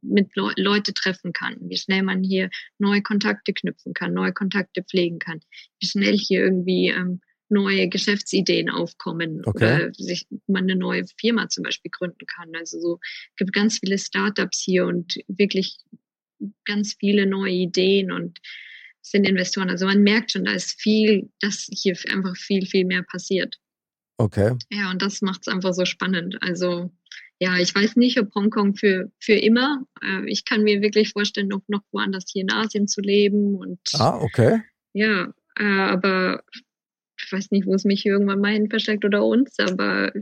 mit 0.00 0.34
Le 0.34 0.52
Leute 0.56 0.94
treffen 0.94 1.32
kann, 1.32 1.56
wie 1.60 1.76
schnell 1.76 2.02
man 2.02 2.22
hier 2.22 2.50
neue 2.78 3.02
Kontakte 3.02 3.52
knüpfen 3.52 3.92
kann, 3.92 4.14
neue 4.14 4.32
Kontakte 4.32 4.82
pflegen 4.82 5.18
kann, 5.18 5.40
wie 5.80 5.86
schnell 5.86 6.16
hier 6.16 6.40
irgendwie 6.40 6.88
ähm, 6.88 7.20
neue 7.50 7.88
Geschäftsideen 7.88 8.70
aufkommen 8.70 9.42
okay. 9.44 9.84
oder 9.84 9.94
sich 9.94 10.26
man 10.46 10.64
eine 10.64 10.76
neue 10.76 11.04
Firma 11.20 11.48
zum 11.48 11.64
Beispiel 11.64 11.90
gründen 11.90 12.26
kann. 12.26 12.48
Also 12.56 12.80
so 12.80 12.98
gibt 13.36 13.52
ganz 13.52 13.78
viele 13.78 13.98
Startups 13.98 14.60
hier 14.64 14.86
und 14.86 15.18
wirklich 15.28 15.76
ganz 16.64 16.96
viele 16.98 17.26
neue 17.26 17.52
Ideen 17.52 18.10
und 18.10 18.40
sind 19.02 19.28
Investoren. 19.28 19.68
Also 19.68 19.84
man 19.84 20.02
merkt 20.02 20.32
schon, 20.32 20.44
da 20.44 20.52
ist 20.52 20.80
viel, 20.80 21.28
dass 21.40 21.68
hier 21.70 21.96
einfach 22.08 22.36
viel, 22.36 22.66
viel 22.66 22.86
mehr 22.86 23.02
passiert. 23.02 23.58
Okay. 24.16 24.56
Ja, 24.70 24.90
und 24.90 25.02
das 25.02 25.22
macht 25.22 25.42
es 25.42 25.52
einfach 25.52 25.74
so 25.74 25.84
spannend. 25.84 26.38
Also 26.40 26.90
ja, 27.38 27.56
ich 27.56 27.74
weiß 27.74 27.96
nicht, 27.96 28.20
ob 28.20 28.32
Hongkong 28.34 28.76
für, 28.76 29.10
für 29.18 29.32
immer. 29.32 29.84
Äh, 30.00 30.24
ich 30.26 30.44
kann 30.44 30.62
mir 30.62 30.80
wirklich 30.80 31.12
vorstellen, 31.12 31.48
noch, 31.48 31.62
noch 31.66 31.82
woanders 31.90 32.26
hier 32.28 32.42
in 32.42 32.52
Asien 32.52 32.86
zu 32.86 33.00
leben. 33.00 33.56
Und 33.56 33.80
ah, 33.94 34.16
okay. 34.20 34.62
Ja, 34.92 35.32
äh, 35.58 35.64
aber 35.64 36.44
ich 37.18 37.32
weiß 37.32 37.50
nicht, 37.50 37.66
wo 37.66 37.74
es 37.74 37.84
mich 37.84 38.06
irgendwann 38.06 38.40
mal 38.40 38.52
hin 38.52 38.70
versteckt 38.70 39.04
oder 39.04 39.24
uns, 39.24 39.58
aber 39.58 40.12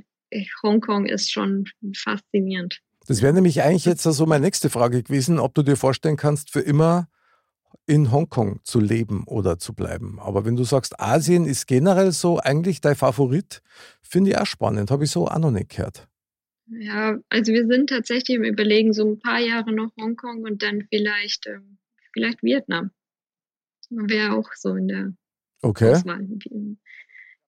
Hongkong 0.63 1.07
ist 1.07 1.31
schon 1.31 1.67
faszinierend. 1.95 2.81
Das 3.07 3.23
wäre 3.23 3.33
nämlich 3.33 3.63
eigentlich 3.63 3.85
jetzt 3.85 4.03
so 4.03 4.27
meine 4.27 4.45
nächste 4.45 4.71
Frage 4.71 5.03
gewesen, 5.03 5.39
ob 5.39 5.55
du 5.55 5.63
dir 5.63 5.77
vorstellen 5.77 6.17
kannst, 6.17 6.51
für 6.51 6.61
immer 6.61 7.09
in 7.91 8.13
Hongkong 8.13 8.61
zu 8.63 8.79
leben 8.79 9.25
oder 9.27 9.59
zu 9.59 9.75
bleiben. 9.75 10.21
Aber 10.21 10.45
wenn 10.45 10.55
du 10.55 10.63
sagst, 10.63 11.01
Asien 11.01 11.45
ist 11.45 11.67
generell 11.67 12.13
so 12.13 12.39
eigentlich 12.39 12.81
dein 12.81 12.95
Favorit, 12.95 13.63
finde 14.01 14.31
ich 14.31 14.39
auch 14.39 14.47
spannend. 14.47 14.93
Habe 14.93 15.03
ich 15.03 15.11
so 15.11 15.27
auch 15.27 15.41
noch 15.41 15.51
nicht 15.51 15.71
gehört. 15.71 16.07
Ja, 16.69 17.19
also 17.31 17.53
wir 17.53 17.67
sind 17.67 17.91
tatsächlich 17.91 18.37
im 18.37 18.45
Überlegen, 18.45 18.93
so 18.93 19.05
ein 19.05 19.19
paar 19.19 19.41
Jahre 19.41 19.73
noch 19.73 19.91
Hongkong 20.01 20.45
und 20.45 20.63
dann 20.63 20.87
vielleicht, 20.89 21.49
ähm, 21.49 21.79
vielleicht 22.13 22.45
Vietnam. 22.45 22.93
Wäre 23.89 24.37
auch 24.37 24.49
so 24.55 24.77
in 24.77 24.87
der 24.87 25.13
okay. 25.63 25.91
Auswahl. 25.91 26.29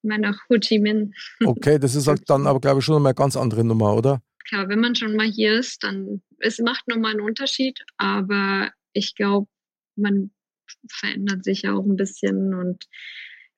Mal 0.02 0.18
nach 0.18 0.40
Ho 0.50 0.58
Chi 0.58 0.80
Minh. 0.80 1.14
Okay, 1.44 1.78
das 1.78 1.94
ist 1.94 2.06
halt 2.08 2.28
dann 2.28 2.48
aber, 2.48 2.58
glaube 2.58 2.80
ich, 2.80 2.84
schon 2.84 3.06
eine 3.06 3.14
ganz 3.14 3.36
andere 3.36 3.62
Nummer, 3.62 3.94
oder? 3.94 4.20
Klar, 4.48 4.68
wenn 4.68 4.80
man 4.80 4.96
schon 4.96 5.14
mal 5.14 5.30
hier 5.30 5.56
ist, 5.56 5.84
dann 5.84 6.20
es 6.38 6.58
macht 6.58 6.88
nochmal 6.88 7.12
einen 7.12 7.20
Unterschied, 7.20 7.78
aber 7.96 8.72
ich 8.92 9.14
glaube, 9.14 9.46
man 9.96 10.30
verändert 10.90 11.44
sich 11.44 11.62
ja 11.62 11.74
auch 11.74 11.84
ein 11.84 11.96
bisschen 11.96 12.54
und 12.54 12.88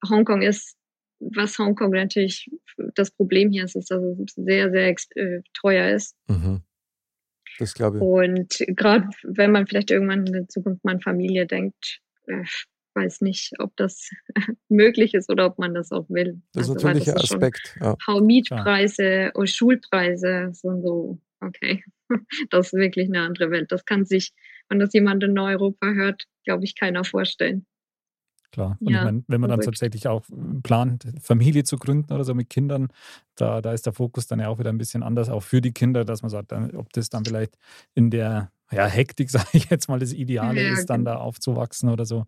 Hongkong 0.09 0.43
ist, 0.43 0.77
was 1.21 1.59
Hongkong 1.59 1.91
natürlich 1.91 2.51
das 2.95 3.11
Problem 3.11 3.51
hier 3.51 3.65
ist, 3.65 3.77
ist, 3.77 3.91
dass 3.91 4.03
es 4.03 4.35
sehr, 4.35 4.71
sehr 4.71 4.95
äh, 5.15 5.41
teuer 5.55 5.95
ist. 5.95 6.17
Mhm. 6.29 6.63
Das 7.59 7.75
glaube 7.75 7.99
ich. 7.99 8.03
Und 8.03 8.77
gerade 8.77 9.09
wenn 9.23 9.53
man 9.53 9.67
vielleicht 9.67 9.91
irgendwann 9.91 10.27
in 10.27 10.33
der 10.33 10.49
Zukunft 10.49 10.85
mal 10.85 10.95
an 10.95 11.01
Familie 11.01 11.47
denkt, 11.47 12.01
äh, 12.27 12.45
weiß 12.95 13.21
nicht, 13.23 13.53
ob 13.59 13.77
das 13.77 14.11
möglich 14.69 15.15
ist 15.15 15.31
oder 15.31 15.47
ob 15.47 15.59
man 15.59 15.75
das 15.75 15.93
auch 15.93 16.09
will. 16.09 16.41
Das 16.53 16.69
ist 16.69 16.75
also, 16.75 16.87
natürlich 16.87 17.09
ein 17.09 17.17
Aspekt. 17.17 17.77
Ja. 17.81 17.97
Mietpreise 18.21 19.33
und 19.35 19.51
Schulpreise 19.51 20.51
sind 20.53 20.83
so, 20.83 21.19
okay, 21.41 21.85
das 22.51 22.67
ist 22.67 22.73
wirklich 22.75 23.09
eine 23.09 23.23
andere 23.23 23.51
Welt. 23.51 23.71
Das 23.71 23.85
kann 23.85 24.05
sich 24.05 24.33
wenn 24.69 24.79
das 24.79 24.93
jemand 24.93 25.23
in 25.23 25.39
Europa 25.39 25.87
hört, 25.93 26.25
glaube 26.45 26.65
ich, 26.65 26.75
keiner 26.77 27.05
vorstellen. 27.05 27.67
Klar. 28.55 28.77
Und 28.81 28.91
ja, 28.91 28.99
ich 28.99 29.05
mein, 29.05 29.25
wenn 29.27 29.41
man 29.41 29.51
dann 29.51 29.61
tatsächlich 29.61 30.07
auch 30.07 30.23
plant, 30.63 31.05
Familie 31.21 31.65
zu 31.65 31.77
gründen 31.77 32.13
oder 32.13 32.23
so 32.23 32.35
mit 32.35 32.49
Kindern, 32.49 32.89
da, 33.35 33.61
da 33.61 33.73
ist 33.73 33.85
der 33.85 33.93
Fokus 33.93 34.29
dann 34.29 34.39
ja 34.39 34.49
auch 34.49 34.61
wieder 34.61 34.71
ein 34.71 34.79
bisschen 34.79 35.03
anders, 35.03 35.29
auch 35.29 35.43
für 35.43 35.61
die 35.61 35.73
Kinder, 35.73 36.05
dass 36.05 36.23
man 36.23 36.31
sagt, 36.31 36.53
ob 36.53 36.93
das 36.93 37.09
dann 37.09 37.25
vielleicht 37.25 37.59
in 37.95 38.11
der 38.11 38.53
ja, 38.71 38.87
Hektik, 38.87 39.31
sage 39.33 39.49
ich 39.55 39.71
jetzt 39.71 39.89
mal, 39.89 39.99
das 39.99 40.13
Ideale 40.13 40.63
ja, 40.63 40.73
ist, 40.73 40.87
dann 40.87 41.05
genau. 41.05 41.17
da 41.17 41.21
aufzuwachsen 41.21 41.89
oder 41.89 42.07
so. 42.07 42.27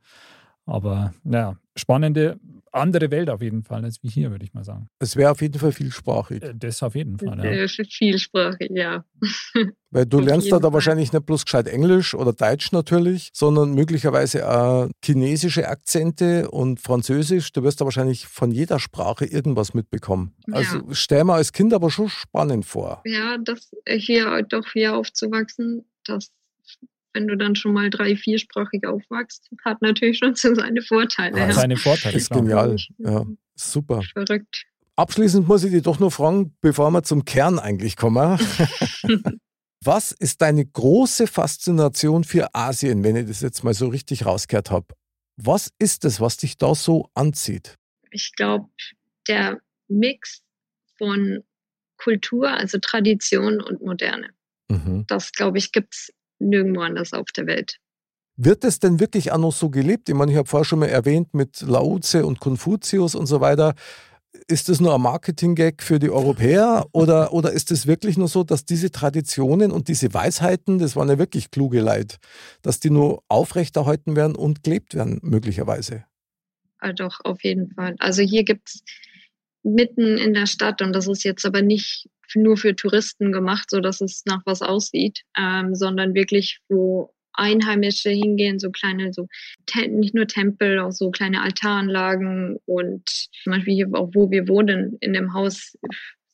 Aber 0.66 1.14
ja, 1.24 1.56
spannende 1.76 2.38
andere 2.76 3.10
Welt 3.10 3.30
auf 3.30 3.42
jeden 3.42 3.64
Fall 3.64 3.84
als 3.84 4.02
wie 4.02 4.08
hier, 4.08 4.30
würde 4.30 4.44
ich 4.44 4.54
mal 4.54 4.64
sagen. 4.64 4.88
Es 4.98 5.16
wäre 5.16 5.30
auf 5.30 5.40
jeden 5.40 5.58
Fall 5.58 5.72
vielsprachig. 5.72 6.42
Äh, 6.42 6.54
das 6.54 6.82
auf 6.82 6.94
jeden 6.94 7.18
Fall, 7.18 7.42
ja. 7.42 7.66
Vielsprachig, 7.66 8.70
ja. 8.74 9.04
Weil 9.90 10.06
du 10.06 10.20
lernst 10.20 10.52
da, 10.52 10.58
da 10.58 10.72
wahrscheinlich 10.72 11.12
nicht 11.12 11.26
bloß 11.26 11.46
gescheit 11.46 11.68
Englisch 11.68 12.14
oder 12.14 12.32
Deutsch 12.32 12.72
natürlich, 12.72 13.30
sondern 13.32 13.72
möglicherweise 13.72 14.48
auch 14.48 14.90
chinesische 15.02 15.68
Akzente 15.68 16.50
und 16.50 16.80
Französisch. 16.80 17.52
Du 17.52 17.62
wirst 17.62 17.80
da 17.80 17.86
wahrscheinlich 17.86 18.26
von 18.26 18.50
jeder 18.50 18.78
Sprache 18.78 19.24
irgendwas 19.24 19.72
mitbekommen. 19.72 20.34
Also 20.52 20.78
ja. 20.78 20.84
stell 20.92 21.24
mir 21.24 21.34
als 21.34 21.52
Kind 21.52 21.72
aber 21.72 21.90
schon 21.90 22.08
spannend 22.08 22.66
vor. 22.66 23.02
Ja, 23.06 23.38
das 23.38 23.70
hier 23.88 24.42
doch 24.42 24.66
hier 24.72 24.96
aufzuwachsen, 24.96 25.86
das 26.04 26.30
wenn 27.16 27.26
du 27.26 27.36
dann 27.36 27.56
schon 27.56 27.72
mal 27.72 27.88
drei, 27.88 28.14
viersprachig 28.14 28.86
aufwachst, 28.86 29.48
hat 29.64 29.80
natürlich 29.80 30.18
schon 30.18 30.34
so 30.36 30.54
seine 30.54 30.82
Vorteile. 30.82 31.48
Hat 31.48 31.54
seine 31.54 31.76
Vorteile. 31.76 32.12
Das 32.12 32.22
ist 32.22 32.30
genial. 32.30 32.76
Ja, 32.98 33.26
super. 33.54 34.02
Verrückt. 34.12 34.66
Abschließend 34.96 35.48
muss 35.48 35.64
ich 35.64 35.72
dich 35.72 35.82
doch 35.82 35.98
noch 35.98 36.12
fragen, 36.12 36.54
bevor 36.60 36.90
wir 36.90 37.02
zum 37.02 37.24
Kern 37.24 37.58
eigentlich 37.58 37.96
kommen. 37.96 38.38
Was 39.84 40.12
ist 40.12 40.42
deine 40.42 40.64
große 40.64 41.26
Faszination 41.26 42.24
für 42.24 42.54
Asien, 42.54 43.02
wenn 43.02 43.16
ich 43.16 43.26
das 43.26 43.40
jetzt 43.40 43.62
mal 43.62 43.74
so 43.74 43.88
richtig 43.88 44.26
rausgehört 44.26 44.70
habe? 44.70 44.86
Was 45.36 45.70
ist 45.78 46.04
es, 46.04 46.20
was 46.20 46.38
dich 46.38 46.56
da 46.56 46.74
so 46.74 47.10
anzieht? 47.14 47.76
Ich 48.10 48.32
glaube, 48.32 48.68
der 49.28 49.60
Mix 49.88 50.42
von 50.96 51.44
Kultur, 51.98 52.50
also 52.50 52.78
Tradition 52.78 53.60
und 53.60 53.82
Moderne. 53.82 54.30
Mhm. 54.68 55.04
Das, 55.08 55.32
glaube 55.32 55.58
ich, 55.58 55.72
gibt 55.72 55.94
es 55.94 56.10
nirgendwo 56.38 56.80
anders 56.82 57.12
auf 57.12 57.30
der 57.36 57.46
Welt. 57.46 57.78
Wird 58.36 58.64
es 58.64 58.78
denn 58.78 59.00
wirklich 59.00 59.32
auch 59.32 59.38
noch 59.38 59.52
so 59.52 59.70
gelebt? 59.70 60.08
Ich 60.08 60.14
meine, 60.14 60.30
ich 60.30 60.36
habe 60.36 60.48
vorher 60.48 60.64
schon 60.66 60.80
mal 60.80 60.88
erwähnt 60.88 61.32
mit 61.32 61.62
Laoze 61.62 62.26
und 62.26 62.38
Konfuzius 62.38 63.14
und 63.14 63.26
so 63.26 63.40
weiter. 63.40 63.74
Ist 64.48 64.68
das 64.68 64.78
nur 64.78 64.94
ein 64.94 65.00
Marketing-Gag 65.00 65.82
für 65.82 65.98
die 65.98 66.10
Europäer 66.10 66.86
oder, 66.92 67.32
oder 67.32 67.52
ist 67.52 67.70
es 67.70 67.86
wirklich 67.86 68.18
nur 68.18 68.28
so, 68.28 68.44
dass 68.44 68.66
diese 68.66 68.90
Traditionen 68.90 69.70
und 69.72 69.88
diese 69.88 70.12
Weisheiten, 70.12 70.78
das 70.78 70.96
waren 70.96 71.08
ja 71.08 71.18
wirklich 71.18 71.50
kluge 71.50 71.80
Leid, 71.80 72.18
dass 72.60 72.78
die 72.78 72.90
nur 72.90 73.22
aufrechterhalten 73.28 74.16
werden 74.16 74.36
und 74.36 74.62
gelebt 74.62 74.94
werden, 74.94 75.18
möglicherweise? 75.22 76.04
Ja, 76.82 76.92
doch, 76.92 77.20
auf 77.24 77.42
jeden 77.42 77.70
Fall. 77.70 77.96
Also 77.98 78.20
hier 78.20 78.44
gibt 78.44 78.68
es 78.68 78.82
mitten 79.62 80.18
in 80.18 80.34
der 80.34 80.46
Stadt 80.46 80.82
und 80.82 80.92
das 80.92 81.08
ist 81.08 81.24
jetzt 81.24 81.46
aber 81.46 81.62
nicht 81.62 82.08
nur 82.34 82.56
für 82.56 82.74
Touristen 82.74 83.32
gemacht, 83.32 83.70
so 83.70 83.80
dass 83.80 84.00
es 84.00 84.22
nach 84.26 84.42
was 84.44 84.62
aussieht, 84.62 85.22
ähm, 85.38 85.74
sondern 85.74 86.14
wirklich, 86.14 86.60
wo 86.68 87.12
Einheimische 87.32 88.10
hingehen, 88.10 88.58
so 88.58 88.70
kleine, 88.70 89.12
so 89.12 89.28
nicht 89.88 90.14
nur 90.14 90.26
Tempel, 90.26 90.78
auch 90.78 90.92
so 90.92 91.10
kleine 91.10 91.42
Altaranlagen 91.42 92.58
und 92.64 93.08
zum 93.42 93.52
Beispiel 93.52 93.74
hier 93.74 93.88
auch, 93.92 94.10
wo 94.14 94.30
wir 94.30 94.48
wohnen, 94.48 94.96
in 95.00 95.12
dem 95.12 95.34
Haus 95.34 95.76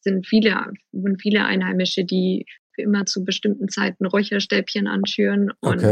sind 0.01 0.27
viele, 0.27 0.73
wohnen 0.93 1.19
viele 1.19 1.45
Einheimische, 1.45 2.05
die 2.05 2.47
immer 2.77 3.05
zu 3.05 3.25
bestimmten 3.25 3.69
Zeiten 3.69 4.07
Räucherstäbchen 4.07 4.87
anschüren 4.87 5.51
und. 5.61 5.83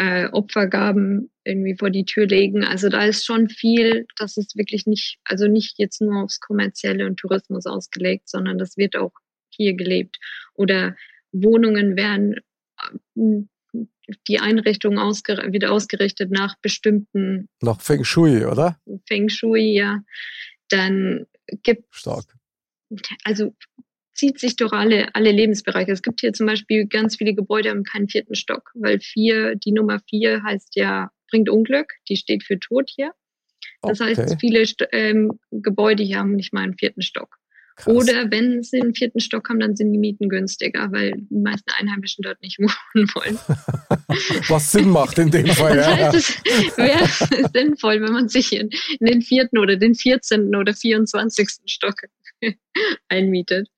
Äh, 0.00 0.30
Opfergaben 0.32 1.30
irgendwie 1.44 1.76
vor 1.78 1.90
die 1.90 2.06
Tür 2.06 2.26
legen. 2.26 2.64
Also 2.64 2.88
da 2.88 3.04
ist 3.04 3.26
schon 3.26 3.50
viel, 3.50 4.06
das 4.16 4.38
ist 4.38 4.56
wirklich 4.56 4.86
nicht, 4.86 5.18
also 5.24 5.46
nicht 5.46 5.78
jetzt 5.78 6.00
nur 6.00 6.22
aufs 6.22 6.40
Kommerzielle 6.40 7.04
und 7.04 7.18
Tourismus 7.18 7.66
ausgelegt, 7.66 8.26
sondern 8.26 8.56
das 8.56 8.78
wird 8.78 8.96
auch 8.96 9.12
hier 9.50 9.74
gelebt. 9.74 10.16
Oder 10.54 10.96
Wohnungen 11.32 11.96
werden 11.96 12.36
äh, 13.14 13.42
die 14.26 14.40
Einrichtung 14.40 14.98
ausger 14.98 15.52
wieder 15.52 15.70
ausgerichtet 15.70 16.30
nach 16.30 16.56
bestimmten. 16.62 17.50
Nach 17.60 17.80
Feng 17.82 18.02
Shui, 18.02 18.46
oder? 18.46 18.80
Feng 19.06 19.28
Shui, 19.28 19.74
ja. 19.74 20.00
Dann 20.70 21.26
gibt 21.62 21.94
Stark. 21.94 22.24
Also 23.24 23.54
zieht 24.20 24.38
sich 24.38 24.54
durch 24.56 24.74
alle, 24.74 25.14
alle 25.14 25.32
Lebensbereiche. 25.32 25.92
Es 25.92 26.02
gibt 26.02 26.20
hier 26.20 26.34
zum 26.34 26.46
Beispiel 26.46 26.86
ganz 26.86 27.16
viele 27.16 27.32
Gebäude 27.34 27.70
haben 27.70 27.84
keinen 27.84 28.06
vierten 28.06 28.34
Stock, 28.34 28.70
weil 28.74 29.00
vier, 29.00 29.54
die 29.54 29.72
Nummer 29.72 29.98
vier 30.10 30.42
heißt 30.42 30.76
ja, 30.76 31.10
bringt 31.30 31.48
Unglück, 31.48 31.94
die 32.06 32.16
steht 32.16 32.44
für 32.44 32.58
Tod 32.58 32.90
hier. 32.94 33.12
Das 33.80 33.98
Okay. 33.98 34.14
heißt, 34.16 34.36
viele 34.38 34.62
ähm, 34.92 35.38
Gebäude 35.50 36.02
hier 36.02 36.18
haben 36.18 36.36
nicht 36.36 36.52
mal 36.52 36.60
einen 36.64 36.76
vierten 36.76 37.00
Stock. 37.00 37.38
Krass. 37.76 37.94
Oder 37.94 38.30
wenn 38.30 38.62
sie 38.62 38.82
einen 38.82 38.94
vierten 38.94 39.20
Stock 39.20 39.48
haben, 39.48 39.58
dann 39.58 39.74
sind 39.74 39.90
die 39.90 39.98
Mieten 39.98 40.28
günstiger, 40.28 40.92
weil 40.92 41.12
die 41.16 41.38
meisten 41.38 41.70
Einheimischen 41.70 42.20
dort 42.22 42.42
nicht 42.42 42.58
wohnen 42.94 43.08
wollen. 43.14 43.38
Was 44.48 44.70
Sinn 44.70 44.90
macht 44.90 45.18
in 45.18 45.30
dem 45.30 45.46
Fall. 45.46 45.76
Das 45.76 45.86
heißt, 45.86 46.14
es 46.44 46.76
wäre 46.76 47.48
sinnvoll, 47.54 48.02
wenn 48.02 48.12
man 48.12 48.28
sich 48.28 48.52
in, 48.52 48.68
in 48.98 49.06
den 49.06 49.22
vierten 49.22 49.56
oder 49.56 49.76
den 49.76 49.94
14. 49.94 50.54
oder 50.54 50.74
24. 50.74 51.48
Stock 51.64 51.94
einmietet. 53.08 53.68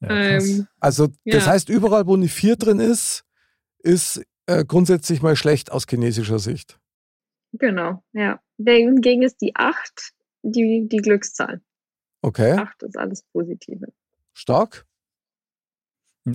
Ja. 0.00 0.08
Ähm, 0.10 0.66
Also 0.80 1.06
das 1.24 1.46
Ja. 1.46 1.52
heißt, 1.52 1.68
überall, 1.68 2.06
wo 2.06 2.14
eine 2.14 2.28
4 2.28 2.56
drin 2.56 2.80
ist, 2.80 3.24
ist 3.78 4.22
äh, 4.46 4.64
grundsätzlich 4.64 5.22
mal 5.22 5.36
schlecht 5.36 5.72
aus 5.72 5.86
chinesischer 5.88 6.38
Sicht. 6.38 6.78
genau, 7.52 8.02
ja. 8.12 8.40
Hingegen 8.58 9.22
ist 9.22 9.40
die 9.40 9.54
8 9.56 10.12
die, 10.42 10.86
die 10.90 10.98
Glückszahl. 10.98 11.60
Okay, 12.22 12.52
8 12.52 12.82
ist 12.82 12.96
alles 12.98 13.22
Positive. 13.32 13.86
stark. 14.34 14.84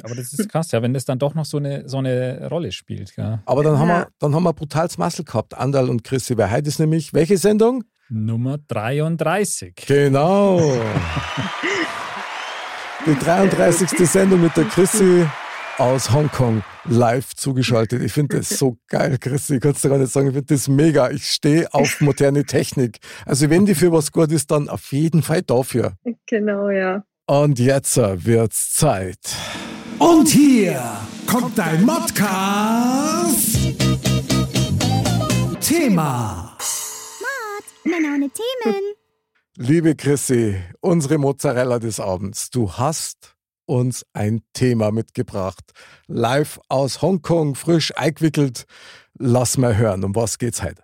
Aber 0.03 0.14
das 0.16 0.34
ist 0.34 0.47
krass, 0.49 0.72
ja, 0.72 0.82
wenn 0.84 0.93
das 0.93 1.05
dann 1.05 1.18
doch 1.18 1.34
noch 1.34 1.45
so 1.45 1.57
eine, 1.57 1.89
so 1.89 1.97
eine 1.97 2.47
Rolle 2.49 2.72
spielt. 2.72 3.16
Gell? 3.16 3.41
Aber 3.45 3.64
dann, 3.64 3.80
haben 3.80 3.89
Ja. 3.89 3.99
wir, 4.01 4.07
dann 4.20 4.36
haben 4.36 4.43
wir 4.43 4.53
brutales 4.53 4.97
Muscle 4.99 5.26
gehabt, 5.26 5.55
Andal 5.55 5.89
und 5.89 6.03
Chrissy, 6.03 6.38
weil 6.38 6.51
heute 6.51 6.68
ist 6.70 6.80
nämlich, 6.80 7.12
welche 7.14 7.38
Sendung? 7.39 7.84
Nummer 8.07 8.57
33. 8.68 9.74
Genau. 9.88 10.60
Die 13.05 13.15
33. 13.15 14.09
Sendung 14.09 14.41
mit 14.41 14.55
der 14.57 14.65
Chrissy 14.65 15.25
aus 15.77 16.11
Hongkong 16.11 16.63
live 16.83 17.33
zugeschaltet. 17.33 18.03
Ich 18.03 18.11
finde 18.11 18.37
das 18.37 18.49
so 18.49 18.77
geil, 18.89 19.17
Chrissy. 19.17 19.55
Ich 19.55 19.61
kann 19.61 19.71
es 19.71 19.81
dir 19.81 19.89
gar 19.89 19.97
nicht 19.97 20.11
sagen. 20.11 20.27
Ich 20.27 20.33
finde 20.33 20.53
das 20.53 20.67
mega. 20.67 21.09
Ich 21.09 21.25
stehe 21.29 21.73
auf 21.73 22.01
moderne 22.01 22.43
Technik. 22.43 22.99
Also 23.25 23.49
wenn 23.49 23.65
die 23.65 23.75
für 23.75 23.91
was 23.93 24.11
gut 24.11 24.31
ist, 24.31 24.51
dann 24.51 24.67
auf 24.67 24.91
jeden 24.91 25.23
Fall 25.23 25.41
dafür. 25.41 25.93
Genau, 26.27 26.69
ja. 26.69 27.03
Und 27.25 27.57
jetzt 27.59 27.95
wird's 27.97 28.73
Zeit. 28.73 29.19
Und 29.97 30.27
hier 30.27 30.81
kommt 31.25 31.57
dein 31.57 31.85
Modcast. 31.85 33.59
Thema. 35.61 36.57
Männer 37.83 38.15
ohne 38.15 38.29
Themen. 38.29 38.98
Liebe 39.62 39.93
Chrissy, 39.93 40.55
unsere 40.80 41.18
Mozzarella 41.18 41.80
des 41.80 41.99
Abends, 41.99 42.49
du 42.49 42.72
hast 42.72 43.36
uns 43.66 44.05
ein 44.14 44.41
Thema 44.53 44.91
mitgebracht. 44.91 45.74
Live 46.07 46.62
aus 46.70 47.01
Hongkong, 47.01 47.55
frisch 47.55 47.91
eingewickelt. 47.97 48.64
Lass 49.18 49.57
mal 49.57 49.76
hören, 49.76 50.05
um 50.05 50.16
was 50.16 50.38
geht's 50.38 50.64
heute? 50.64 50.82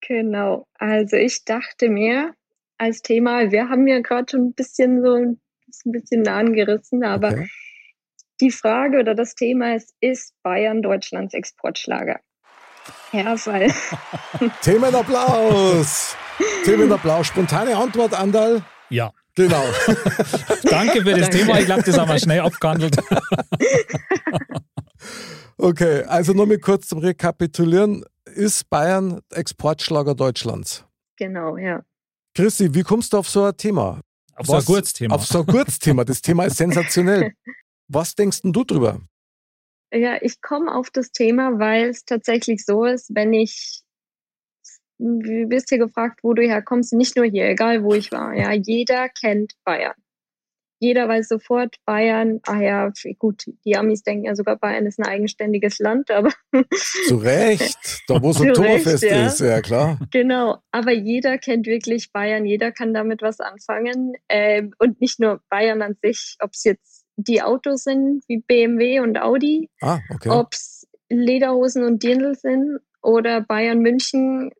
Genau. 0.00 0.66
Also 0.74 1.16
ich 1.16 1.44
dachte 1.44 1.88
mir 1.88 2.34
als 2.76 3.02
Thema, 3.02 3.52
wir 3.52 3.68
haben 3.68 3.86
ja 3.86 4.00
gerade 4.00 4.26
schon 4.28 4.46
ein 4.48 4.54
bisschen 4.54 5.00
so 5.04 5.14
ein 5.14 5.38
bisschen 5.84 6.26
angerissen, 6.26 7.04
aber 7.04 7.28
Okay. 7.28 7.48
die 8.40 8.50
Frage 8.50 8.98
oder 8.98 9.14
das 9.14 9.36
Thema 9.36 9.76
ist, 9.76 9.94
ist 10.00 10.34
Bayern 10.42 10.82
Deutschlands 10.82 11.34
Exportschlager? 11.34 12.18
Ja, 13.12 13.36
weil 13.46 13.72
Themenapplaus! 14.62 16.16
Themenapplaus. 16.64 17.26
Spontane 17.26 17.76
Antwort, 17.76 18.14
Andal? 18.14 18.62
Ja, 18.90 19.12
Genau. 19.34 19.62
danke 20.64 21.00
für 21.02 21.10
das 21.12 21.30
Danke. 21.30 21.38
Thema. 21.38 21.58
Ich 21.58 21.64
glaube, 21.64 21.82
das 21.82 21.96
haben 21.98 22.10
wir 22.10 22.18
schnell 22.18 22.40
abgehandelt. 22.40 22.96
Okay, 25.58 26.02
also 26.04 26.32
nur 26.32 26.46
mal 26.46 26.58
kurz 26.58 26.88
zum 26.88 26.98
Rekapitulieren. 26.98 28.04
Ist 28.24 28.68
Bayern 28.70 29.20
Exportschlager 29.32 30.14
Deutschlands? 30.14 30.84
genau, 31.16 31.56
ja. 31.56 31.82
Chrissy, 32.34 32.72
wie 32.74 32.82
kommst 32.82 33.12
du 33.12 33.18
auf 33.18 33.28
so 33.28 33.44
ein 33.44 33.56
Thema? 33.56 34.00
Auf 34.34 34.46
so 34.46 34.52
ein 34.54 34.58
Was- 34.58 34.64
gutes 34.64 34.92
Thema. 34.94 35.14
Auf 35.14 35.26
so 35.26 35.40
ein 35.40 35.46
Kurzthema. 35.46 36.04
Das 36.04 36.22
Thema 36.22 36.44
ist 36.46 36.56
sensationell. 36.56 37.32
Was 37.88 38.14
denkst 38.14 38.42
denn 38.42 38.52
du 38.52 38.64
drüber? 38.64 39.00
Ja, 39.92 40.16
ich 40.22 40.40
komme 40.40 40.74
auf 40.74 40.88
das 40.90 41.12
Thema, 41.12 41.58
weil 41.58 41.90
es 41.90 42.04
tatsächlich 42.06 42.64
so 42.64 42.84
ist, 42.86 43.10
wenn 43.14 43.32
ich, 43.34 43.81
du 45.02 45.50
wirst 45.50 45.68
hier 45.68 45.78
gefragt, 45.78 46.20
wo 46.22 46.34
du 46.34 46.42
herkommst, 46.42 46.92
nicht 46.92 47.16
nur 47.16 47.26
hier, 47.26 47.48
egal 47.48 47.82
wo 47.82 47.94
ich 47.94 48.12
war. 48.12 48.34
Ja, 48.34 48.52
jeder 48.52 49.08
kennt 49.08 49.54
Bayern. 49.64 49.94
Jeder 50.78 51.08
weiß 51.08 51.28
sofort 51.28 51.76
Bayern, 51.84 52.40
ah 52.44 52.60
ja, 52.60 52.92
gut, 53.20 53.44
die 53.64 53.76
Amis 53.76 54.02
denken 54.02 54.24
ja 54.24 54.34
sogar, 54.34 54.56
Bayern 54.56 54.84
ist 54.84 54.98
ein 54.98 55.06
eigenständiges 55.06 55.78
Land, 55.78 56.10
aber 56.10 56.32
Zu 57.06 57.18
Recht. 57.18 58.02
Da, 58.08 58.20
wo 58.20 58.32
so 58.32 58.42
ein 58.42 58.50
Oktoberfest 58.50 59.04
ja. 59.04 59.26
ist, 59.26 59.38
ja 59.38 59.60
klar. 59.60 60.00
Genau, 60.10 60.58
aber 60.72 60.90
jeder 60.90 61.38
kennt 61.38 61.66
wirklich 61.66 62.10
Bayern, 62.10 62.46
jeder 62.46 62.72
kann 62.72 62.92
damit 62.92 63.22
was 63.22 63.38
anfangen. 63.38 64.14
Ähm, 64.28 64.74
und 64.80 65.00
nicht 65.00 65.20
nur 65.20 65.40
Bayern 65.48 65.82
an 65.82 65.96
sich, 66.02 66.36
ob 66.40 66.50
es 66.52 66.64
jetzt 66.64 67.04
die 67.14 67.42
Autos 67.42 67.84
sind 67.84 68.24
wie 68.26 68.38
BMW 68.38 68.98
und 68.98 69.20
Audi, 69.20 69.70
Ah, 69.80 70.00
okay. 70.12 70.30
ob 70.30 70.52
es 70.52 70.88
Lederhosen 71.08 71.84
und 71.84 72.02
Dirndl 72.02 72.34
sind 72.34 72.80
oder 73.02 73.40
Bayern 73.40 73.80
München, 73.80 74.52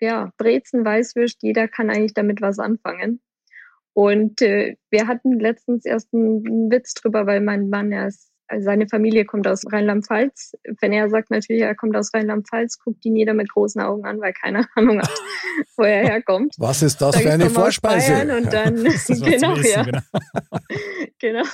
ja, 0.00 0.32
Brezen, 0.36 0.84
Weißwürst, 0.84 1.42
jeder 1.42 1.68
kann 1.68 1.90
eigentlich 1.90 2.14
damit 2.14 2.40
was 2.40 2.58
anfangen. 2.58 3.20
Und 3.94 4.40
äh, 4.40 4.76
wir 4.90 5.06
hatten 5.06 5.38
letztens 5.38 5.84
erst 5.84 6.12
einen, 6.14 6.70
Witz 6.70 6.94
drüber, 6.94 7.26
weil 7.26 7.40
mein 7.40 7.68
Mann, 7.68 7.92
er 7.92 8.08
ist, 8.08 8.30
also 8.48 8.64
seine 8.64 8.88
Familie 8.88 9.24
kommt 9.24 9.46
aus 9.46 9.64
Rheinland-Pfalz. 9.70 10.54
Wenn 10.80 10.92
er 10.92 11.08
sagt 11.08 11.30
natürlich, 11.30 11.62
er 11.62 11.74
kommt 11.74 11.96
aus 11.96 12.12
Rheinland-Pfalz, 12.14 12.78
guckt 12.78 13.04
ihn 13.04 13.16
jeder 13.16 13.34
mit 13.34 13.50
großen 13.50 13.80
Augen 13.80 14.04
an, 14.04 14.20
weil 14.20 14.32
keine 14.32 14.66
Ahnung 14.74 14.98
hat, 15.00 15.10
wo 15.76 15.84
er 15.84 16.04
herkommt. 16.04 16.54
Was 16.58 16.82
ist 16.82 17.00
das 17.00 17.14
Sag 17.14 17.22
für 17.22 17.32
eine 17.32 17.50
Vorspeise? 17.50 18.36
Und 18.36 18.52
dann, 18.52 18.76
Das 18.84 19.08
ist 19.08 19.10
was 19.10 19.18
zu 19.18 19.24
genau, 19.30 19.56
wissen, 19.56 19.70
ja. 19.70 19.82
genau. 19.84 20.00
genau. 21.18 21.44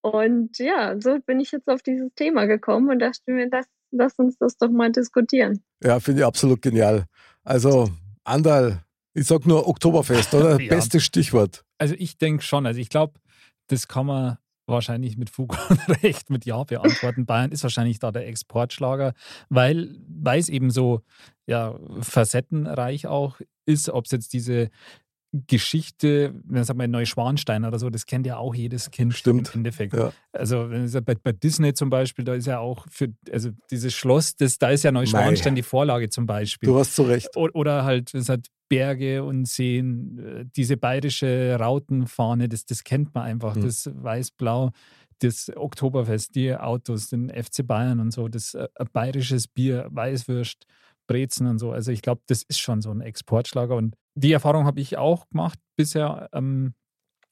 Und 0.00 0.58
ja, 0.58 1.00
so 1.00 1.18
bin 1.20 1.40
ich 1.40 1.52
jetzt 1.52 1.68
auf 1.68 1.82
dieses 1.82 2.12
Thema 2.14 2.46
gekommen 2.46 2.90
und 2.90 3.00
dachte 3.00 3.32
mir, 3.32 3.48
lass, 3.50 3.66
lass 3.90 4.18
uns 4.18 4.36
das 4.38 4.56
doch 4.56 4.70
mal 4.70 4.90
diskutieren. 4.92 5.62
Ja, 5.82 6.00
finde 6.00 6.20
ich 6.22 6.26
absolut 6.26 6.62
genial. 6.62 7.06
Also, 7.44 7.90
Andal, 8.24 8.84
ich 9.14 9.26
sag 9.26 9.46
nur 9.46 9.66
Oktoberfest, 9.66 10.34
oder? 10.34 10.60
Ja. 10.60 10.74
Bestes 10.74 11.04
Stichwort. 11.04 11.64
Also 11.78 11.94
ich 11.98 12.18
denke 12.18 12.42
schon. 12.42 12.66
Also 12.66 12.80
ich 12.80 12.88
glaube, 12.88 13.14
das 13.68 13.88
kann 13.88 14.06
man 14.06 14.38
wahrscheinlich 14.66 15.16
mit 15.16 15.30
Fug 15.30 15.56
und 15.70 15.88
Recht 16.02 16.28
mit 16.30 16.44
Ja 16.44 16.64
beantworten. 16.64 17.24
Bayern 17.24 17.52
ist 17.52 17.62
wahrscheinlich 17.62 17.98
da 17.98 18.10
der 18.10 18.26
Exportschlager, 18.26 19.14
weil, 19.48 19.96
weil 20.08 20.40
es 20.40 20.48
eben 20.48 20.70
so 20.70 21.02
ja, 21.46 21.78
facettenreich 22.00 23.06
auch 23.06 23.40
ist, 23.64 23.88
ob 23.88 24.06
es 24.06 24.10
jetzt 24.10 24.32
diese 24.32 24.70
Geschichte, 25.46 26.34
wenn 26.44 26.64
man 26.66 26.76
mal 26.76 26.88
Neuschwanstein 26.88 27.64
oder 27.64 27.78
so, 27.78 27.90
das 27.90 28.06
kennt 28.06 28.26
ja 28.26 28.36
auch 28.36 28.54
jedes 28.54 28.90
Kind 28.90 29.14
Stimmt. 29.14 29.48
im 29.54 29.60
Endeffekt. 29.60 29.94
Ja. 29.94 30.12
Also 30.32 30.70
wenn 30.70 30.90
bei, 31.04 31.14
bei 31.14 31.32
Disney 31.32 31.74
zum 31.74 31.90
Beispiel, 31.90 32.24
da 32.24 32.34
ist 32.34 32.46
ja 32.46 32.58
auch 32.58 32.86
für, 32.90 33.08
also 33.30 33.50
dieses 33.70 33.94
Schloss, 33.94 34.36
das, 34.36 34.58
da 34.58 34.70
ist 34.70 34.84
ja 34.84 34.92
Neuschwanstein 34.92 35.54
die 35.54 35.62
Vorlage 35.62 36.08
zum 36.08 36.26
Beispiel. 36.26 36.68
Du 36.68 36.78
hast 36.78 36.94
zu 36.94 37.02
Recht. 37.02 37.36
O- 37.36 37.48
Oder 37.54 37.84
halt, 37.84 38.14
es 38.14 38.28
hat 38.28 38.46
Berge 38.68 39.22
und 39.24 39.46
Seen, 39.46 40.18
äh, 40.18 40.44
diese 40.56 40.76
bayerische 40.76 41.56
Rautenfahne, 41.58 42.48
das, 42.48 42.64
das 42.66 42.82
kennt 42.84 43.14
man 43.14 43.24
einfach, 43.24 43.54
Mhm. 43.56 43.62
das 43.62 43.90
Weiß-Blau, 43.92 44.70
das 45.20 45.50
Oktoberfest, 45.56 46.34
die 46.34 46.54
Autos, 46.54 47.08
den 47.08 47.30
FC 47.30 47.66
Bayern 47.66 48.00
und 48.00 48.10
so, 48.10 48.28
das 48.28 48.54
äh, 48.54 48.68
bayerisches 48.92 49.48
Bier, 49.48 49.86
Weißwürst, 49.90 50.66
Brezen 51.06 51.46
und 51.46 51.58
so. 51.58 51.70
Also 51.70 51.92
ich 51.92 52.02
glaube, 52.02 52.20
das 52.26 52.42
ist 52.42 52.58
schon 52.58 52.82
so 52.82 52.90
ein 52.90 53.00
Exportschlager 53.00 53.76
und 53.76 53.94
die 54.16 54.32
Erfahrung 54.32 54.64
habe 54.64 54.80
ich 54.80 54.96
auch 54.96 55.28
gemacht 55.28 55.58
bisher. 55.76 56.28
Ähm, 56.32 56.74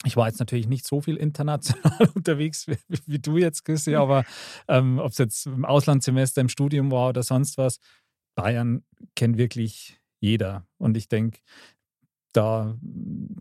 ich 0.05 0.17
war 0.17 0.29
jetzt 0.29 0.39
natürlich 0.39 0.69
nicht 0.69 0.87
so 0.87 1.01
viel 1.01 1.17
international 1.17 2.11
unterwegs 2.15 2.69
wie, 2.69 2.77
wie 3.07 3.19
du 3.19 3.39
jetzt, 3.39 3.65
Christi, 3.65 3.97
aber 3.97 4.25
ähm, 4.69 4.99
ob 4.99 5.13
es 5.13 5.19
jetzt 5.19 5.47
im 5.47 5.65
Auslandssemester, 5.65 6.43
im 6.43 6.49
Studium 6.49 6.91
war 6.91 7.09
oder 7.09 7.23
sonst 7.23 7.57
was, 7.57 7.79
Bayern 8.37 8.85
kennt 9.17 9.39
wirklich 9.39 9.99
jeder. 10.21 10.67
Und 10.79 10.97
ich 10.97 11.09
denke, 11.09 11.41
da, 12.35 12.75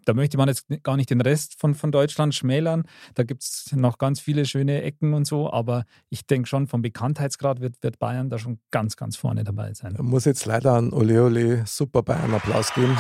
da 0.05 0.13
möchte 0.13 0.37
man 0.37 0.47
jetzt 0.47 0.67
gar 0.83 0.95
nicht 0.95 1.09
den 1.09 1.21
Rest 1.21 1.59
von, 1.59 1.75
von 1.75 1.91
Deutschland 1.91 2.33
schmälern. 2.33 2.83
Da 3.15 3.23
gibt 3.23 3.43
es 3.43 3.71
noch 3.73 3.97
ganz 3.97 4.19
viele 4.19 4.45
schöne 4.45 4.81
Ecken 4.83 5.13
und 5.13 5.25
so, 5.25 5.51
aber 5.51 5.85
ich 6.09 6.25
denke 6.25 6.47
schon, 6.47 6.67
vom 6.67 6.81
Bekanntheitsgrad 6.81 7.59
wird, 7.59 7.81
wird 7.81 7.99
Bayern 7.99 8.29
da 8.29 8.37
schon 8.37 8.59
ganz, 8.71 8.95
ganz 8.95 9.17
vorne 9.17 9.43
dabei 9.43 9.73
sein. 9.73 9.93
Ich 9.95 10.01
muss 10.01 10.25
jetzt 10.25 10.45
leider 10.45 10.75
einen 10.75 10.93
Ole 10.93 11.23
Ole 11.23 11.63
Super 11.65 12.03
Bayern 12.03 12.33
Applaus 12.33 12.73
geben. 12.73 12.97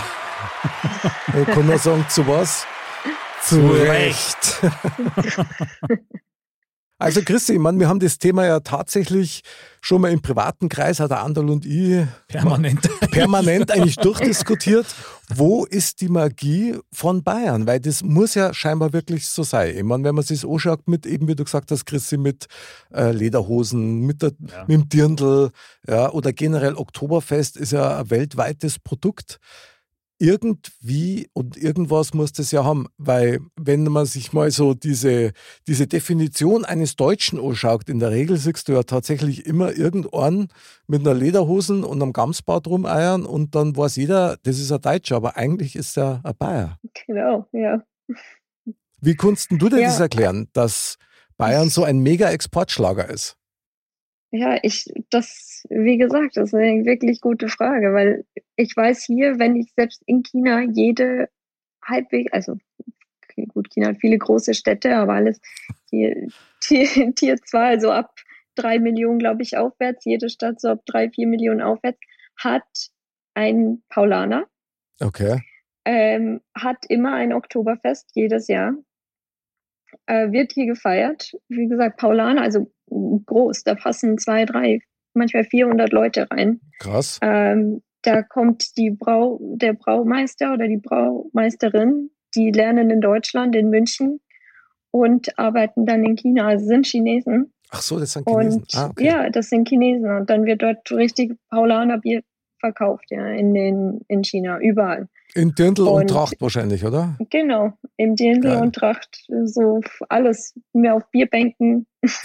ich 1.39 1.47
kann 1.47 1.65
nur 1.65 1.77
sagen, 1.77 2.05
zu 2.09 2.27
was? 2.27 2.65
Zu 3.43 3.59
Recht. 3.67 4.61
Also 6.99 7.21
Christi, 7.21 7.53
ich 7.53 7.59
meine, 7.59 7.79
wir 7.79 7.89
haben 7.89 7.99
das 7.99 8.17
Thema 8.17 8.45
ja 8.45 8.59
tatsächlich 8.61 9.41
schon 9.81 9.99
mal 10.01 10.11
im 10.11 10.21
privaten 10.21 10.69
Kreis, 10.69 10.99
hat 11.01 11.11
der 11.11 11.21
Anderl 11.21 11.49
und 11.49 11.65
ich 11.65 12.05
Permanent. 12.27 12.87
permanent 13.11 13.71
eigentlich 13.71 13.97
durchdiskutiert, 13.97 14.85
wo 15.35 15.65
ist 15.65 15.99
die 15.99 16.07
Magie 16.07 16.77
von 16.93 17.21
Bayern? 17.23 17.67
Weil 17.67 17.81
das 17.81 18.03
muss 18.03 18.35
ja 18.35 18.53
scheinbar 18.53 18.93
wirklich 18.93 19.27
so 19.27 19.43
sein. 19.43 19.75
Ich 19.75 19.83
meine, 19.83 20.03
wenn 20.05 20.15
man 20.15 20.23
sich 20.23 20.41
das 20.41 20.49
anschaut 20.49 20.87
mit, 20.87 21.05
eben 21.05 21.27
wie 21.27 21.35
du 21.35 21.43
gesagt 21.43 21.71
hast, 21.71 21.85
Christi, 21.85 22.17
mit 22.17 22.45
äh, 22.93 23.11
Lederhosen, 23.11 24.05
mit, 24.05 24.21
der, 24.21 24.31
Ja. 24.49 24.61
mit 24.67 24.69
dem 24.69 24.89
Dirndl, 24.89 25.51
ja, 25.87 26.09
oder 26.11 26.31
generell 26.31 26.75
Oktoberfest 26.75 27.57
ist 27.57 27.71
ja 27.73 27.99
ein 27.99 28.09
weltweites 28.11 28.79
Produkt. 28.79 29.39
Irgendwie 30.19 31.29
und 31.33 31.57
irgendwas 31.57 32.13
muss 32.13 32.31
das 32.31 32.51
ja 32.51 32.63
haben, 32.63 32.87
weil 32.97 33.39
wenn 33.59 33.83
man 33.83 34.05
sich 34.05 34.31
mal 34.31 34.51
so 34.51 34.73
diese, 34.73 35.31
diese 35.67 35.87
Definition 35.87 36.63
eines 36.65 36.95
Deutschen 36.95 37.39
anschaut, 37.39 37.89
in 37.89 37.99
der 37.99 38.11
Regel 38.11 38.37
siehst 38.37 38.67
du 38.67 38.73
ja 38.73 38.83
tatsächlich 38.83 39.45
immer 39.45 39.75
irgendeinen 39.75 40.47
mit 40.87 41.01
einer 41.01 41.13
Lederhosen 41.13 41.83
und 41.83 42.01
einem 42.01 42.13
Gamsbart 42.13 42.67
rumeiern 42.67 43.25
und 43.25 43.55
dann 43.55 43.75
weiß 43.75 43.95
jeder, 43.97 44.37
das 44.43 44.59
ist 44.59 44.71
ein 44.71 44.81
Deutscher, 44.81 45.15
aber 45.17 45.35
eigentlich 45.35 45.75
ist 45.75 45.97
er 45.97 46.21
ein 46.23 46.35
Bayer. 46.37 46.79
Genau, 47.07 47.47
ja. 47.51 47.83
Wie 49.01 49.15
kannst 49.15 49.51
denn 49.51 49.59
du 49.59 49.67
dir 49.69 49.79
Ja. 49.81 49.87
das 49.87 49.99
erklären, 49.99 50.47
dass 50.53 50.97
Bayern 51.37 51.69
so 51.69 51.83
ein 51.83 51.99
Mega-Exportschlager 51.99 53.09
ist? 53.09 53.35
Ja, 54.35 54.57
ich, 54.63 54.91
das, 55.11 55.63
wie 55.69 55.97
gesagt, 55.99 56.37
das 56.37 56.49
ist 56.49 56.55
eine 56.55 56.85
wirklich 56.85 57.21
gute 57.21 57.49
Frage, 57.49 57.93
weil 57.93 58.25
ich 58.55 58.75
weiß 58.75 59.03
hier, 59.03 59.37
wenn 59.37 59.55
ich 59.55 59.71
selbst 59.75 60.01
in 60.07 60.23
China 60.23 60.61
jede 60.61 61.29
halbwegs, 61.83 62.33
also 62.33 62.57
gut, 63.53 63.69
China 63.69 63.89
hat 63.89 63.99
viele 64.01 64.17
große 64.17 64.55
Städte, 64.55 64.95
aber 64.95 65.13
alles 65.13 65.39
Tier, 65.87 66.29
Tier, 66.61 67.13
Tier 67.13 67.37
2, 67.37 67.59
also 67.59 67.91
ab 67.91 68.15
drei 68.55 68.79
Millionen, 68.79 69.19
glaube 69.19 69.43
ich, 69.43 69.55
aufwärts, 69.55 70.03
jede 70.03 70.29
Stadt 70.29 70.59
so 70.59 70.69
ab 70.69 70.81
drei, 70.87 71.11
vier 71.11 71.27
Millionen 71.27 71.61
aufwärts, 71.61 71.99
hat 72.35 72.89
ein 73.35 73.83
Paulaner, 73.89 74.47
Okay. 74.99 75.41
ähm, 75.85 76.41
hat 76.55 76.85
immer 76.89 77.13
ein 77.13 77.33
Oktoberfest 77.33 78.09
jedes 78.15 78.47
Jahr. 78.47 78.73
Äh, 80.07 80.31
wird 80.31 80.53
hier 80.53 80.65
gefeiert. 80.65 81.33
Wie 81.49 81.67
gesagt, 81.67 81.97
Paulaner, 81.97 82.41
also 82.41 82.71
groß, 83.25 83.63
da 83.63 83.75
passen 83.75 84.17
zwei, 84.17 84.45
drei, 84.45 84.79
manchmal 85.13 85.43
400 85.43 85.91
Leute 85.91 86.29
rein. 86.31 86.61
Krass. 86.79 87.19
Ähm, 87.21 87.81
da 88.03 88.21
kommt 88.21 88.77
die 88.77 88.91
Brau, 88.91 89.39
der 89.55 89.73
Braumeister 89.73 90.53
oder 90.53 90.67
die 90.67 90.77
Braumeisterin, 90.77 92.09
die 92.35 92.51
lernen 92.51 92.89
in 92.89 93.01
Deutschland, 93.01 93.55
in 93.55 93.69
München 93.69 94.19
und 94.91 95.37
arbeiten 95.39 95.85
dann 95.85 96.03
in 96.03 96.15
China, 96.15 96.47
also 96.47 96.65
sind 96.65 96.85
Chinesen. 96.85 97.53
Ach 97.69 97.81
so, 97.81 97.99
das 97.99 98.13
sind 98.13 98.27
Chinesen. 98.27 98.61
Und 98.61 98.75
ah, 98.75 98.89
okay. 98.89 99.05
ja, 99.05 99.29
das 99.29 99.49
sind 99.49 99.67
Chinesen 99.67 100.11
und 100.15 100.29
dann 100.29 100.45
wird 100.45 100.61
dort 100.61 100.91
richtig 100.91 101.37
Paulaner 101.49 101.99
Bier 101.99 102.21
verkauft, 102.63 103.05
ja, 103.09 103.27
in 103.27 103.53
den, 103.53 103.99
in 104.07 104.23
China, 104.23 104.57
überall. 104.59 105.09
In 105.35 105.53
Dirndl 105.53 105.81
und, 105.81 106.01
und- 106.01 106.09
Tracht 106.09 106.35
wahrscheinlich, 106.39 106.85
oder? 106.85 107.17
Genau, 107.29 107.73
im 107.97 108.15
Dirndl 108.15 108.49
Geil. 108.51 108.61
und 108.61 108.73
Tracht, 108.73 109.25
so 109.43 109.81
alles, 110.07 110.57
mehr 110.71 110.95
auf 110.95 111.03
Bierbänken. 111.11 111.85
es, 112.01 112.21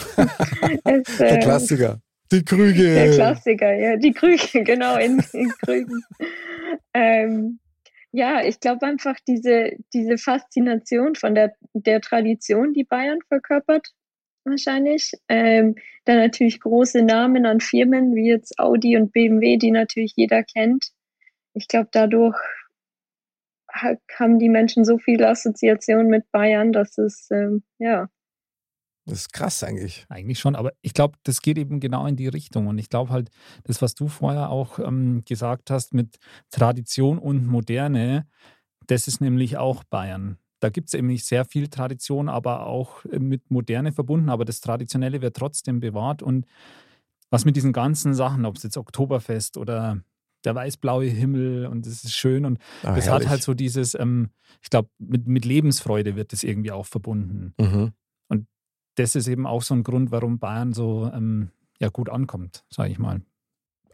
Der 1.19 1.33
äh, 1.33 1.39
Klassiker. 1.41 2.01
Die 2.31 2.45
Krüge. 2.45 2.95
Der 2.95 3.11
Klassiker, 3.11 3.75
ja, 3.75 3.97
die 3.97 4.13
Krüge, 4.13 4.63
genau, 4.65 4.97
in, 4.97 5.21
in 5.33 5.49
Krügen. 5.65 6.05
ähm, 6.95 7.59
ja, 8.13 8.43
ich 8.45 8.61
glaube 8.61 8.87
einfach 8.87 9.17
diese, 9.27 9.73
diese 9.93 10.17
Faszination 10.17 11.15
von 11.17 11.35
der, 11.35 11.55
der 11.75 12.01
Tradition, 12.01 12.73
die 12.73 12.85
Bayern 12.85 13.19
verkörpert, 13.29 13.89
wahrscheinlich. 14.51 15.13
Ähm, 15.29 15.77
dann 16.05 16.19
natürlich 16.19 16.61
große 16.61 17.03
Namen 17.03 17.47
an 17.47 17.61
Firmen 17.61 18.15
wie 18.15 18.29
jetzt 18.29 18.59
Audi 18.59 18.97
und 18.97 19.13
BMW, 19.13 19.57
die 19.59 19.71
natürlich 19.71 20.15
jeder 20.17 20.43
kennt. 20.43 20.93
Ich 21.55 21.69
glaube, 21.69 21.89
dadurch 21.93 22.37
ha- 23.73 23.97
haben 24.19 24.39
die 24.39 24.49
Menschen 24.49 24.85
so 24.85 24.99
viele 24.99 25.29
Assoziationen 25.29 26.09
mit 26.09 26.31
Bayern, 26.33 26.73
dass 26.73 26.99
es, 26.99 27.29
ähm, 27.31 27.63
ja, 27.79 28.09
Das 29.07 29.21
ist 29.21 29.33
krass 29.33 29.63
eigentlich. 29.65 30.05
Eigentlich 30.11 30.39
schon, 30.39 30.55
aber 30.55 30.73
ich 30.83 30.93
glaube, 30.93 31.17
das 31.23 31.41
geht 31.41 31.57
eben 31.57 31.81
genau 31.81 32.07
in 32.07 32.17
die 32.17 32.29
Richtung. 32.29 32.67
Und 32.67 32.79
ich 32.79 32.91
glaube 32.91 33.11
halt, 33.11 33.31
das, 33.65 33.81
was 33.81 33.95
du 33.95 34.09
vorher 34.09 34.51
auch 34.51 34.79
ähm, 34.79 35.23
gesagt 35.25 35.71
hast 35.71 35.95
mit 35.95 36.19
Tradition 36.51 37.19
und 37.19 37.47
Moderne, 37.47 38.27
das 38.87 39.09
ist 39.09 39.21
nämlich 39.21 39.57
auch 39.57 39.85
Bayern. 39.85 40.39
Da 40.61 40.71
gibt 40.71 40.89
es 40.89 40.95
nämlich 40.95 41.25
sehr 41.25 41.45
viel 41.45 41.69
Tradition, 41.69 42.29
aber 42.29 42.67
auch 42.67 43.05
äh, 43.07 43.19
mit 43.19 43.51
Moderne 43.51 43.93
verbunden. 43.93 44.29
Aber 44.29 44.45
das 44.45 44.61
Traditionelle 44.61 45.23
wird 45.23 45.37
trotzdem 45.37 45.81
bewahrt. 45.81 46.23
Und 46.23 46.47
was 47.31 47.45
mit 47.45 47.57
diesen 47.57 47.73
ganzen 47.73 48.15
Sachen, 48.15 48.45
ob 48.45 48.57
es 48.57 48.63
jetzt 48.63 48.77
Oktoberfest 48.77 49.57
oder 49.57 50.03
der 50.45 50.55
weiß-blaue 50.55 51.07
Himmel 51.07 51.67
und 51.67 51.85
das 51.87 52.05
ist 52.05 52.15
schön 52.15 52.45
und 52.45 52.59
Ah, 52.83 52.95
das 52.95 53.07
herrlich. 53.07 53.25
hat 53.27 53.29
halt 53.31 53.43
so 53.43 53.55
dieses, 53.55 53.95
ähm, 53.95 54.31
ich 54.63 54.71
glaube, 54.71 54.89
mit, 54.99 55.27
mit 55.27 55.45
Lebensfreude 55.45 56.17
wird 56.17 56.33
das 56.33 56.43
irgendwie 56.45 56.71
auch 56.71 56.87
verbunden 56.87 57.55
Mhm. 57.59 57.93
das 58.95 59.15
ist 59.15 59.29
eben 59.29 59.47
auch 59.47 59.63
so 59.63 59.75
ein 59.75 59.85
Grund, 59.85 60.11
warum 60.11 60.41
Bayern 60.41 60.73
so 60.73 61.09
ähm, 61.15 61.51
ja, 61.81 61.89
gut 61.89 62.09
ankommt, 62.09 62.65
sage 62.69 62.91
ich 62.91 62.99
mal. 62.99 63.21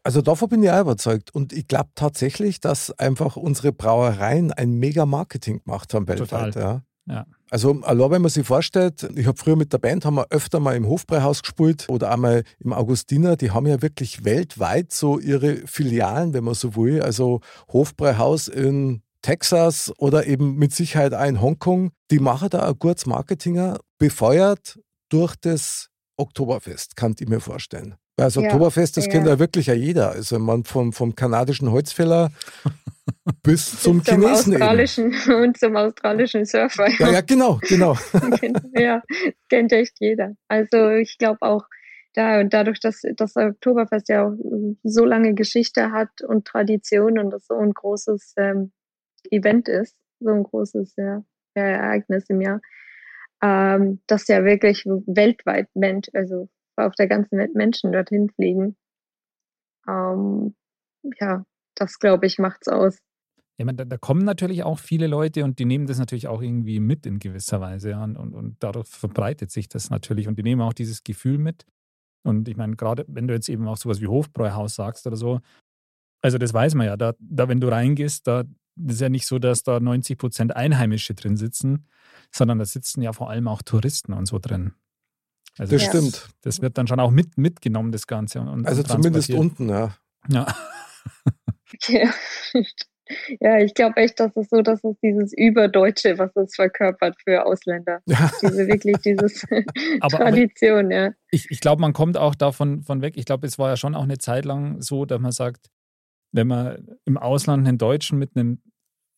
Also 0.04 0.20
davon 0.20 0.50
bin 0.50 0.62
ich 0.62 0.70
auch 0.70 0.82
überzeugt. 0.82 1.34
Und 1.34 1.52
ich 1.52 1.66
glaube 1.66 1.88
tatsächlich, 1.94 2.60
dass 2.60 2.90
einfach 2.98 3.36
unsere 3.36 3.72
Brauereien 3.72 4.52
ein 4.52 4.74
mega 4.74 5.06
Marketing 5.06 5.62
gemacht 5.64 5.94
haben 5.94 6.06
weltweit. 6.06 6.54
Ja. 6.54 6.82
Ja. 7.06 7.26
Also 7.50 7.82
allein 7.82 8.10
wenn 8.10 8.22
man 8.22 8.30
sich 8.30 8.46
vorstellt, 8.46 9.08
ich 9.14 9.26
habe 9.26 9.36
früher 9.38 9.56
mit 9.56 9.72
der 9.72 9.78
Band, 9.78 10.04
haben 10.04 10.16
wir 10.16 10.26
öfter 10.30 10.58
mal 10.60 10.74
im 10.74 10.86
Hofbräuhaus 10.86 11.42
gespielt 11.42 11.86
oder 11.88 12.10
einmal 12.10 12.44
im 12.58 12.72
Augustiner, 12.72 13.36
die 13.36 13.50
haben 13.50 13.66
ja 13.66 13.82
wirklich 13.82 14.24
weltweit 14.24 14.92
so 14.92 15.18
ihre 15.18 15.56
Filialen, 15.66 16.32
wenn 16.32 16.44
man 16.44 16.54
so 16.54 16.76
will. 16.76 17.02
Also 17.02 17.40
Hofbräuhaus 17.72 18.48
in 18.48 19.02
Texas 19.22 19.92
oder 19.98 20.26
eben 20.26 20.56
mit 20.56 20.74
Sicherheit 20.74 21.14
auch 21.14 21.24
in 21.24 21.40
Hongkong. 21.40 21.90
Die 22.10 22.18
machen 22.18 22.48
da 22.50 22.68
ein 22.68 22.78
gutes 22.78 23.06
Marketinger, 23.06 23.78
befeuert 23.98 24.78
durch 25.08 25.36
das 25.36 25.88
Oktoberfest, 26.16 26.96
kann 26.96 27.14
ich 27.18 27.28
mir 27.28 27.40
vorstellen. 27.40 27.96
Weil 28.16 28.26
das 28.26 28.36
Ja, 28.36 28.42
Oktoberfest, 28.42 28.96
das 28.96 29.06
ja. 29.06 29.12
kennt 29.12 29.26
ja 29.26 29.38
wirklich 29.38 29.66
ja 29.66 29.74
jeder. 29.74 30.10
Also 30.10 30.38
man 30.38 30.64
vom, 30.64 30.92
vom 30.92 31.14
kanadischen 31.14 31.70
Holzfäller 31.70 32.30
bis 33.42 33.80
zum 33.80 34.04
zum 34.04 34.20
Chinesen 34.22 34.52
eben. 34.52 34.62
australischen 34.62 35.14
und 35.42 35.58
zum 35.58 35.76
australischen 35.76 36.44
Surfer. 36.44 36.88
Ja, 36.98 37.10
ja, 37.10 37.20
genau, 37.22 37.58
genau. 37.68 37.96
ja, 38.72 39.02
kennt 39.48 39.72
echt 39.72 39.96
jeder. 39.98 40.34
Also 40.48 40.90
ich 40.90 41.18
glaube 41.18 41.42
auch, 41.42 41.64
da 42.14 42.40
und 42.40 42.54
dadurch, 42.54 42.78
dass 42.78 43.02
das 43.16 43.34
Oktoberfest 43.34 44.08
ja 44.08 44.28
auch 44.28 44.34
so 44.84 45.04
lange 45.04 45.34
Geschichte 45.34 45.90
hat 45.90 46.22
und 46.22 46.46
Tradition 46.46 47.18
und 47.18 47.30
das 47.30 47.46
so 47.46 47.56
ein 47.56 47.72
großes 47.72 48.34
ähm, 48.36 48.70
Event 49.30 49.68
ist, 49.68 49.96
so 50.20 50.30
ein 50.30 50.44
großes 50.44 50.94
ja, 50.96 51.24
ja, 51.56 51.62
Ereignis 51.62 52.26
im 52.28 52.40
Jahr, 52.40 52.60
ähm, 53.42 54.00
dass 54.06 54.28
ja 54.28 54.44
wirklich 54.44 54.84
weltweit 54.84 55.68
Mensch, 55.74 56.08
also 56.12 56.48
auf 56.76 56.94
der 56.94 57.08
ganzen 57.08 57.38
Welt 57.38 57.54
Menschen 57.54 57.92
dorthin 57.92 58.30
fliegen. 58.30 58.76
Ähm, 59.88 60.54
ja, 61.20 61.44
das 61.74 61.98
glaube 61.98 62.26
ich 62.26 62.38
macht's 62.38 62.68
aus. 62.68 62.98
Ja, 63.58 63.64
man, 63.66 63.76
da, 63.76 63.84
da 63.84 63.98
kommen 63.98 64.24
natürlich 64.24 64.64
auch 64.64 64.78
viele 64.78 65.06
Leute 65.06 65.44
und 65.44 65.58
die 65.58 65.64
nehmen 65.64 65.86
das 65.86 65.98
natürlich 65.98 66.26
auch 66.26 66.42
irgendwie 66.42 66.80
mit 66.80 67.06
in 67.06 67.20
gewisser 67.20 67.60
Weise. 67.60 67.90
Ja, 67.90 68.02
und, 68.02 68.16
und, 68.16 68.56
dadurch 68.58 68.88
verbreitet 68.88 69.50
sich 69.50 69.68
das 69.68 69.90
natürlich 69.90 70.26
und 70.26 70.38
die 70.38 70.42
nehmen 70.42 70.60
auch 70.60 70.72
dieses 70.72 71.04
Gefühl 71.04 71.38
mit. 71.38 71.64
Und 72.26 72.48
ich 72.48 72.56
meine, 72.56 72.74
gerade 72.74 73.04
wenn 73.06 73.28
du 73.28 73.34
jetzt 73.34 73.48
eben 73.48 73.68
auch 73.68 73.76
sowas 73.76 74.00
wie 74.00 74.08
Hofbräuhaus 74.08 74.74
sagst 74.74 75.06
oder 75.06 75.16
so, 75.16 75.40
also 76.22 76.38
das 76.38 76.54
weiß 76.54 76.74
man 76.74 76.86
ja, 76.86 76.96
da, 76.96 77.12
da 77.20 77.48
wenn 77.48 77.60
du 77.60 77.68
reingehst, 77.68 78.26
da 78.26 78.44
ist 78.76 79.00
ja 79.00 79.08
nicht 79.08 79.26
so, 79.26 79.38
dass 79.38 79.62
da 79.62 79.78
90 79.78 80.18
Prozent 80.18 80.56
Einheimische 80.56 81.14
drin 81.14 81.36
sitzen, 81.36 81.86
sondern 82.32 82.58
da 82.58 82.64
sitzen 82.64 83.02
ja 83.02 83.12
vor 83.12 83.30
allem 83.30 83.46
auch 83.46 83.62
Touristen 83.62 84.12
und 84.14 84.26
so 84.26 84.38
drin. 84.38 84.72
Also 85.58 85.72
Das 85.76 85.82
Ja. 85.84 85.88
stimmt. 85.90 86.28
Das 86.42 86.60
wird 86.62 86.76
dann 86.78 86.86
schon 86.86 87.00
auch 87.00 87.10
mit, 87.10 87.38
mitgenommen, 87.38 87.92
das 87.92 88.06
Ganze. 88.06 88.40
Und, 88.40 88.66
Also 88.66 88.82
und 88.82 88.88
zumindest 88.88 89.30
unten, 89.30 89.68
ja. 89.68 89.94
Ja. 90.28 90.46
Ja, 91.88 92.10
ja 93.40 93.58
ich 93.58 93.74
glaube 93.74 93.96
echt, 93.98 94.18
dass 94.20 94.34
es 94.36 94.48
so, 94.48 94.62
dass 94.62 94.82
es 94.84 94.96
dieses 95.02 95.32
Überdeutsche, 95.36 96.18
was 96.18 96.34
es 96.36 96.54
verkörpert 96.54 97.16
für 97.22 97.44
Ausländer. 97.44 98.00
ja. 98.06 98.30
Diese 98.42 98.66
wirklich 98.66 98.96
dieses 98.98 99.44
Aber- 100.00 100.16
Tradition, 100.18 100.90
ja. 100.90 101.12
ich, 101.30 101.50
ich 101.50 101.60
glaube, 101.60 101.80
man 101.82 101.92
kommt 101.92 102.16
auch 102.16 102.34
davon 102.34 102.82
von 102.82 103.02
weg. 103.02 103.14
Ich 103.16 103.24
glaube, 103.26 103.46
es 103.46 103.58
war 103.58 103.70
ja 103.70 103.76
schon 103.76 103.94
auch 103.94 104.04
eine 104.04 104.18
Zeit 104.18 104.44
lang 104.44 104.80
so, 104.82 105.04
dass 105.04 105.20
man 105.20 105.32
sagt, 105.32 105.68
wenn 106.32 106.46
man 106.48 106.88
im 107.04 107.16
Ausland 107.16 107.66
einen 107.66 107.78
Deutschen 107.78 108.18
mit 108.18 108.34
einem, 108.36 108.60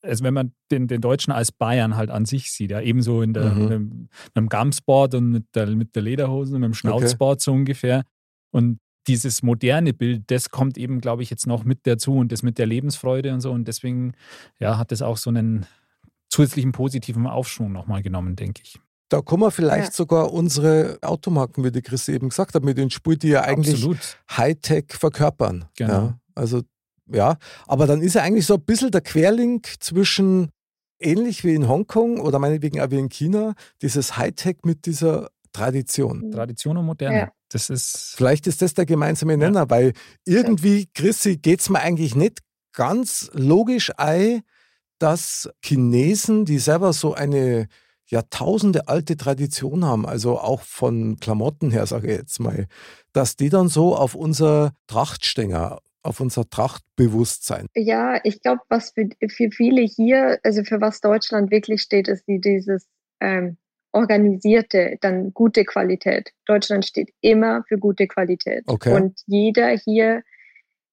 also 0.03 0.23
wenn 0.25 0.35
man 0.35 0.53
den, 0.71 0.87
den 0.89 1.01
Deutschen 1.01 1.33
als 1.33 1.51
Bayern 1.53 1.97
halt 1.97 2.11
an 2.11 2.25
sich 2.27 2.53
sieht, 2.53 2.71
ja, 2.71 2.81
ebenso 2.81 3.23
in 3.23 3.33
der, 3.35 3.53
Mhm. 3.55 3.61
mit, 3.61 3.71
dem- 3.71 3.89
mit 3.91 4.37
dem 4.37 4.49
Gamsboard 4.49 5.15
und 5.15 5.31
mit 5.31 5.45
der, 5.55 5.67
mit 5.69 5.95
der 5.97 6.03
Lederhose 6.03 6.55
und 6.55 6.61
mit 6.61 6.69
dem 6.69 6.75
Schnauzboard 6.75 7.41
so 7.41 7.53
ungefähr. 7.53 8.03
Und 8.53 8.79
dieses 9.09 9.43
moderne 9.43 9.93
Bild, 9.93 10.25
das 10.31 10.51
kommt 10.51 10.77
eben, 10.79 11.01
glaube 11.01 11.23
ich, 11.23 11.31
jetzt 11.31 11.47
noch 11.47 11.65
mit 11.65 11.87
dazu 11.87 12.15
und 12.17 12.33
das 12.33 12.43
mit 12.43 12.59
der 12.59 12.67
Lebensfreude 12.67 13.33
und 13.33 13.41
so. 13.41 13.53
Und 13.53 13.67
deswegen, 13.69 14.15
ja, 14.59 14.79
hat 14.79 14.91
das 14.93 15.03
auch 15.03 15.17
so 15.17 15.31
einen 15.31 15.67
zusätzlichen 16.29 16.73
positiven 16.73 17.27
Aufschwung 17.27 17.73
nochmal 17.73 18.03
genommen, 18.03 18.35
denke 18.37 18.63
ich. 18.65 18.79
Da 19.09 19.23
kann 19.23 19.39
man 19.39 19.53
vielleicht 19.53 19.87
Ja. 19.91 19.93
sogar 19.93 20.33
unsere 20.33 20.99
Automarken, 21.03 21.63
wie 21.63 21.71
die 21.71 21.83
Chris 21.83 22.09
eben 22.09 22.29
gesagt 22.31 22.57
hat, 22.57 22.65
mit 22.65 22.77
den 22.79 22.91
Spuren, 22.91 23.19
die 23.21 23.29
ja 23.29 23.43
eigentlich 23.43 23.75
Absolut. 23.77 24.19
Hightech 24.37 24.87
verkörpern. 24.91 25.67
Genau. 25.77 25.93
Ja, 25.93 26.19
also, 26.35 26.63
ja. 27.11 27.37
Aber 27.67 27.87
dann 27.87 28.03
ist 28.03 28.15
ja 28.15 28.23
eigentlich 28.23 28.47
so 28.47 28.55
ein 28.55 28.65
bisschen 28.65 28.91
der 28.91 29.01
Querlink 29.01 29.75
zwischen, 29.81 30.51
ähnlich 30.99 31.45
wie 31.45 31.55
in 31.55 31.69
Hongkong 31.69 32.21
oder 32.21 32.39
meinetwegen 32.39 32.81
auch 32.81 32.91
wie 32.91 32.99
in 32.99 33.09
China, 33.09 33.55
dieses 33.83 34.17
Hightech 34.17 34.59
mit 34.65 34.87
dieser 34.87 35.31
Tradition. 35.53 36.31
Tradition 36.31 36.77
und 36.77 36.87
Moderne. 36.87 37.19
Ja. 37.19 37.33
Das 37.49 37.71
ist. 37.71 38.15
Vielleicht 38.17 38.47
ist 38.47 38.61
das 38.61 38.75
der 38.75 38.87
gemeinsame 38.87 39.37
Nenner, 39.37 39.71
weil 39.71 39.93
irgendwie, 40.25 40.89
Chrissy, 40.95 41.37
geht 41.37 41.61
es 41.61 41.71
mir 41.71 41.81
eigentlich 41.81 42.15
nicht 42.15 42.41
ganz 42.73 43.31
logisch 43.33 43.93
ein, 43.97 44.43
dass 44.99 45.49
Chinesen, 45.63 46.45
die 46.45 46.59
selber 46.59 46.93
so 46.93 47.15
eine 47.15 47.69
Jahrtausende 48.09 48.89
alte 48.89 49.17
Tradition 49.17 49.85
haben, 49.85 50.07
also 50.07 50.39
auch 50.39 50.63
von 50.63 51.17
Klamotten 51.19 51.71
her, 51.71 51.87
sage 51.87 52.09
ich 52.09 52.19
jetzt 52.19 52.39
mal, 52.39 52.67
dass 53.13 53.37
die 53.37 53.49
dann 53.49 53.69
so 53.69 53.97
auf 53.97 54.15
unser 54.15 54.73
Trachtstänger, 54.87 55.79
auf 56.07 56.21
unser 56.21 56.49
Trachtbewusstsein. 56.49 57.67
Ja, 57.75 58.21
ich 58.25 58.41
glaube, 58.43 58.63
was 58.69 58.91
für, 58.91 59.09
für 59.29 59.51
viele 59.51 59.83
hier, 59.83 60.39
also 60.43 60.65
für 60.65 60.81
was 60.81 61.01
Deutschland 61.01 61.51
wirklich 61.51 61.83
steht, 61.83 62.09
ist 62.09 62.27
die, 62.27 62.41
dieses 62.41 62.87
ähm, 63.21 63.57
organisierte, 63.93 64.99
dann 65.01 65.33
gute 65.33 65.65
Qualität. 65.65 66.33
Deutschland 66.45 66.85
steht 66.85 67.11
immer 67.23 67.65
für 67.67 67.79
gute 67.79 68.07
Qualität. 68.07 68.63
Okay. 68.67 68.95
Und 68.95 69.21
jeder 69.27 69.71
hier, 69.71 70.23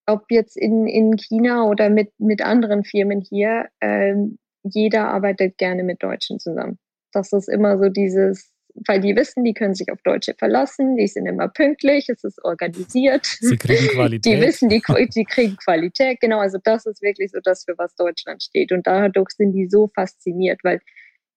ob 0.06 0.24
jetzt 0.30 0.56
in, 0.56 0.88
in 0.88 1.18
China 1.18 1.66
oder 1.66 1.90
mit, 1.90 2.12
mit 2.18 2.42
anderen 2.42 2.84
Firmen 2.84 3.22
hier, 3.22 3.68
ähm, 3.82 4.38
jeder 4.64 5.10
arbeitet 5.10 5.58
gerne 5.58 5.84
mit 5.84 6.02
Deutschen 6.02 6.40
zusammen. 6.40 6.80
Das 7.12 7.34
ist 7.34 7.50
immer 7.50 7.78
so 7.78 7.90
dieses, 7.90 8.53
weil 8.88 9.00
die 9.00 9.16
wissen, 9.16 9.44
die 9.44 9.54
können 9.54 9.76
sich 9.76 9.92
auf 9.92 10.02
Deutsche 10.02 10.34
verlassen, 10.34 10.96
die 10.98 11.08
sind 11.08 11.28
immer 11.28 11.48
pünktlich, 11.48 12.10
es 12.10 12.24
ist 12.24 12.44
organisiert. 12.44 13.26
Sie 13.40 13.58
kriegen 13.58 13.88
Qualität. 13.94 14.26
Die 14.34 14.42
wissen, 14.42 14.70
die, 14.70 14.82
die 15.16 15.26
kriegen 15.26 15.56
Qualität, 15.58 16.20
genau. 16.20 16.40
Also 16.40 16.58
das 16.64 16.86
ist 16.86 17.02
wirklich 17.02 17.32
so 17.32 17.40
das, 17.44 17.66
für 17.66 17.78
was 17.78 17.96
Deutschland 17.96 18.42
steht. 18.42 18.72
Und 18.72 18.88
dadurch 18.88 19.30
sind 19.32 19.54
die 19.54 19.68
so 19.68 19.90
fasziniert, 19.94 20.60
weil 20.64 20.82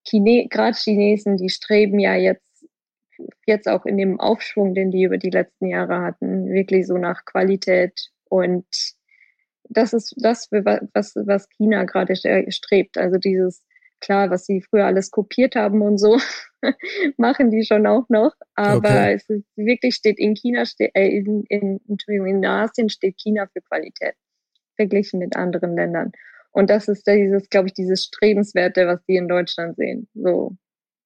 Chine 0.08 0.46
gerade 0.48 0.76
Chinesen, 0.76 1.36
die 1.36 1.50
streben 1.50 1.98
ja 1.98 2.14
jetzt, 2.14 2.42
jetzt 3.46 3.68
auch 3.68 3.84
in 3.84 3.98
dem 3.98 4.18
Aufschwung, 4.20 4.74
den 4.74 4.90
die 4.90 5.02
über 5.02 5.18
die 5.18 5.30
letzten 5.30 5.66
Jahre 5.66 6.00
hatten, 6.00 6.48
wirklich 6.48 6.86
so 6.86 6.96
nach 6.96 7.24
Qualität. 7.24 7.92
Und 8.28 8.66
das 9.68 9.92
ist 9.92 10.14
das, 10.18 10.48
was, 10.52 11.14
was 11.16 11.48
China 11.50 11.84
gerade 11.84 12.14
st- 12.14 12.50
strebt. 12.52 12.96
Also 12.96 13.18
dieses, 13.18 13.62
klar, 14.00 14.30
was 14.30 14.46
sie 14.46 14.62
früher 14.62 14.86
alles 14.86 15.10
kopiert 15.10 15.56
haben 15.56 15.82
und 15.82 15.98
so, 15.98 16.18
machen 17.16 17.50
die 17.50 17.64
schon 17.64 17.86
auch 17.86 18.08
noch. 18.08 18.32
Aber 18.54 18.88
Okay. 18.88 19.14
es 19.14 19.28
ist 19.28 19.46
wirklich 19.56 19.94
steht 19.94 20.18
in 20.18 20.34
China, 20.34 20.64
äh, 20.78 21.08
in, 21.08 21.44
in, 21.48 21.80
Entschuldigung, 21.88 22.28
in 22.28 22.46
Asien 22.46 22.88
steht 22.88 23.16
China 23.18 23.46
für 23.52 23.60
Qualität, 23.62 24.14
verglichen 24.76 25.18
mit 25.20 25.36
anderen 25.36 25.76
Ländern. 25.76 26.12
Und 26.52 26.70
das 26.70 26.88
ist 26.88 27.06
dieses, 27.06 27.48
glaube 27.50 27.68
ich, 27.68 27.74
dieses 27.74 28.04
Strebenswerte, 28.04 28.86
was 28.86 29.04
die 29.06 29.16
in 29.16 29.28
Deutschland 29.28 29.76
sehen. 29.76 30.08
So 30.14 30.56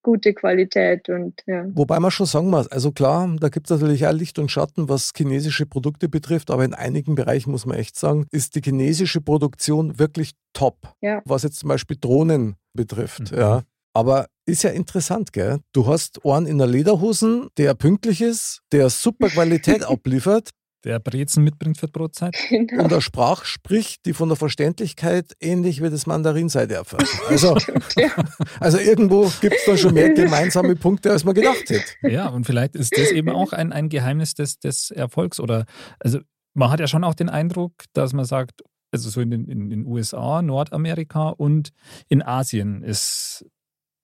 gute 0.03 0.35
Qualität 0.35 1.09
und 1.09 1.43
ja. 1.47 1.67
Wobei 1.75 2.01
man 2.01 2.11
schon 2.11 2.27
sagen 2.27 2.51
muss, 2.51 2.69
also 2.69 2.93
klar, 2.93 3.29
da 3.39 3.49
gibt 3.49 3.67
es 3.67 3.71
natürlich 3.71 4.07
auch 4.07 4.13
Licht 4.13 4.39
und 4.39 4.51
Schatten, 4.51 4.89
was 4.89 5.13
chinesische 5.17 5.67
Produkte 5.67 6.09
betrifft, 6.09 6.51
aber 6.51 6.65
in 6.65 6.75
einigen 6.75 7.15
Bereichen 7.15 7.51
muss 7.51 7.67
man 7.67 7.77
echt 7.77 7.97
sagen, 7.97 8.27
ist 8.31 8.55
die 8.55 8.63
chinesische 8.63 9.21
Produktion 9.21 9.99
wirklich 9.99 10.33
top. 10.53 10.95
Ja. 11.01 11.23
Was 11.25 11.43
jetzt 11.43 11.61
zum 11.61 11.69
Beispiel 11.69 11.97
Drohnen 12.01 12.57
betrifft. 12.75 13.33
Mhm. 13.33 13.39
Ja. 13.39 13.63
Aber 13.93 14.27
ist 14.47 14.63
ja 14.63 14.71
interessant, 14.71 15.33
gell? 15.33 15.59
Du 15.73 15.87
hast 15.87 16.25
einen 16.25 16.47
in 16.47 16.59
der 16.59 16.67
Lederhosen, 16.67 17.49
der 17.57 17.75
pünktlich 17.75 18.21
ist, 18.21 18.61
der 18.73 18.89
super 18.89 19.29
Qualität 19.29 19.85
abliefert 19.89 20.51
Der 20.85 20.99
Brezen 20.99 21.45
mitbringt 21.45 21.79
für 21.79 21.87
die 21.87 21.93
Brotzeit. 21.93 22.35
Genau. 22.49 22.85
und 22.85 22.93
eine 22.93 23.03
Sprache 23.03 23.45
spricht, 23.45 24.07
die 24.07 24.13
von 24.15 24.29
der 24.29 24.37
Verständlichkeit 24.37 25.33
ähnlich 25.41 25.83
wie 25.83 25.91
das 25.91 26.07
Mandarin 26.07 26.49
sein 26.49 26.69
darf. 26.69 26.97
Also, 27.29 27.57
ja. 27.97 28.11
also 28.61 28.79
irgendwo 28.79 29.31
gibt 29.41 29.57
es 29.57 29.65
da 29.67 29.77
schon 29.77 29.95
mehr 29.95 30.11
gemeinsame 30.13 30.77
Punkte, 30.77 31.11
als 31.11 31.25
man 31.25 31.35
gedacht 31.35 31.69
hätte. 31.69 31.85
Ja, 32.03 32.29
und 32.29 32.45
vielleicht 32.45 32.75
ist 32.77 32.97
das 32.97 33.11
eben 33.13 33.29
auch 33.31 33.53
ein, 33.53 33.73
ein 33.73 33.89
Geheimnis 33.89 34.35
des, 34.35 34.59
des 34.59 34.91
Erfolgs. 34.91 35.39
Oder 35.39 35.65
also 36.01 36.21
man 36.55 36.71
hat 36.71 36.81
ja 36.81 36.89
schon 36.89 37.05
auch 37.05 37.15
den 37.15 37.29
Eindruck, 37.29 37.73
dass 37.93 38.13
man 38.13 38.25
sagt, 38.25 38.63
also 38.93 39.09
so 39.11 39.21
in 39.21 39.31
den, 39.31 39.47
in 39.49 39.71
den 39.71 39.87
USA, 39.87 40.43
Nordamerika 40.43 41.29
und 41.29 41.71
in 42.09 42.23
Asien 42.23 42.83
ist, 42.83 43.45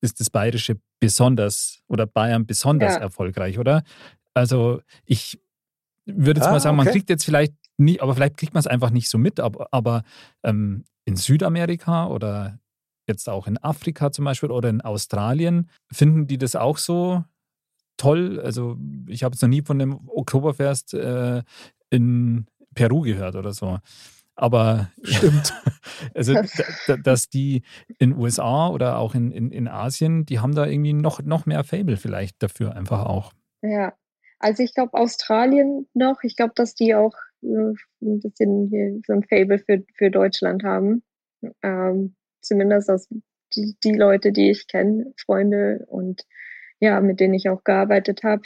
ist 0.01 0.21
das 0.21 0.31
Bayerische 0.31 0.77
besonders 1.01 1.81
oder 1.89 2.07
Bayern 2.07 2.47
besonders 2.47 2.95
Ja. 2.95 3.01
erfolgreich, 3.01 3.59
oder? 3.59 3.83
Also 4.35 4.81
ich 5.05 5.41
würde 6.07 6.41
jetzt 6.41 6.49
Ah, 6.49 6.53
mal 6.53 6.61
sagen, 6.61 6.77
man 6.77 6.87
okay. 6.87 6.97
kriegt 6.99 7.11
jetzt 7.11 7.25
vielleicht 7.25 7.55
nie, 7.79 8.01
aber 8.01 8.15
vielleicht 8.15 8.37
kriegt 8.37 8.55
man 8.55 8.61
es 8.61 8.67
einfach 8.67 8.91
nicht 8.91 9.09
so 9.11 9.19
mit, 9.19 9.39
aber, 9.41 9.69
aber 9.73 10.03
ähm, 10.43 10.85
in 11.05 11.17
Südamerika 11.17 12.07
oder 12.09 12.59
jetzt 13.09 13.29
auch 13.29 13.47
in 13.47 13.59
Afrika 13.59 14.11
zum 14.11 14.25
Beispiel 14.25 14.51
oder 14.51 14.69
in 14.69 14.81
Australien, 14.81 15.69
finden 15.93 16.27
die 16.27 16.39
das 16.39 16.57
auch 16.57 16.79
so 16.79 17.23
toll? 17.97 18.41
Also 18.41 18.77
ich 19.09 19.23
habe 19.25 19.35
jetzt 19.35 19.43
noch 19.43 19.49
nie 19.49 19.63
von 19.63 19.79
dem 19.79 20.09
Oktoberfest 20.09 20.95
äh, 20.95 21.43
in 21.91 22.47
Peru 22.75 23.03
gehört 23.03 23.37
oder 23.37 23.53
so. 23.53 23.79
Aber 24.35 24.91
Stimmt. 25.03 25.55
also, 26.15 26.35
da- 26.35 26.43
da- 26.89 26.97
dass 26.99 27.29
die 27.29 27.63
in 27.99 28.15
USA 28.17 28.69
oder 28.69 28.99
auch 28.99 29.15
in, 29.15 29.31
in, 29.31 29.51
in 29.51 29.67
Asien, 29.69 30.27
die 30.27 30.41
haben 30.41 30.55
da 30.55 30.67
irgendwie 30.67 30.93
noch, 30.93 31.23
noch 31.23 31.47
mehr 31.47 31.65
Fable 31.65 31.97
vielleicht 31.97 32.43
dafür 32.43 32.75
einfach 32.77 33.07
auch. 33.07 33.33
Ja, 33.63 33.95
also 34.39 34.63
ich 34.63 34.75
glaube 34.75 34.95
Australien 34.95 35.89
noch, 35.95 36.23
ich 36.23 36.37
glaube, 36.37 36.53
dass 36.55 36.75
die 36.75 36.95
auch 36.95 37.15
äh, 37.43 37.73
ein 38.03 38.21
bisschen 38.21 38.69
hier 38.69 39.01
so 39.07 39.13
ein 39.13 39.25
Fable 39.25 39.59
für, 39.59 39.85
für 39.95 40.11
Deutschland 40.11 40.65
haben. 40.65 41.03
Ähm, 41.63 42.17
zumindest 42.41 42.91
aus 42.91 43.09
die, 43.55 43.77
die 43.83 43.93
Leute, 43.93 44.33
die 44.33 44.51
ich 44.51 44.67
kenne, 44.69 45.13
Freunde 45.25 45.85
und 45.89 46.23
ja, 46.81 47.01
mit 47.01 47.21
denen 47.21 47.35
ich 47.35 47.49
auch 47.49 47.65
gearbeitet 47.65 48.23
habe, 48.23 48.43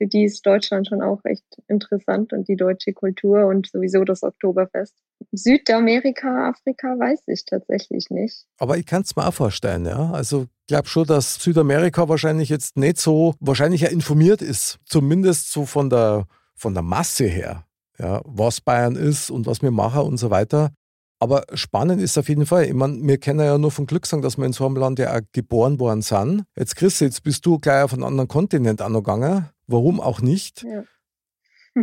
für 0.00 0.06
die 0.06 0.24
ist 0.24 0.46
Deutschland 0.46 0.88
schon 0.88 1.02
auch 1.02 1.20
echt 1.24 1.44
interessant 1.68 2.32
und 2.32 2.48
die 2.48 2.56
deutsche 2.56 2.94
Kultur 2.94 3.44
und 3.44 3.66
sowieso 3.66 4.02
das 4.04 4.22
Oktoberfest. 4.22 4.94
Südamerika, 5.30 6.48
Afrika 6.48 6.98
weiß 6.98 7.20
ich 7.26 7.44
tatsächlich 7.44 8.08
nicht. 8.08 8.46
Aber 8.58 8.78
ich 8.78 8.86
kann 8.86 9.02
es 9.02 9.14
mir 9.14 9.28
auch 9.28 9.34
vorstellen, 9.34 9.84
ja. 9.84 10.10
Also 10.12 10.46
ich 10.62 10.68
glaube 10.68 10.88
schon, 10.88 11.06
dass 11.06 11.34
Südamerika 11.34 12.08
wahrscheinlich 12.08 12.48
jetzt 12.48 12.78
nicht 12.78 12.96
so, 12.96 13.34
wahrscheinlich 13.40 13.82
ja 13.82 13.88
informiert 13.88 14.40
ist, 14.40 14.78
zumindest 14.86 15.52
so 15.52 15.66
von 15.66 15.90
der, 15.90 16.24
von 16.54 16.72
der 16.72 16.82
Masse 16.82 17.26
her, 17.26 17.66
ja, 17.98 18.22
was 18.24 18.62
Bayern 18.62 18.96
ist 18.96 19.30
und 19.30 19.46
was 19.46 19.60
wir 19.60 19.70
machen 19.70 20.00
und 20.00 20.16
so 20.16 20.30
weiter. 20.30 20.70
Aber 21.22 21.44
spannend 21.52 22.00
ist 22.00 22.16
auf 22.16 22.30
jeden 22.30 22.46
Fall. 22.46 22.64
Ich 22.64 22.72
meine, 22.72 22.98
wir 23.02 23.18
kennen 23.18 23.40
ja 23.40 23.58
nur 23.58 23.70
von 23.70 23.84
Glück 23.84 24.06
sagen, 24.06 24.22
dass 24.22 24.38
wir 24.38 24.46
in 24.46 24.54
so 24.54 24.64
einem 24.64 24.76
Land 24.76 24.98
ja 24.98 25.14
auch 25.14 25.20
geboren 25.32 25.78
worden 25.78 26.00
sind. 26.00 26.44
Jetzt, 26.56 26.76
Chris, 26.76 27.00
jetzt 27.00 27.22
bist 27.22 27.44
du 27.44 27.58
gleich 27.58 27.84
auf 27.84 27.92
einen 27.92 28.04
anderen 28.04 28.28
Kontinent 28.28 28.80
angegangen. 28.80 29.50
Warum 29.70 30.00
auch 30.00 30.20
nicht? 30.20 30.64
Ja. 30.64 30.84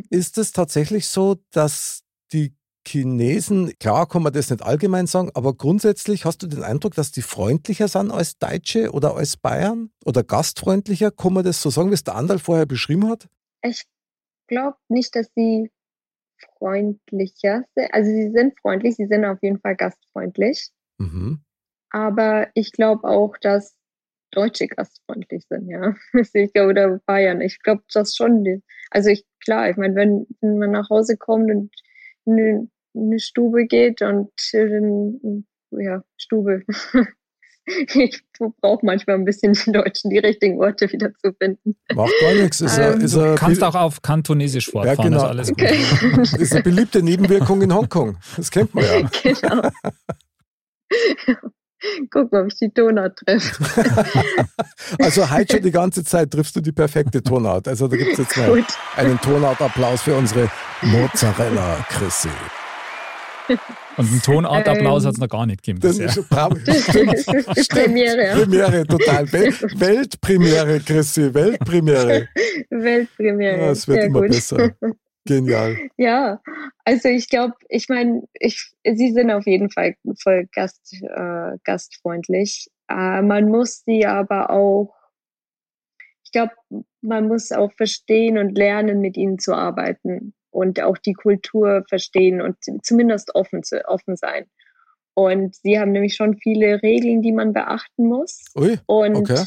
Ist 0.09 0.38
es 0.38 0.51
tatsächlich 0.51 1.07
so, 1.07 1.38
dass 1.51 2.03
die 2.33 2.53
Chinesen, 2.85 3.73
klar 3.79 4.07
kann 4.07 4.23
man 4.23 4.33
das 4.33 4.49
nicht 4.49 4.61
allgemein 4.61 5.07
sagen, 5.07 5.31
aber 5.33 5.53
grundsätzlich 5.53 6.25
hast 6.25 6.43
du 6.43 6.47
den 6.47 6.63
Eindruck, 6.63 6.95
dass 6.95 7.11
die 7.11 7.21
freundlicher 7.21 7.88
sind 7.88 8.11
als 8.11 8.38
Deutsche 8.38 8.91
oder 8.91 9.15
als 9.15 9.38
Bayern? 9.38 9.91
Oder 10.05 10.23
gastfreundlicher? 10.23 11.11
Kann 11.11 11.33
man 11.33 11.45
das 11.45 11.61
so 11.61 11.69
sagen, 11.69 11.89
wie 11.89 11.95
es 11.95 12.03
der 12.03 12.15
Andal 12.15 12.39
vorher 12.39 12.65
beschrieben 12.65 13.07
hat? 13.09 13.29
Ich 13.61 13.85
glaube 14.47 14.77
nicht, 14.89 15.15
dass 15.15 15.27
sie 15.35 15.71
freundlicher 16.57 17.63
sind. 17.75 17.93
Also 17.93 18.11
sie 18.11 18.31
sind 18.31 18.59
freundlich, 18.59 18.95
sie 18.95 19.07
sind 19.07 19.25
auf 19.25 19.41
jeden 19.41 19.59
Fall 19.59 19.75
gastfreundlich. 19.75 20.71
Mhm. 20.97 21.41
Aber 21.89 22.47
ich 22.53 22.73
glaube 22.73 23.07
auch, 23.07 23.38
dass 23.38 23.76
Deutsche 24.38 24.67
gastfreundlich 24.67 25.43
sind, 25.49 25.67
ja. 25.67 25.95
Ich 26.33 26.53
glaube, 26.53 26.69
oder 26.69 26.99
Bayern. 27.05 27.41
Ich 27.41 27.59
glaube 27.63 27.83
das 27.91 28.15
schon. 28.15 28.61
Also 28.91 29.09
ich, 29.09 29.25
klar, 29.43 29.69
ich 29.69 29.77
meine, 29.77 29.95
wenn, 29.95 30.27
wenn 30.41 30.59
man 30.59 30.71
nach 30.71 30.89
Hause 30.89 31.17
kommt 31.17 31.49
und 31.49 31.71
in 32.25 32.69
eine, 32.95 33.19
Stube 33.19 33.65
geht 33.65 34.01
und 34.01 34.31
dann, 34.53 35.45
ja, 35.71 36.03
Stube. 36.17 36.63
Ich 37.95 38.23
brauche 38.61 38.85
manchmal 38.85 39.17
ein 39.17 39.25
bisschen 39.25 39.51
die 39.51 39.73
Deutschen, 39.73 40.09
die 40.09 40.19
richtigen 40.19 40.57
Worte 40.57 40.89
wieder 40.89 41.13
zu 41.15 41.33
finden. 41.33 41.75
Macht 41.93 42.13
gar 42.21 42.33
nichts. 42.33 42.61
Ist, 42.61 42.77
Ähm, 42.77 43.01
ist, 43.01 43.13
Du 43.13 43.19
ein, 43.19 43.35
kannst 43.35 43.61
auch 43.61 43.75
auf 43.75 44.01
Kantonesisch 44.01 44.71
fortfahren, 44.71 45.11
genau. 45.11 45.17
ist 45.17 45.23
alles 45.23 45.47
gut. 45.49 45.63
Okay. 45.63 46.21
ist 46.41 46.53
eine 46.53 46.63
beliebte 46.63 47.03
Nebenwirkung 47.03 47.61
in 47.61 47.73
Hongkong. 47.73 48.15
Das 48.38 48.51
kennt 48.51 48.73
man 48.73 48.85
ja. 48.85 49.09
genau. 49.21 49.69
Guck 52.09 52.32
mal, 52.32 52.41
ob 52.43 52.47
ich 52.47 52.55
die 52.59 52.73
Donut 52.73 53.15
treffe. 53.17 53.63
Also 54.99 55.30
heute 55.30 55.55
schon 55.55 55.63
die 55.63 55.71
ganze 55.71 56.03
Zeit 56.03 56.32
triffst 56.32 56.55
du 56.55 56.61
die 56.61 56.71
perfekte 56.71 57.21
Tonart. 57.21 57.67
Also 57.67 57.88
da 57.88 57.95
gibt 57.97 58.13
es 58.13 58.17
jetzt 58.19 58.38
mal 58.38 58.49
Gut. 58.55 58.65
einen 58.95 59.19
Tonart-Applaus 59.19 60.01
für 60.01 60.15
unsere 60.15 60.49
Mozzarella, 60.82 61.86
Chrissy. 61.89 62.30
Und 63.49 63.59
einen 64.09 64.21
Tonartapplaus 64.21 65.03
Ähm, 65.03 65.07
hat 65.07 65.13
es 65.15 65.19
noch 65.19 65.30
gar 65.30 65.45
nicht 65.45 65.63
gegeben. 65.63 65.80
Das 65.80 65.91
bisher. 65.97 66.07
ist 66.07 66.15
schon 66.15 66.25
brav. 66.30 66.53
Das 66.65 67.57
ist 67.57 67.69
Premiere, 67.69 68.25
ja. 68.28 68.36
Premiere, 68.36 68.86
total. 68.86 69.32
Wel 69.32 69.53
Weltpremiere, 69.80 70.80
Chrissy, 70.82 71.34
Weltpremiere. 71.34 72.28
Weltpremiere. 72.69 73.57
Ja, 73.57 73.71
es 73.71 73.88
wird 73.88 73.99
Sehr 73.99 74.07
immer 74.07 74.21
gut. 74.21 74.32
besser. 74.32 74.71
Genial. 75.28 75.78
Ja, 75.97 76.41
also 76.86 77.09
ich 77.09 77.30
glaube, 77.30 77.53
ich 77.69 77.89
meine, 77.89 78.23
ich, 78.34 78.71
sie 78.84 79.11
sind 79.11 79.32
auf 79.32 79.45
jeden 79.45 79.69
Fall 79.69 79.95
voll 80.21 80.47
Gast, 80.51 80.93
äh, 81.01 81.57
gastfreundlich. 81.63 82.67
Äh, 82.89 83.21
man 83.21 83.49
muss 83.49 83.84
sie 83.86 84.05
aber 84.05 84.49
auch, 84.49 84.93
ich 86.23 86.32
glaube, 86.32 86.53
man 87.01 87.28
muss 87.28 87.51
auch 87.51 87.71
verstehen 87.73 88.38
und 88.38 88.57
lernen, 88.57 89.01
mit 89.01 89.17
ihnen 89.17 89.39
zu 89.39 89.53
arbeiten 89.53 90.34
und 90.51 90.82
auch 90.82 90.97
die 90.97 91.13
Kultur 91.13 91.84
verstehen 91.88 92.41
und 92.41 92.57
zumindest 92.84 93.36
offen, 93.36 93.63
zu, 93.63 93.86
offen 93.88 94.15
sein. 94.15 94.45
Und 95.13 95.55
sie 95.55 95.80
haben 95.80 95.93
nämlich 95.93 96.15
schon 96.15 96.38
viele 96.38 96.82
Regeln, 96.84 97.21
die 97.21 97.32
man 97.32 97.53
beachten 97.53 98.07
muss. 98.07 98.45
Ui, 98.55 98.78
Und 98.86 99.15
Okay. 99.15 99.45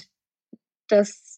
das 0.88 1.29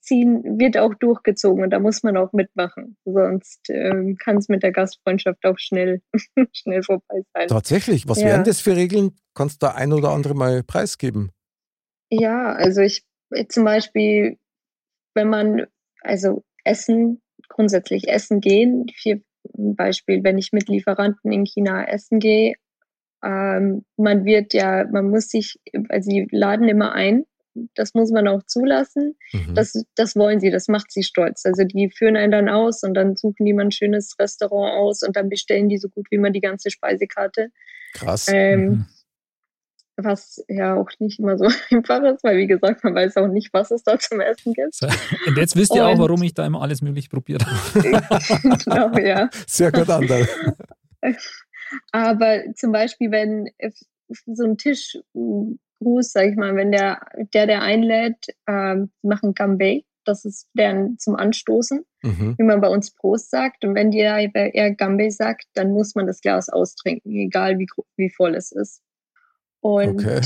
ziehen 0.00 0.58
wird 0.58 0.76
auch 0.78 0.94
durchgezogen 0.94 1.62
und 1.62 1.70
da 1.70 1.78
muss 1.78 2.02
man 2.02 2.16
auch 2.16 2.32
mitmachen. 2.32 2.96
Sonst 3.04 3.60
ähm, 3.68 4.16
kann 4.16 4.36
es 4.38 4.48
mit 4.48 4.62
der 4.62 4.72
Gastfreundschaft 4.72 5.44
auch 5.44 5.58
schnell, 5.58 6.02
schnell 6.52 6.82
vorbei 6.82 7.22
sein. 7.34 7.48
tatsächlich. 7.48 8.08
Was 8.08 8.20
Ja. 8.20 8.28
wären 8.28 8.44
das 8.44 8.60
für 8.60 8.76
Regeln? 8.76 9.16
Kannst 9.34 9.62
du 9.62 9.66
da 9.66 9.74
ein 9.74 9.92
oder 9.92 10.10
andere 10.10 10.34
mal 10.34 10.62
preisgeben? 10.62 11.30
Ja, 12.10 12.52
also 12.52 12.80
ich 12.80 13.04
zum 13.48 13.64
Beispiel, 13.64 14.38
wenn 15.14 15.28
man 15.28 15.66
also 16.02 16.42
essen, 16.64 17.20
grundsätzlich 17.48 18.08
essen 18.08 18.40
gehen, 18.40 18.86
für 18.96 19.20
ein 19.56 19.76
Beispiel, 19.76 20.22
wenn 20.24 20.38
ich 20.38 20.52
mit 20.52 20.68
Lieferanten 20.68 21.32
in 21.32 21.44
China 21.44 21.84
essen 21.86 22.18
gehe, 22.18 22.54
ähm, 23.22 23.84
man 23.96 24.24
wird 24.24 24.54
ja, 24.54 24.86
man 24.90 25.10
muss 25.10 25.28
sich, 25.28 25.58
also 25.88 26.10
sie 26.10 26.26
laden 26.30 26.68
immer 26.68 26.92
ein, 26.92 27.24
das 27.74 27.94
muss 27.94 28.10
man 28.10 28.28
auch 28.28 28.42
zulassen. 28.44 29.16
Mhm. 29.32 29.54
Das, 29.54 29.72
das 29.96 30.16
wollen 30.16 30.40
sie, 30.40 30.50
das 30.50 30.68
macht 30.68 30.90
sie 30.92 31.02
stolz. 31.02 31.44
Also 31.44 31.64
die 31.64 31.90
führen 31.90 32.16
einen 32.16 32.32
dann 32.32 32.48
aus 32.48 32.82
und 32.82 32.94
dann 32.94 33.16
suchen 33.16 33.44
die 33.46 33.52
mal 33.52 33.64
ein 33.66 33.72
schönes 33.72 34.16
Restaurant 34.18 34.74
aus 34.74 35.02
und 35.02 35.16
dann 35.16 35.28
bestellen 35.28 35.68
die 35.68 35.78
so 35.78 35.88
gut 35.88 36.06
wie 36.10 36.16
immer 36.16 36.30
die 36.30 36.40
ganze 36.40 36.70
Speisekarte. 36.70 37.50
Krass. 37.94 38.26
Ähm, 38.32 38.60
Mhm. 38.70 38.86
Was 40.02 40.42
ja 40.48 40.76
auch 40.76 40.88
nicht 40.98 41.18
immer 41.18 41.36
so 41.36 41.44
einfach 41.70 42.02
ist, 42.04 42.24
weil 42.24 42.38
wie 42.38 42.46
gesagt, 42.46 42.82
man 42.84 42.94
weiß 42.94 43.18
auch 43.18 43.26
nicht, 43.28 43.52
was 43.52 43.70
es 43.70 43.82
da 43.82 43.98
zum 43.98 44.20
Essen 44.20 44.54
gibt. 44.54 44.78
Und 45.26 45.36
jetzt 45.36 45.56
wisst 45.56 45.74
ihr 45.74 45.84
auch, 45.84 45.92
Und- 45.92 45.98
warum 45.98 46.22
ich 46.22 46.32
da 46.32 46.46
immer 46.46 46.62
alles 46.62 46.80
möglich 46.80 47.10
probiert 47.10 47.44
habe. 47.44 47.82
genau, 48.64 48.96
ja. 48.98 49.28
Sehr 49.46 49.70
gut, 49.70 49.90
Andal. 49.90 50.26
Aber 51.92 52.42
zum 52.54 52.72
Beispiel, 52.72 53.10
wenn 53.10 53.50
so 54.26 54.44
ein 54.44 54.56
Tischgruß, 55.80 56.12
sag 56.12 56.26
ich 56.28 56.36
mal, 56.36 56.54
wenn 56.56 56.72
der, 56.72 57.00
der, 57.34 57.46
der 57.46 57.62
einlädt, 57.62 58.26
die 58.48 58.88
machen 59.02 59.34
Gambay, 59.34 59.84
das 60.04 60.24
ist 60.24 60.48
deren 60.54 60.98
zum 60.98 61.16
Anstoßen, 61.16 61.84
Mhm. 62.02 62.34
wie 62.38 62.44
man 62.44 62.60
bei 62.62 62.68
uns 62.68 62.92
Prost 62.94 63.30
sagt. 63.30 63.64
Und 63.64 63.74
wenn 63.74 63.90
der 63.90 64.16
eher 64.34 64.74
Gambay 64.74 65.10
sagt, 65.10 65.44
dann 65.54 65.72
muss 65.72 65.94
man 65.94 66.06
das 66.06 66.20
Glas 66.22 66.48
austrinken, 66.48 67.12
egal 67.12 67.58
wie, 67.58 67.66
wie 67.96 68.10
voll 68.10 68.34
es 68.34 68.52
ist. 68.52 68.82
Und 69.60 70.06
Okay. 70.06 70.20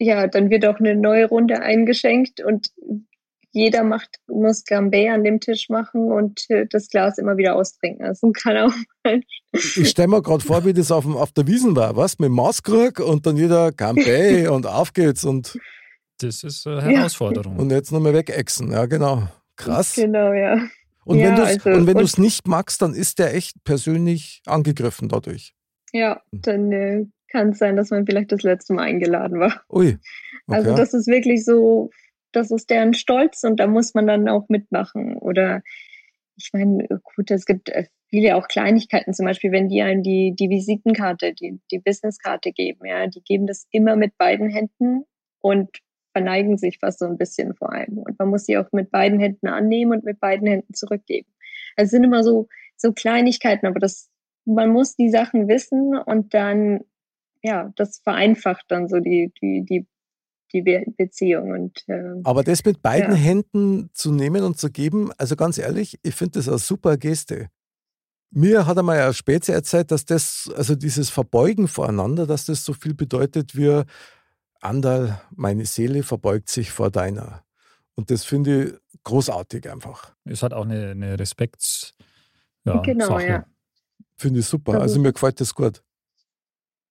ja, 0.00 0.26
dann 0.26 0.50
wird 0.50 0.66
auch 0.66 0.80
eine 0.80 0.96
neue 0.96 1.26
Runde 1.26 1.60
eingeschenkt 1.60 2.40
und 2.40 2.72
jeder 3.52 3.82
macht, 3.82 4.16
muss 4.26 4.64
Gambay 4.64 5.08
an 5.08 5.24
dem 5.24 5.40
Tisch 5.40 5.68
machen 5.68 6.12
und 6.12 6.44
äh, 6.50 6.66
das 6.70 6.88
Glas 6.88 7.18
immer 7.18 7.36
wieder 7.36 7.56
austrinken. 7.56 8.04
Also 8.04 8.30
kann 8.32 8.56
auch 8.58 8.74
mal 9.04 9.20
Ich 9.52 9.88
stelle 9.90 10.08
mir 10.08 10.22
gerade 10.22 10.44
vor, 10.44 10.64
wie 10.64 10.72
das 10.72 10.90
auf, 10.92 11.04
dem, 11.04 11.16
auf 11.16 11.32
der 11.32 11.46
Wiesen 11.46 11.74
war, 11.74 11.96
was? 11.96 12.18
Mit 12.18 12.30
Maßkrug 12.30 13.00
und 13.00 13.26
dann 13.26 13.36
jeder 13.36 13.72
Campay 13.72 14.46
und 14.48 14.66
auf 14.66 14.92
geht's 14.92 15.24
und, 15.24 15.58
Das 16.20 16.42
ist 16.42 16.66
eine 16.66 16.82
Herausforderung. 16.82 17.56
und 17.56 17.70
jetzt 17.70 17.90
nochmal 17.92 18.12
wegexen. 18.14 18.70
Ja, 18.70 18.86
genau. 18.86 19.28
Krass. 19.56 19.94
Genau, 19.96 20.32
ja. 20.32 20.60
Und 21.04 21.18
Ja, 21.18 21.28
wenn 21.64 21.96
du 21.96 22.02
es 22.02 22.14
also- 22.14 22.20
nicht 22.22 22.46
magst, 22.46 22.82
dann 22.82 22.92
ist 22.92 23.18
der 23.18 23.34
echt 23.34 23.64
persönlich 23.64 24.42
angegriffen 24.46 25.08
dadurch. 25.08 25.54
Ja, 25.92 26.20
dann 26.32 26.70
äh, 26.70 27.06
kann 27.32 27.50
es 27.50 27.58
sein, 27.58 27.76
dass 27.76 27.88
man 27.90 28.04
vielleicht 28.04 28.30
das 28.30 28.42
letzte 28.42 28.74
Mal 28.74 28.82
eingeladen 28.82 29.40
war. 29.40 29.62
Ui. 29.70 29.96
Okay. 30.46 30.58
Also 30.58 30.76
das 30.76 30.92
ist 30.92 31.06
wirklich 31.06 31.44
so, 31.46 31.90
das 32.32 32.50
ist 32.50 32.70
deren 32.70 32.94
Stolz 32.94 33.44
und 33.44 33.58
da 33.58 33.66
muss 33.66 33.94
man 33.94 34.06
dann 34.06 34.28
auch 34.28 34.48
mitmachen. 34.48 35.16
Oder 35.16 35.62
ich 36.36 36.50
meine, 36.52 36.86
gut, 37.16 37.30
es 37.30 37.46
gibt 37.46 37.68
äh, 37.68 37.86
viele 38.08 38.36
auch 38.36 38.48
Kleinigkeiten, 38.48 39.12
zum 39.12 39.26
Beispiel, 39.26 39.52
wenn 39.52 39.68
die 39.68 39.82
einen 39.82 40.02
die, 40.02 40.34
die 40.38 40.48
Visitenkarte, 40.48 41.34
die, 41.34 41.60
die 41.70 41.78
Businesskarte 41.78 42.52
geben, 42.52 42.86
ja, 42.86 43.06
die 43.06 43.22
geben 43.22 43.46
das 43.46 43.66
immer 43.70 43.96
mit 43.96 44.16
beiden 44.16 44.50
Händen 44.50 45.04
und 45.40 45.70
verneigen 46.12 46.56
sich 46.56 46.78
fast 46.78 47.00
so 47.00 47.06
ein 47.06 47.18
bisschen 47.18 47.54
vor 47.54 47.72
allem. 47.72 47.98
Und 47.98 48.18
man 48.18 48.28
muss 48.28 48.46
sie 48.46 48.56
auch 48.56 48.70
mit 48.72 48.90
beiden 48.90 49.20
Händen 49.20 49.48
annehmen 49.48 49.92
und 49.92 50.04
mit 50.04 50.20
beiden 50.20 50.46
Händen 50.46 50.74
zurückgeben. 50.74 51.28
Also 51.76 51.86
es 51.86 51.90
sind 51.90 52.04
immer 52.04 52.24
so, 52.24 52.48
so 52.76 52.92
Kleinigkeiten, 52.92 53.66
aber 53.66 53.78
das, 53.78 54.10
man 54.44 54.70
muss 54.70 54.96
die 54.96 55.10
Sachen 55.10 55.48
wissen 55.48 55.96
und 55.96 56.34
dann, 56.34 56.80
ja, 57.42 57.72
das 57.76 57.98
vereinfacht 57.98 58.64
dann 58.68 58.88
so 58.88 59.00
die, 59.00 59.32
die, 59.40 59.64
die, 59.64 59.86
die 60.52 60.62
Be 60.62 60.84
Beziehung 60.96 61.50
und, 61.50 61.84
ähm, 61.88 62.22
Aber 62.24 62.42
das 62.44 62.64
mit 62.64 62.82
beiden 62.82 63.12
Ja. 63.12 63.16
Händen 63.16 63.90
zu 63.94 64.12
nehmen 64.12 64.42
und 64.44 64.58
zu 64.58 64.70
geben, 64.70 65.10
also 65.18 65.36
ganz 65.36 65.58
ehrlich, 65.58 65.98
ich 66.02 66.14
finde 66.14 66.38
das 66.38 66.48
eine 66.48 66.58
super 66.58 66.96
Geste. 66.96 67.48
Mir 68.30 68.66
hat 68.66 68.76
einmal 68.78 69.00
ein 69.00 69.14
Spätze 69.14 69.52
erzählt, 69.52 69.90
dass 69.90 70.04
das, 70.04 70.50
also 70.54 70.74
dieses 70.74 71.08
Verbeugen 71.10 71.66
voreinander, 71.68 72.26
dass 72.26 72.44
das 72.44 72.64
so 72.64 72.74
viel 72.74 72.94
bedeutet 72.94 73.56
wie 73.56 73.82
Andal, 74.60 75.20
meine 75.34 75.64
Seele 75.66 76.02
verbeugt 76.02 76.48
sich 76.50 76.70
vor 76.70 76.90
deiner. 76.90 77.44
Und 77.94 78.10
das 78.10 78.24
finde 78.24 78.64
ich 78.64 78.74
großartig 79.04 79.70
einfach. 79.70 80.14
Es 80.24 80.42
hat 80.42 80.52
auch 80.52 80.64
eine, 80.64 80.90
eine 80.90 81.18
Respekts. 81.18 81.94
Ja, 82.64 82.80
Genau, 82.82 83.06
Sache. 83.06 83.26
ja. 83.26 83.46
Finde 84.16 84.40
ich 84.40 84.46
super. 84.46 84.80
Also 84.80 85.00
mir 85.00 85.12
gefällt 85.12 85.40
das 85.40 85.54
gut. 85.54 85.82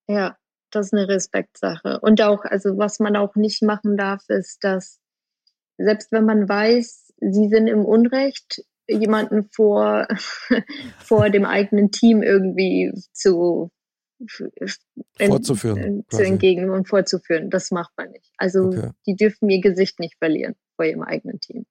Ja, 0.07 0.37
das 0.71 0.87
ist 0.87 0.93
eine 0.93 1.07
Respektsache. 1.07 1.99
Und 2.01 2.21
auch, 2.21 2.43
also 2.45 2.77
was 2.77 2.99
man 2.99 3.15
auch 3.15 3.35
nicht 3.35 3.61
machen 3.63 3.97
darf, 3.97 4.23
ist, 4.29 4.63
dass 4.63 4.99
selbst 5.77 6.11
wenn 6.11 6.25
man 6.25 6.47
weiß, 6.49 7.13
sie 7.19 7.49
sind 7.49 7.67
im 7.67 7.85
Unrecht, 7.85 8.63
jemanden 8.87 9.49
vor, 9.51 10.07
vor 10.99 11.29
dem 11.29 11.45
eigenen 11.45 11.91
Team 11.91 12.23
irgendwie 12.23 12.91
zu, 13.13 13.69
en- 15.19 15.29
Vorzuführen, 15.29 15.99
äh, 15.99 16.15
zu 16.15 16.23
entgegen 16.23 16.69
und 16.69 16.87
vorzuführen. 16.87 17.49
Das 17.49 17.71
macht 17.71 17.91
man 17.97 18.11
nicht. 18.11 18.31
Also 18.37 18.65
Okay. 18.67 18.91
die 19.05 19.15
dürfen 19.15 19.49
ihr 19.49 19.61
Gesicht 19.61 19.99
nicht 19.99 20.15
verlieren 20.17 20.55
vor 20.75 20.85
ihrem 20.85 21.03
eigenen 21.03 21.39
Team. 21.39 21.65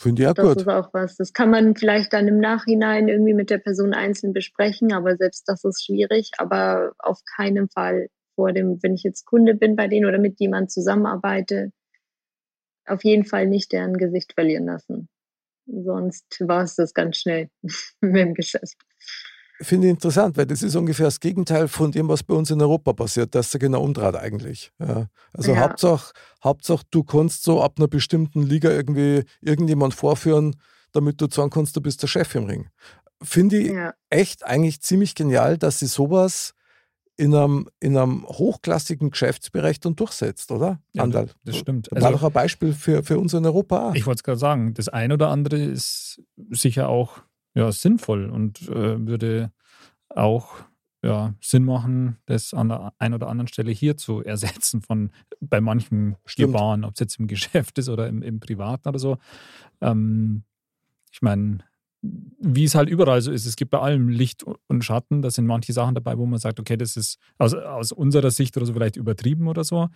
Finde 0.00 0.22
ich 0.22 0.28
auch 0.28 0.32
Das 0.32 0.46
gut. 0.46 0.56
ist 0.62 0.68
auch 0.68 0.94
was. 0.94 1.16
Das 1.16 1.34
kann 1.34 1.50
man 1.50 1.76
vielleicht 1.76 2.14
dann 2.14 2.26
im 2.26 2.38
Nachhinein 2.38 3.08
irgendwie 3.08 3.34
mit 3.34 3.50
der 3.50 3.58
Person 3.58 3.92
einzeln 3.92 4.32
besprechen, 4.32 4.94
aber 4.94 5.16
selbst 5.16 5.46
das 5.46 5.62
ist 5.62 5.84
schwierig. 5.84 6.30
Aber 6.38 6.94
auf 6.98 7.18
keinen 7.36 7.68
Fall 7.68 8.08
vor 8.34 8.54
dem, 8.54 8.78
wenn 8.82 8.94
ich 8.94 9.02
jetzt 9.02 9.26
Kunde 9.26 9.54
bin 9.54 9.76
bei 9.76 9.88
denen 9.88 10.06
oder 10.06 10.18
mit 10.18 10.40
jemandem 10.40 10.70
zusammenarbeite, 10.70 11.72
auf 12.86 13.04
jeden 13.04 13.26
Fall 13.26 13.46
nicht 13.46 13.72
deren 13.72 13.98
Gesicht 13.98 14.32
verlieren 14.32 14.64
lassen. 14.64 15.10
Sonst 15.66 16.24
war 16.40 16.62
es 16.62 16.76
das 16.76 16.94
ganz 16.94 17.18
schnell 17.18 17.50
mit 18.00 18.16
dem 18.16 18.32
Geschäft. 18.32 18.78
Finde 19.62 19.88
ich 19.88 19.90
interessant, 19.90 20.36
weil 20.38 20.46
das 20.46 20.62
ist 20.62 20.74
ungefähr 20.74 21.06
das 21.06 21.20
Gegenteil 21.20 21.68
von 21.68 21.92
dem, 21.92 22.08
was 22.08 22.22
bei 22.22 22.34
uns 22.34 22.50
in 22.50 22.62
Europa 22.62 22.94
passiert. 22.94 23.34
Das 23.34 23.46
ist 23.48 23.52
ja 23.52 23.58
genau 23.58 23.82
umdreht 23.82 24.16
eigentlich. 24.16 24.72
Ja. 24.78 25.08
Also 25.34 25.52
Ja. 25.52 25.60
Hauptsache, 25.60 26.12
Hauptsache, 26.42 26.84
du 26.90 27.04
kannst 27.04 27.42
so 27.42 27.62
ab 27.62 27.74
einer 27.76 27.86
bestimmten 27.88 28.42
Liga 28.42 28.70
irgendwie 28.70 29.24
irgendjemand 29.42 29.92
vorführen, 29.94 30.56
damit 30.92 31.20
du 31.20 31.26
sagen 31.30 31.50
kannst, 31.50 31.76
du 31.76 31.80
bist 31.82 32.02
der 32.02 32.08
Chef 32.08 32.34
im 32.34 32.44
Ring. 32.44 32.68
Finde 33.22 33.58
ich 33.58 33.68
Ja, 33.72 33.92
echt 34.08 34.46
eigentlich 34.46 34.80
ziemlich 34.80 35.14
genial, 35.14 35.58
dass 35.58 35.78
sie 35.80 35.86
sowas 35.86 36.54
in 37.18 37.34
einem, 37.34 37.68
in 37.80 37.98
einem 37.98 38.24
hochklassigen 38.26 39.10
Geschäftsbereich 39.10 39.78
dann 39.78 39.94
durchsetzt, 39.94 40.50
oder? 40.52 40.80
Ja, 40.94 41.02
Andal. 41.02 41.28
das 41.44 41.58
stimmt. 41.58 41.88
Das 41.90 42.00
war 42.00 42.08
Also- 42.08 42.18
doch 42.20 42.26
ein 42.28 42.32
Beispiel 42.32 42.72
für, 42.72 43.02
für 43.02 43.18
uns 43.18 43.34
in 43.34 43.44
Europa 43.44 43.90
auch. 43.90 43.94
Ich 43.94 44.06
wollte 44.06 44.20
es 44.20 44.22
gerade 44.24 44.38
sagen, 44.38 44.72
das 44.72 44.88
ein 44.88 45.12
oder 45.12 45.28
andere 45.28 45.58
ist 45.58 46.22
sicher 46.50 46.88
auch 46.88 47.18
ja, 47.54 47.70
sinnvoll 47.72 48.30
und 48.30 48.62
äh, 48.68 49.06
würde 49.06 49.52
auch 50.08 50.64
ja, 51.02 51.34
Sinn 51.40 51.64
machen, 51.64 52.18
das 52.26 52.52
an 52.52 52.68
der 52.68 52.92
einen 52.98 53.14
oder 53.14 53.28
anderen 53.28 53.48
Stelle 53.48 53.72
hier 53.72 53.96
zu 53.96 54.22
ersetzen 54.22 54.82
von 54.82 55.10
bei 55.40 55.60
manchen. 55.60 56.16
Gebaren, 56.36 56.84
ob 56.84 56.94
es 56.94 57.00
jetzt 57.00 57.18
im 57.18 57.26
Geschäft 57.26 57.78
ist 57.78 57.88
oder 57.88 58.08
im, 58.08 58.22
im 58.22 58.40
Privaten 58.40 58.88
oder 58.88 58.98
so. 58.98 59.18
Ähm, 59.80 60.44
ich 61.12 61.22
meine, 61.22 61.58
wie 62.02 62.64
es 62.64 62.74
halt 62.74 62.88
überall 62.88 63.20
so 63.20 63.30
ist, 63.30 63.44
es 63.44 63.56
gibt 63.56 63.70
bei 63.70 63.78
allem 63.78 64.08
Licht 64.08 64.44
und 64.68 64.84
Schatten. 64.84 65.20
Da 65.20 65.30
sind 65.30 65.46
manche 65.46 65.72
Sachen 65.72 65.94
dabei, 65.94 66.16
wo 66.16 66.24
man 66.24 66.38
sagt, 66.38 66.58
okay, 66.58 66.76
das 66.76 66.96
ist 66.96 67.18
aus, 67.38 67.52
aus 67.54 67.92
unserer 67.92 68.30
Sicht 68.30 68.56
oder 68.56 68.64
so 68.64 68.72
vielleicht 68.72 68.96
übertrieben 68.96 69.48
oder 69.48 69.64
so. 69.64 69.88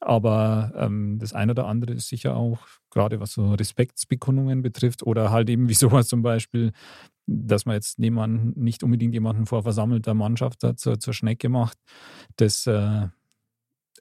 Aber 0.00 0.72
ähm, 0.76 1.18
das 1.18 1.32
eine 1.32 1.52
oder 1.52 1.66
andere 1.66 1.94
ist 1.94 2.08
sicher 2.08 2.36
auch, 2.36 2.60
gerade 2.90 3.18
was 3.20 3.32
so 3.32 3.52
Respektsbekundungen 3.54 4.62
betrifft 4.62 5.02
oder 5.02 5.30
halt 5.30 5.48
eben 5.48 5.68
wie 5.68 5.74
sowas 5.74 6.08
zum 6.08 6.22
Beispiel, 6.22 6.72
dass 7.26 7.64
man 7.64 7.74
jetzt 7.74 7.98
niemanden, 7.98 8.60
nicht 8.62 8.82
unbedingt 8.82 9.14
jemanden 9.14 9.46
vor 9.46 9.62
versammelter 9.62 10.14
Mannschaft 10.14 10.62
da 10.62 10.76
zur, 10.76 11.00
zur 11.00 11.14
Schnecke 11.14 11.48
macht, 11.48 11.78
das 12.36 12.66
äh, 12.66 13.08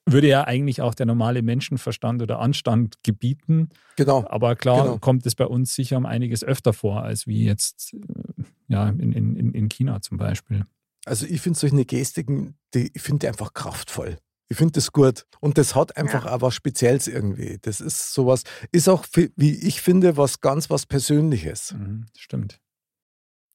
würde 0.07 0.27
ja 0.27 0.45
eigentlich 0.45 0.81
auch 0.81 0.95
der 0.95 1.05
normale 1.05 1.41
Menschenverstand 1.41 2.21
oder 2.21 2.39
Anstand 2.39 3.03
gebieten. 3.03 3.69
Genau. 3.95 4.25
Aber 4.27 4.55
klar 4.55 4.83
Genau. 4.83 4.97
kommt 4.99 5.25
es 5.25 5.35
bei 5.35 5.45
uns 5.45 5.75
sicher 5.75 5.97
um 5.97 6.05
einiges 6.05 6.43
öfter 6.43 6.73
vor, 6.73 7.03
als 7.03 7.27
wie 7.27 7.43
jetzt 7.45 7.93
äh, 7.93 8.43
ja, 8.69 8.89
in, 8.89 9.11
in, 9.11 9.53
in 9.53 9.69
China 9.69 10.01
zum 10.01 10.17
Beispiel. 10.17 10.65
Also 11.05 11.25
ich 11.25 11.41
finde 11.41 11.57
solche 11.59 11.85
Gestiken, 11.85 12.55
die, 12.73 12.91
ich 12.93 13.01
finde 13.01 13.19
die 13.19 13.27
einfach 13.27 13.53
kraftvoll. 13.53 14.17
Ich 14.49 14.57
finde 14.57 14.73
das 14.73 14.91
gut. 14.93 15.25
Und 15.41 15.57
das 15.57 15.75
hat 15.75 15.97
einfach 15.97 16.25
auch 16.25 16.41
was 16.41 16.55
Spezielles 16.55 17.07
irgendwie. 17.07 17.57
Das 17.61 17.81
ist 17.81 18.13
sowas, 18.13 18.43
ist 18.71 18.87
auch, 18.87 19.05
wie 19.13 19.51
ich 19.67 19.81
finde, 19.81 20.15
was 20.15 20.39
ganz 20.41 20.69
was 20.69 20.85
Persönliches. 20.85 21.73
Mhm, 21.73 22.05
stimmt. 22.17 22.59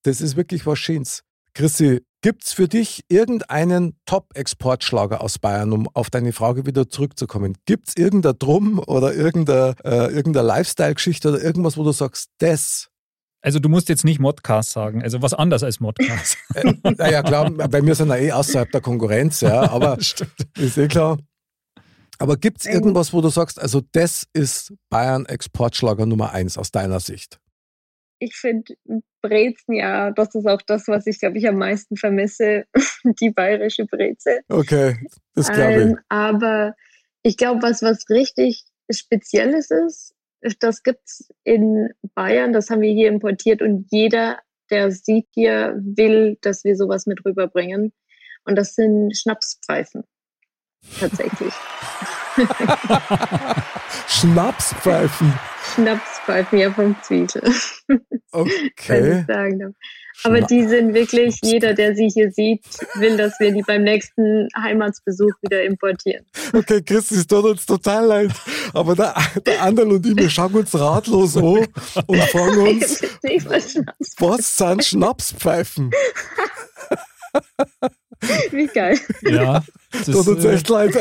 Das 0.02 0.20
ist 0.20 0.36
wirklich 0.36 0.66
was 0.66 0.78
Schönes. 0.78 1.24
Chrissy, 1.54 2.02
gibt 2.22 2.44
es 2.44 2.52
für 2.52 2.68
dich 2.68 3.04
irgendeinen 3.08 3.96
Top-Exportschlager 4.06 5.20
aus 5.20 5.38
Bayern, 5.38 5.72
um 5.72 5.88
auf 5.92 6.08
deine 6.08 6.32
Frage 6.32 6.64
wieder 6.64 6.88
zurückzukommen? 6.88 7.58
Gibt 7.66 7.88
es 7.88 7.96
irgendein 7.96 8.38
Drum 8.38 8.78
oder 8.78 9.14
irgendeine, 9.14 9.74
äh, 9.84 10.12
irgendeine 10.12 10.46
Lifestyle-Geschichte 10.46 11.28
oder 11.28 11.42
irgendwas, 11.42 11.76
wo 11.76 11.84
du 11.84 11.92
sagst, 11.92 12.30
das? 12.38 12.88
Also 13.44 13.58
du 13.58 13.68
musst 13.68 13.88
jetzt 13.88 14.04
nicht 14.04 14.20
Modcast 14.20 14.70
sagen, 14.70 15.02
also 15.02 15.20
was 15.20 15.34
anders 15.34 15.62
als 15.64 15.80
Modcast. 15.80 16.38
Äh, 16.54 16.74
naja, 16.96 17.22
klar, 17.22 17.50
weil 17.56 17.84
wir 17.84 17.94
sind 17.94 18.08
ja 18.08 18.16
eh 18.16 18.30
außerhalb 18.30 18.70
der 18.70 18.82
Konkurrenz, 18.82 19.40
ja, 19.40 19.62
aber 19.70 19.98
ist 19.98 20.78
eh 20.78 20.86
klar. 20.86 21.18
Aber 22.18 22.36
gibt 22.36 22.60
es 22.60 22.66
irgendwas, 22.66 23.12
wo 23.12 23.20
du 23.20 23.30
sagst, 23.30 23.60
also 23.60 23.80
das 23.92 24.28
ist 24.32 24.74
Bayern-Exportschlager 24.90 26.06
Nummer 26.06 26.32
eins 26.32 26.56
aus 26.56 26.70
deiner 26.70 27.00
Sicht? 27.00 27.40
Ich 28.20 28.36
finde 28.36 28.74
Brezen 29.22 29.74
ja, 29.74 30.10
das 30.10 30.34
ist 30.34 30.46
auch 30.46 30.60
das, 30.62 30.88
was 30.88 31.06
ich, 31.06 31.18
glaube 31.20 31.38
ich, 31.38 31.48
am 31.48 31.56
meisten 31.56 31.96
vermisse, 31.96 32.64
die 33.20 33.30
bayerische 33.30 33.86
Breze. 33.86 34.40
Okay, 34.48 34.98
das 35.34 35.50
glaube 35.50 35.72
ich. 35.72 35.78
Ähm, 35.78 35.98
aber 36.08 36.74
ich 37.22 37.36
glaube, 37.36 37.62
was, 37.62 37.82
was 37.82 38.10
richtig 38.10 38.64
Spezielles 38.90 39.70
ist, 39.70 40.14
das 40.58 40.82
gibt's 40.82 41.28
in 41.44 41.88
Bayern, 42.14 42.52
das 42.52 42.68
haben 42.68 42.80
wir 42.82 42.92
hier 42.92 43.08
importiert 43.08 43.62
und 43.62 43.86
jeder, 43.90 44.40
der 44.70 44.90
sieht 44.90 45.28
hier, 45.32 45.78
will, 45.80 46.36
dass 46.42 46.64
wir 46.64 46.76
sowas 46.76 47.06
mit 47.06 47.24
rüberbringen. 47.24 47.92
Und 48.44 48.56
das 48.56 48.74
sind 48.74 49.16
Schnapspfeifen. 49.16 50.02
Tatsächlich. 50.98 51.52
Schnapspfeifen. 54.08 55.32
Schnapspfeifen, 55.74 56.58
ja, 56.58 56.70
vom 56.70 56.96
Zwiesel. 57.02 57.42
wenn 57.88 58.00
Okay. 58.32 59.24
Aber 60.24 60.40
die 60.40 60.66
sind 60.66 60.94
wirklich, 60.94 61.38
jeder, 61.42 61.74
der 61.74 61.94
sie 61.94 62.08
hier 62.08 62.30
sieht, 62.30 62.64
will, 62.94 63.16
dass 63.16 63.38
wir 63.40 63.52
die 63.52 63.62
beim 63.62 63.82
nächsten 63.82 64.48
Heimatsbesuch 64.56 65.32
wieder 65.42 65.64
importieren. 65.64 66.24
Okay, 66.52 66.80
Chris, 66.82 67.10
es 67.10 67.26
tut 67.26 67.44
uns 67.44 67.66
total 67.66 68.06
leid. 68.06 68.30
Aber 68.72 68.94
der, 68.94 69.14
der 69.44 69.62
Anderl 69.62 69.92
und 69.92 70.06
ich, 70.06 70.16
wir 70.16 70.30
schauen 70.30 70.54
uns 70.54 70.78
ratlos 70.78 71.36
an 71.36 71.66
und 72.06 72.22
fragen 72.24 72.58
uns, 72.68 73.02
was 74.18 74.56
sind 74.56 74.84
Schnapspfeifen? 74.84 75.90
Wie 78.50 78.66
geil. 78.66 78.98
Ja, 79.22 79.62
das 79.90 80.06
Tut 80.06 80.28
uns 80.28 80.44
äh, 80.44 80.54
echt 80.54 80.68
leid. 80.68 80.96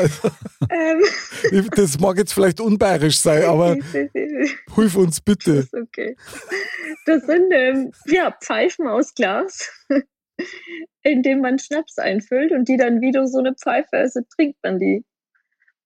Ähm, 0.70 1.70
Das 1.76 2.00
mag 2.00 2.18
jetzt 2.18 2.34
vielleicht 2.34 2.60
unbayerisch 2.60 3.20
sein, 3.20 3.44
aber 3.46 3.76
hilf 4.76 4.96
uns 4.96 5.16
Das 5.18 5.22
bitte. 5.22 5.52
ist 5.54 5.74
okay. 5.74 6.16
Das 7.06 7.24
sind 7.26 7.52
ähm, 7.52 7.92
ja, 8.08 8.36
Pfeifen 8.44 8.88
aus 8.88 9.14
Glas, 9.14 9.70
in 11.04 11.24
dem 11.24 11.42
man 11.42 11.60
Schnaps 11.60 11.98
einfüllt 11.98 12.52
und 12.52 12.68
die 12.68 12.78
dann 12.78 13.02
wie 13.02 13.12
durch 13.12 13.30
so 13.32 13.40
eine 13.40 13.54
Pfeife, 13.56 13.98
also 13.98 14.22
trinkt 14.36 14.58
man 14.64 14.80
die. 14.80 15.04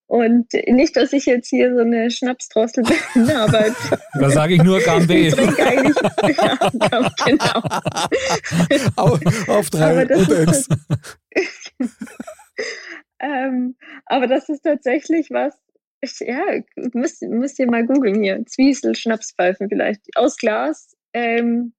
Und 0.07 0.53
nicht, 0.67 0.95
dass 0.95 1.13
ich 1.13 1.25
jetzt 1.25 1.49
hier 1.49 1.73
so 1.73 1.81
eine 1.81 2.11
Schnapsdrossel 2.11 2.83
bin, 3.15 3.31
aber 3.31 3.65
da 4.19 4.29
sage 4.29 4.53
ich 4.53 4.61
nur 4.61 4.79
Gambe. 4.79 5.15
ich 5.15 5.33
trinke 5.33 5.65
eigentlich, 5.65 5.95
ja, 6.37 6.69
genau. 7.25 7.61
Auf, 8.95 9.49
auf 9.49 9.69
drei 9.71 9.91
Aber 9.91 10.05
das 10.05 10.67
und 10.67 10.67
ist. 11.35 11.73
Ähm, 13.19 13.75
aber 14.05 14.27
das 14.27 14.49
ist 14.49 14.61
tatsächlich 14.61 15.31
was, 15.31 15.53
ich, 16.01 16.19
ja, 16.19 16.43
müsst, 16.93 17.21
müsst 17.23 17.57
ihr 17.59 17.65
mal 17.69 17.85
googeln 17.85 18.21
hier. 18.21 18.45
Zwiesel, 18.45 18.93
Schnapspfeifen 18.93 19.69
vielleicht. 19.69 20.01
Aus 20.15 20.35
Glas. 20.35 20.95
Ähm, 21.13 21.73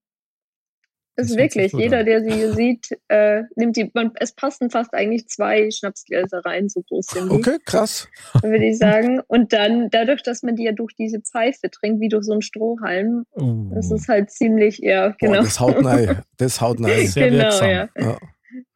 Das 1.15 1.27
ist 1.27 1.33
sich 1.33 1.39
wirklich, 1.39 1.73
jeder, 1.75 2.05
der 2.05 2.23
sie 2.25 2.33
hier 2.33 2.53
sieht, 2.55 2.89
äh, 3.09 3.43
nimmt 3.55 3.77
die, 3.77 3.91
man, 3.95 4.13
es 4.17 4.33
passen 4.33 4.71
fast 4.71 4.95
eigentlich 4.95 5.29
zwei 5.29 5.71
Schnapsgläser 5.71 6.41
rein, 6.45 6.69
so 6.71 6.83
groß 6.89 7.07
sind 7.07 7.31
die, 7.31 7.37
Okay, 7.37 7.59
krass. 7.65 8.09
würde 8.43 8.67
ich 8.67 8.79
sagen. 8.79 9.21
Und 9.29 9.53
dann, 9.53 9.91
dadurch, 9.91 10.23
dass 10.23 10.43
man 10.43 10.57
die 10.57 10.65
ja 10.65 10.73
durch 10.73 10.95
diese 10.95 11.21
Pfeife 11.21 11.71
trinkt, 11.71 12.01
wie 12.01 12.09
durch 12.09 12.25
so 12.25 12.33
einen 12.33 12.43
Strohhalm, 12.43 13.25
Uh, 13.35 13.71
das 13.75 13.91
ist 13.91 14.09
halt 14.09 14.31
ziemlich, 14.31 14.79
ja, 14.79 15.09
Boah, 15.11 15.17
genau. 15.19 15.43
das 15.43 15.61
haut 15.61 15.85
rein. 15.85 16.23
Das 16.39 16.61
haut 16.61 16.83
rein. 16.83 17.07
sehr 17.07 17.31
genau, 17.31 17.45
wirksam. 17.45 17.71
ja. 17.71 17.89
Ja. 17.99 18.19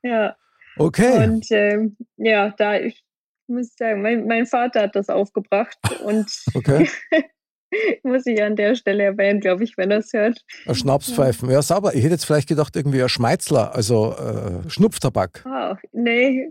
ja. 0.03 0.37
Okay. 0.81 1.24
Und 1.24 1.47
ähm, 1.51 1.97
ja, 2.16 2.55
da 2.57 2.78
ich 2.78 3.05
muss 3.49 3.74
sagen, 3.76 4.01
mein, 4.01 4.26
mein 4.26 4.47
Vater 4.47 4.83
hat 4.83 4.97
das 4.97 5.11
aufgebracht 5.11 5.76
und 6.05 6.26
Okay. 6.55 6.89
muss 8.03 8.26
ich 8.26 8.43
an 8.43 8.57
der 8.57 8.74
Stelle 8.74 9.05
erwähnen, 9.05 9.41
glaube 9.41 9.62
ich, 9.62 9.76
wenn 9.76 9.91
er 9.91 9.99
es 9.99 10.12
hört. 10.12 10.43
Ein 10.66 10.74
Schnapspfeifen. 10.74 11.51
Ja, 11.51 11.61
sauber. 11.61 11.95
Ich 11.95 12.03
hätte 12.03 12.14
jetzt 12.14 12.24
vielleicht 12.24 12.49
gedacht, 12.49 12.74
irgendwie 12.76 13.03
ein 13.03 13.09
Schmeizler, 13.09 13.74
also 13.74 14.14
äh, 14.14 14.68
Schnupftabak. 14.70 15.45
Ah, 15.47 15.76
nee, 15.93 16.51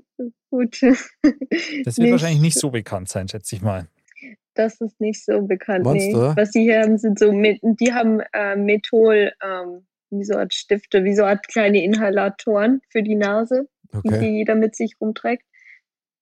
gut. 0.52 0.80
Das 1.84 1.98
wird 1.98 2.12
wahrscheinlich 2.12 2.42
nicht 2.42 2.60
so 2.60 2.70
bekannt 2.70 3.10
sein, 3.10 3.28
schätze 3.28 3.56
ich 3.56 3.62
mal. 3.62 3.88
Das 4.54 4.80
ist 4.80 5.00
nicht 5.02 5.24
so 5.26 5.42
bekannt. 5.42 5.86
Meinst 5.86 6.08
Nee. 6.08 6.14
Was 6.14 6.52
die 6.52 6.62
hier 6.62 6.82
haben, 6.82 6.98
sind 6.98 7.18
so, 7.18 7.32
mit, 7.32 7.60
die 7.64 7.94
haben 7.94 8.22
äh, 8.34 8.56
Methol, 8.56 9.32
ähm, 9.44 9.86
wie 10.12 10.24
so 10.24 10.36
Art 10.36 10.54
Stifte, 10.54 11.04
wie 11.04 11.16
so 11.16 11.24
Art 11.24 11.48
kleine 11.48 11.84
Inhalatoren 11.84 12.82
für 12.90 13.04
die 13.04 13.16
Nase, 13.16 13.68
die 13.94 14.10
Okay. 14.10 14.38
jeder 14.38 14.56
mit 14.56 14.76
sich 14.76 14.96
rumträgt. 15.00 15.44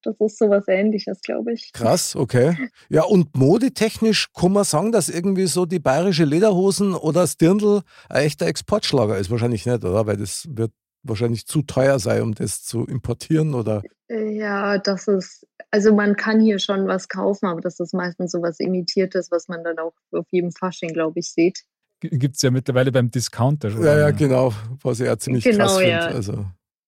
Das 0.04 0.16
ist 0.20 0.38
sowas 0.38 0.66
ähnliches, 0.68 1.22
glaube 1.22 1.54
ich. 1.54 1.74
Krass, 1.74 2.16
okay. 2.16 2.56
Ja, 2.88 3.04
und 3.04 3.36
modetechnisch 3.36 4.32
kann 4.34 4.54
man 4.54 4.64
sagen, 4.64 4.92
dass 4.92 5.10
irgendwie 5.10 5.48
so 5.48 5.66
die 5.66 5.80
bayerische 5.80 6.24
Lederhosen 6.24 6.94
oder 6.94 7.22
das 7.22 7.38
Dirndl 7.38 7.82
ein 8.08 8.26
echter 8.26 8.46
Exportschlager 8.46 9.18
ist. 9.18 9.30
Wahrscheinlich 9.32 9.66
nicht, 9.66 9.84
oder? 9.84 10.06
Weil 10.06 10.18
das 10.18 10.48
wird 10.50 10.72
wahrscheinlich 11.04 11.46
zu 11.46 11.62
teuer 11.62 12.00
sein, 12.00 12.22
um 12.22 12.36
das 12.36 12.64
zu 12.64 12.86
importieren 12.86 13.54
oder. 13.54 13.82
Ja, 14.10 14.78
das 14.78 15.08
ist, 15.08 15.46
also 15.72 15.94
man 15.94 16.16
kann 16.16 16.40
hier 16.40 16.60
schon 16.60 16.88
was 16.88 17.10
kaufen, 17.10 17.48
aber 17.48 17.62
das 17.62 17.80
ist 17.80 17.94
meistens 17.94 18.32
so 18.32 18.42
was 18.42 18.60
Imitiertes, 18.60 19.32
was 19.32 19.48
man 19.48 19.64
dann 19.64 19.80
auch 19.80 19.94
auf 20.12 20.26
jedem 20.32 20.52
Fasching, 20.52 20.94
glaube 20.94 21.20
ich, 21.20 21.32
sieht. 21.32 21.64
Gibt 22.00 22.36
es 22.36 22.42
ja 22.44 22.52
mittlerweile 22.52 22.92
beim 22.92 23.10
Discounter 23.10 23.72
schon. 23.72 23.84
Ja, 23.84 23.98
ja, 23.98 24.12
genau. 24.12 24.54
Was 24.84 25.00
ich 25.00 25.20
ziemlich 25.20 25.44
Genau, 25.44 25.66
krass 25.66 25.78
finde. 25.78 25.90
ja. 25.92 26.06
Also. 26.08 26.46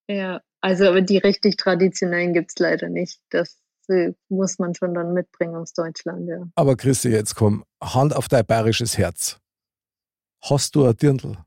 Ja, 0.08 0.42
also 0.62 0.88
aber 0.88 1.02
die 1.02 1.18
richtig 1.18 1.58
traditionellen 1.58 2.34
gibt's 2.34 2.58
leider 2.60 2.90
nicht. 2.90 3.20
Das 3.30 3.58
äh, 3.88 4.14
muss 4.30 4.60
man 4.60 4.76
schon 4.76 4.94
dann 4.94 5.14
mitbringen 5.14 5.56
aus 5.56 5.74
Deutschland, 5.74 6.28
ja. 6.28 6.44
Aber 6.56 6.76
Christi, 6.76 7.10
jetzt 7.10 7.36
komm, 7.36 7.64
Hand 7.82 8.16
auf 8.16 8.28
dein 8.28 8.46
bayerisches 8.46 8.98
Herz. 8.98 9.40
Hast 10.44 10.76
du 10.76 10.86
ein 10.86 10.96
Dirndl? 10.96 11.38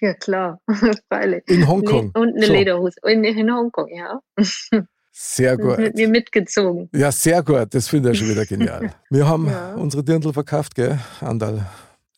Ja, 0.00 0.14
klar, 0.14 0.60
freilich. 1.08 1.42
In 1.48 1.66
Hongkong. 1.66 2.12
Le 2.14 2.20
und 2.20 2.36
eine 2.36 2.46
Schon. 2.46 2.54
Lederhose. 2.54 2.96
In, 3.06 3.24
in 3.24 3.52
Hongkong, 3.52 3.88
ja. 3.88 4.20
Sehr 5.10 5.52
ist 5.54 5.58
mit 5.64 5.78
gut. 5.78 5.94
mir 5.96 6.08
mitgezogen. 6.08 6.88
Ja, 6.94 7.10
sehr 7.12 7.42
gut. 7.42 7.74
Das 7.74 7.88
finde 7.88 8.12
ich 8.12 8.18
schon 8.18 8.28
wieder 8.28 8.46
genial. 8.46 8.94
Wir 9.10 9.26
haben 9.28 9.46
Ja. 9.46 9.74
unsere 9.74 10.02
Dirndl 10.04 10.32
verkauft, 10.32 10.74
gell, 10.74 10.98
Andal? 11.20 11.66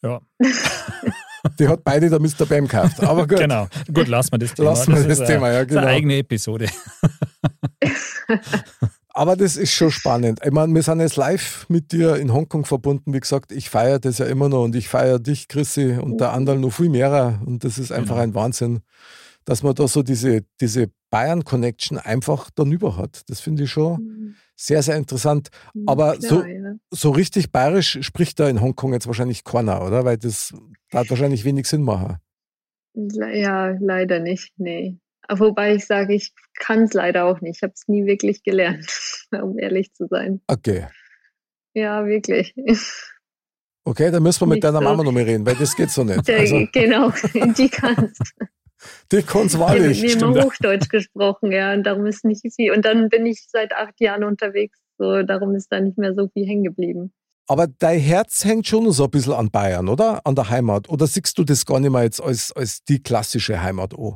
Ja, 0.05 0.21
Die 1.59 1.69
hat 1.69 1.85
beide 1.85 2.09
der 2.09 2.21
Mr. 2.21 2.47
Bam 2.49 2.67
gekauft. 2.67 3.03
Aber 3.03 3.27
gut. 3.27 3.39
genau. 3.39 3.67
Gut, 3.93 4.09
lassen 4.09 4.33
wir 4.33 4.39
das 4.39 4.55
Thema. 4.55 4.71
Lassen 4.71 4.95
wir 4.95 5.05
das 5.07 5.21
ist, 5.21 5.27
Thema, 5.27 5.51
ja, 5.53 5.59
Das 5.61 5.69
genau. 5.69 5.81
eine 5.83 5.91
eigene 5.91 6.17
Episode. 6.19 6.69
Aber 9.17 9.37
das 9.37 9.57
ist 9.57 9.73
schon 9.73 9.91
spannend. 9.93 10.41
Ich 10.45 10.51
meine, 10.51 10.75
wir 10.75 10.83
sind 10.83 11.01
jetzt 11.01 11.17
live 11.17 11.67
mit 11.69 11.93
dir 11.93 12.17
in 12.17 12.33
Hongkong 12.33 12.65
verbunden. 12.65 13.13
Wie 13.15 13.21
gesagt, 13.21 13.53
ich 13.53 13.71
feiere 13.71 14.01
das 14.01 14.19
ja 14.19 14.27
immer 14.27 14.49
noch 14.49 14.65
und 14.65 14.75
ich 14.75 14.89
feiere 14.89 15.21
dich, 15.21 15.47
Chrissy, 15.47 15.93
und 16.01 16.19
der 16.21 16.33
andere 16.33 16.59
noch 16.59 16.71
viel 16.73 16.89
mehr. 16.89 17.41
Und 17.47 17.63
das 17.63 17.79
ist 17.79 17.93
einfach 17.93 18.15
Genau. 18.17 18.23
ein 18.25 18.35
Wahnsinn, 18.35 18.81
dass 19.45 19.63
man 19.63 19.75
da 19.75 19.87
so 19.87 20.03
diese, 20.03 20.41
diese 20.61 20.89
Bayern-Connection 21.11 21.99
einfach 21.99 22.51
darüber 22.55 22.97
hat. 22.97 23.23
Das 23.29 23.41
finde 23.41 23.65
ich 23.65 23.71
schon 23.71 24.35
sehr, 24.57 24.83
sehr 24.83 24.97
interessant. 24.97 25.49
Aber 25.87 26.21
so- 26.21 26.43
ja. 26.43 26.75
So 26.91 27.11
richtig 27.11 27.51
bayerisch 27.51 27.99
spricht 28.03 28.39
da 28.41 28.49
in 28.49 28.61
Hongkong 28.61 28.93
jetzt 28.93 29.07
wahrscheinlich 29.07 29.43
keiner, 29.45 29.85
oder? 29.85 30.05
Weil 30.05 30.17
das 30.19 30.53
da 30.91 31.01
hat 31.01 31.11
wahrscheinlich 31.11 31.45
wenig 31.45 31.67
Sinn 31.67 31.83
machen. 31.83 32.19
Ja, 32.95 33.71
leider 33.81 34.21
nicht, 34.21 34.53
nee. 34.57 34.97
Aber 35.27 35.47
Wobei 35.47 35.75
ich 35.75 35.87
sage, 35.87 36.15
ich 36.15 36.33
kann 36.59 36.83
es 36.85 36.93
leider 36.93 37.25
auch 37.25 37.41
nicht. 37.41 37.57
Ich 37.57 37.63
habe 37.63 37.73
es 37.75 37.89
nie 37.89 38.07
wirklich 38.07 38.43
gelernt, 38.45 38.87
um 39.33 39.59
ehrlich 39.59 39.93
zu 39.95 40.07
sein. 40.09 40.41
Okay. 40.47 40.87
Ja, 41.75 42.07
wirklich. 42.07 42.55
Okay, 43.85 44.11
dann 44.11 44.23
müssen 44.23 44.43
wir 44.43 44.47
mit 44.47 44.57
Nicht 44.57 44.65
deiner 44.65 44.79
so. 44.79 44.85
Mama 44.85 45.03
noch 45.03 45.13
mal 45.13 45.25
reden, 45.25 45.45
weil 45.45 45.57
das 45.57 45.75
geht 45.75 45.91
so 45.91 46.05
nicht. 46.05 46.29
Der, 46.29 46.39
Also, 46.41 46.67
genau, 46.73 47.11
die 47.59 47.69
kann's. 47.69 48.19
Die 49.12 49.18
hat 49.18 49.35
mit 49.35 49.59
wahrlich. 49.59 50.03
mir 50.03 50.09
stimmt. 50.11 50.37
immer 50.37 50.45
Hochdeutsch 50.45 50.89
gesprochen, 50.89 51.53
ja, 51.53 51.72
und 51.72 51.85
darum 51.85 52.07
ist 52.07 52.24
nicht 52.24 52.43
viel. 52.55 52.72
Und 52.72 52.85
dann 52.85 53.09
bin 53.09 53.26
ich 53.26 53.47
seit 53.49 53.72
acht 53.74 54.01
Jahren 54.01 54.24
unterwegs, 54.24 54.78
so 54.99 55.22
darum 55.22 55.55
ist 55.55 55.70
da 55.72 55.80
nicht 55.80 55.99
mehr 55.99 56.14
so 56.14 56.28
viel 56.28 56.47
hängen 56.47 56.64
geblieben. 56.64 57.12
Aber 57.47 57.66
dein 57.66 58.01
Herz 58.01 58.45
hängt 58.45 58.66
schon 58.66 58.91
so 58.93 59.05
ein 59.05 59.11
bisschen 59.11 59.35
an 59.35 59.51
Bayern, 59.51 59.89
oder? 59.89 60.20
An 60.24 60.35
der 60.35 60.49
Heimat. 60.49 60.89
Oder 60.89 61.07
siehst 61.07 61.37
du 61.37 61.45
das 61.45 61.66
gar 61.66 61.78
nicht 61.78 61.91
mehr 61.91 62.03
jetzt 62.05 62.22
als, 62.22 62.53
als 62.53 62.82
die 62.85 63.03
klassische 63.03 63.62
Heimat 63.62 63.93
an? 63.99 64.14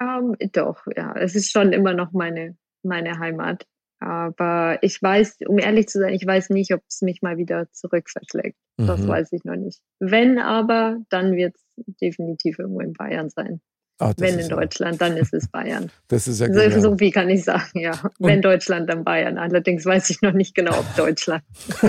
Ähm, 0.00 0.36
doch, 0.52 0.82
ja, 0.96 1.14
es 1.16 1.34
ist 1.34 1.50
schon 1.50 1.72
immer 1.72 1.94
noch 1.94 2.12
meine, 2.12 2.56
meine 2.82 3.18
Heimat. 3.18 3.64
Aber 4.00 4.78
ich 4.82 5.00
weiß, 5.00 5.38
um 5.46 5.58
ehrlich 5.58 5.88
zu 5.88 5.98
sein, 6.00 6.12
ich 6.12 6.26
weiß 6.26 6.50
nicht, 6.50 6.74
ob 6.74 6.82
es 6.86 7.00
mich 7.00 7.22
mal 7.22 7.38
wieder 7.38 7.70
zurück 7.72 8.10
verschlägt. 8.10 8.58
Das 8.76 9.00
Mhm. 9.00 9.08
weiß 9.08 9.32
ich 9.32 9.44
noch 9.44 9.56
nicht. 9.56 9.80
Wenn 9.98 10.38
aber, 10.38 10.98
dann 11.08 11.36
wird 11.36 11.54
es 11.56 11.63
definitiv 12.00 12.58
irgendwo 12.58 12.80
in 12.80 12.92
Bayern 12.92 13.30
sein. 13.30 13.60
Ah, 14.00 14.12
Wenn 14.18 14.40
in 14.40 14.48
Deutschland, 14.48 15.00
dann 15.00 15.16
ist 15.16 15.32
es 15.32 15.46
Bayern. 15.48 15.88
Das 16.08 16.26
ist 16.26 16.40
ja 16.40 16.48
So, 16.48 16.52
genial. 16.54 16.80
so 16.80 16.96
viel 16.98 17.12
kann 17.12 17.28
ich 17.30 17.44
sagen, 17.44 17.78
ja. 17.78 17.92
Wenn 18.18 18.42
Deutschland, 18.42 18.90
dann 18.90 19.04
Bayern. 19.04 19.38
Allerdings 19.38 19.86
weiß 19.86 20.10
ich 20.10 20.20
noch 20.20 20.32
nicht 20.32 20.54
genau, 20.56 20.76
ob 20.78 20.96
Deutschland. 20.96 21.44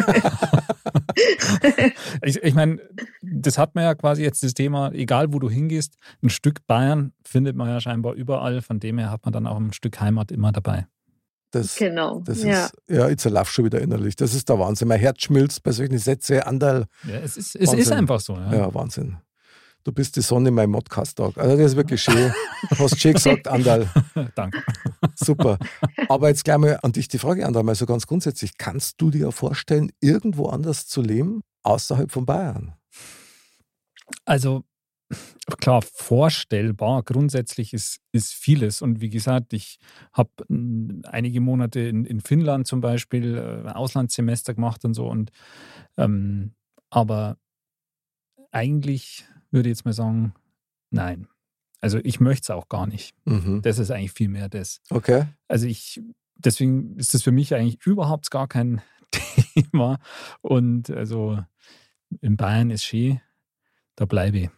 Ich, 2.22 2.38
ich 2.44 2.54
meine, 2.54 2.80
das 3.22 3.58
hat 3.58 3.74
man 3.76 3.84
ja 3.86 3.96
quasi 3.96 4.22
jetzt 4.24 4.44
das 4.44 4.54
Thema, 4.54 4.92
egal 4.92 5.32
wo 5.34 5.40
du 5.40 5.50
hingehst, 5.50 5.96
ein 6.22 6.30
Stück 6.30 6.66
Bayern 6.68 7.14
findet 7.24 7.56
man 7.56 7.70
ja 7.70 7.80
scheinbar 7.80 8.14
überall. 8.14 8.62
Von 8.62 8.80
dem 8.80 8.98
her 8.98 9.12
hat 9.12 9.24
man 9.26 9.32
dann 9.34 9.48
auch 9.48 9.58
ein 9.58 9.72
Stück 9.74 10.00
Heimat 10.02 10.32
immer 10.32 10.52
dabei. 10.52 10.88
Das, 11.52 11.76
Genau. 11.78 12.20
das 12.26 12.44
ja. 12.44 12.66
ist, 12.66 12.74
ja, 12.90 13.08
jetzt 13.10 13.24
lauf 13.26 13.50
schon 13.50 13.66
wieder 13.66 13.80
innerlich. 13.82 14.16
Das 14.18 14.34
ist 14.34 14.50
der 14.50 14.60
Wahnsinn. 14.60 14.88
Mein 14.90 15.00
Herz 15.00 15.22
schmilzt 15.24 15.64
bei 15.64 15.72
solchen 15.72 15.98
Sätzen, 15.98 16.42
Andal. 16.42 16.86
Ja, 17.08 17.16
es 17.24 17.38
ist, 17.38 17.56
es 17.56 17.68
Wahnsinn. 17.68 17.80
ist 17.80 17.92
einfach 17.92 18.20
so. 18.20 18.34
Ja. 18.34 18.54
Ja, 18.54 18.74
Wahnsinn. 18.74 19.18
Du 19.86 19.92
bist 19.92 20.16
die 20.16 20.22
Sonne 20.22 20.50
in 20.50 20.56
meinem 20.56 20.72
Modcast-Tag. 20.72 21.38
Also, 21.38 21.58
das 21.58 21.72
ist 21.72 21.76
wirklich 21.78 22.02
schön. 22.02 22.34
Hast 22.72 23.00
schön 23.00 23.14
gesagt, 23.14 23.48
Andal. 23.48 23.88
Danke. 24.36 24.64
Super. 25.14 25.60
Aber 26.10 26.30
jetzt 26.30 26.44
gleich 26.44 26.58
mal 26.58 26.80
an 26.82 26.92
dich 26.92 27.08
die 27.08 27.20
Frage, 27.20 27.46
Andal, 27.46 27.62
mal 27.62 27.76
so 27.76 27.86
ganz 27.86 28.08
grundsätzlich. 28.08 28.58
Kannst 28.58 29.00
du 29.00 29.12
dir 29.12 29.32
vorstellen, 29.32 29.92
irgendwo 30.00 30.48
anders 30.48 30.88
zu 30.88 31.04
leben, 31.04 31.44
außerhalb 31.62 32.12
von 32.12 32.26
Bayern? 32.26 32.74
Also 34.26 34.64
klar, 35.60 35.84
vorstellbar 35.84 37.04
grundsätzlich 37.04 37.72
ist, 37.72 38.00
ist 38.12 38.34
vieles. 38.34 38.82
Und 38.82 39.02
wie 39.02 39.12
gesagt, 39.12 39.54
ich 39.54 39.78
habe 40.14 40.32
einige 41.04 41.42
Monate 41.42 41.82
in, 41.82 42.06
in 42.06 42.22
Finnland 42.22 42.66
zum 42.66 42.82
Beispiel 42.82 43.36
äh, 43.38 43.70
Auslandssemester 43.70 44.56
gemacht 44.56 44.84
und 44.84 44.96
so. 44.96 45.08
Und 45.08 45.32
ähm, 45.96 46.56
aber 46.90 47.38
eigentlich 48.50 49.26
würde 49.56 49.70
ich 49.70 49.78
jetzt 49.78 49.86
mal 49.86 49.94
sagen, 49.94 50.34
nein. 50.92 51.28
Also 51.82 52.00
ich 52.04 52.20
möchte 52.20 52.44
es 52.44 52.50
auch 52.52 52.70
gar 52.70 52.86
nicht. 52.88 53.16
Mhm. 53.26 53.62
Das 53.62 53.80
ist 53.80 53.90
eigentlich 53.90 54.12
viel 54.12 54.28
mehr 54.28 54.50
das. 54.50 54.82
Okay. 54.90 55.26
Also 55.48 55.66
ich, 55.66 56.02
deswegen 56.36 56.98
ist 56.98 57.14
das 57.14 57.24
für 57.24 57.32
mich 57.32 57.56
eigentlich 57.56 57.84
überhaupt 57.86 58.30
gar 58.30 58.48
kein 58.48 58.82
Thema. 59.12 60.00
Und 60.42 60.90
also 60.90 61.40
in 62.22 62.38
Bayern 62.38 62.70
ist 62.70 62.84
schön, 62.84 63.22
da 63.96 64.06
bleibe 64.06 64.38
ich. 64.38 64.50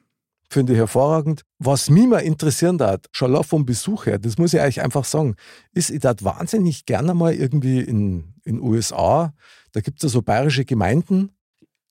Finde 0.50 0.74
ich 0.74 0.80
hervorragend. 0.80 1.44
Was 1.60 1.90
mich 1.90 2.08
mal 2.08 2.20
interessieren 2.20 2.80
hat, 2.80 3.08
schon 3.12 3.32
allein 3.32 3.44
vom 3.44 3.66
Besuch 3.66 4.06
her, 4.06 4.18
das 4.18 4.38
muss 4.38 4.54
ich 4.54 4.62
euch 4.62 4.82
einfach 4.82 5.04
sagen, 5.04 5.36
ist, 5.74 5.90
ich 5.90 6.00
darf 6.00 6.24
wahnsinnig 6.24 6.86
gerne 6.86 7.14
mal 7.14 7.34
irgendwie 7.34 7.80
in 7.80 8.34
den 8.46 8.62
USA, 8.62 9.34
da 9.74 9.82
gibt 9.82 9.98
es 9.98 10.04
ja 10.04 10.10
so 10.10 10.22
bayerische 10.22 10.64
Gemeinden, 10.64 11.32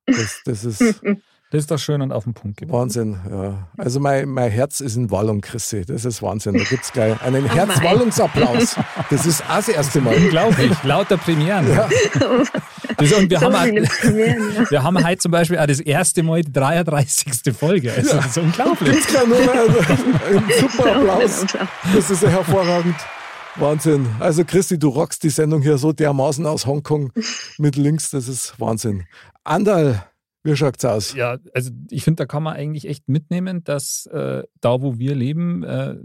das, 0.06 0.40
das 0.44 0.64
ist 0.64 1.02
Das 1.50 1.60
ist 1.60 1.70
doch 1.70 1.78
schön 1.78 2.02
und 2.02 2.12
auf 2.12 2.24
den 2.24 2.34
Punkt 2.34 2.58
gebracht. 2.58 2.78
Wahnsinn. 2.78 3.18
Ja. 3.30 3.68
Also 3.78 4.00
mein, 4.00 4.28
mein 4.28 4.50
Herz 4.50 4.80
ist 4.80 4.96
in 4.96 5.10
Wallung, 5.10 5.40
Chrissy. 5.40 5.82
Das 5.86 6.04
ist 6.04 6.20
Wahnsinn. 6.20 6.58
Da 6.58 6.64
gibt 6.64 6.84
es 6.84 6.92
gleich 6.92 7.18
einen 7.22 7.46
Herzwallungsapplaus. 7.46 8.76
Das 9.08 9.24
ist 9.24 9.42
auch 9.44 9.56
das 9.56 9.68
erste 9.70 10.02
Mal. 10.02 10.14
Unglaublich, 10.14 10.82
lauter 10.82 11.16
Premieren. 11.16 11.66
Das, 12.96 13.12
und 13.12 13.30
wir, 13.30 13.38
so 13.40 13.52
haben 13.52 13.74
ja. 13.74 13.82
wir 14.70 14.82
haben 14.82 15.04
heute 15.04 15.18
zum 15.18 15.32
Beispiel 15.32 15.58
auch 15.58 15.66
das 15.66 15.80
erste 15.80 16.22
Mal 16.22 16.42
die 16.42 16.52
33. 16.52 17.54
Folge. 17.54 17.92
Also, 17.92 18.16
Das 18.16 18.26
ist 18.26 18.38
unglaublich. 18.38 18.94
Jetzt 18.94 19.08
kann 19.14 19.28
nur 19.28 19.38
ein 19.38 20.44
super 20.60 20.96
Applaus. 20.96 21.46
Das 21.94 22.10
ist 22.10 22.22
ja 22.22 22.28
hervorragend. 22.28 22.96
Wahnsinn. 23.56 24.06
Also 24.20 24.44
Christi, 24.44 24.78
du 24.78 24.88
rockst 24.88 25.22
die 25.24 25.30
Sendung 25.30 25.62
hier 25.62 25.78
so 25.78 25.92
dermaßen 25.92 26.46
aus 26.46 26.66
Hongkong 26.66 27.12
mit 27.58 27.76
Links. 27.76 28.10
Das 28.10 28.28
ist 28.28 28.58
Wahnsinn. 28.60 29.04
Andal, 29.42 30.04
wie 30.44 30.56
schaut's 30.56 30.84
aus? 30.84 31.14
Ja, 31.14 31.38
also 31.52 31.70
ich 31.90 32.04
finde, 32.04 32.22
da 32.22 32.26
kann 32.26 32.42
man 32.42 32.54
eigentlich 32.54 32.86
echt 32.86 33.08
mitnehmen, 33.08 33.64
dass 33.64 34.06
äh, 34.06 34.44
da, 34.60 34.80
wo 34.80 34.98
wir 34.98 35.14
leben, 35.14 35.64
äh, 35.64 35.96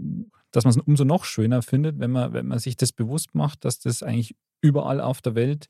dass 0.50 0.64
man 0.64 0.72
es 0.72 0.78
umso 0.78 1.04
noch 1.04 1.24
schöner 1.24 1.62
findet, 1.62 1.98
wenn 2.00 2.10
man, 2.10 2.32
wenn 2.32 2.46
man 2.46 2.58
sich 2.58 2.76
das 2.76 2.92
bewusst 2.92 3.34
macht, 3.34 3.64
dass 3.64 3.78
das 3.78 4.02
eigentlich 4.02 4.34
überall 4.60 5.00
auf 5.00 5.22
der 5.22 5.34
Welt 5.34 5.68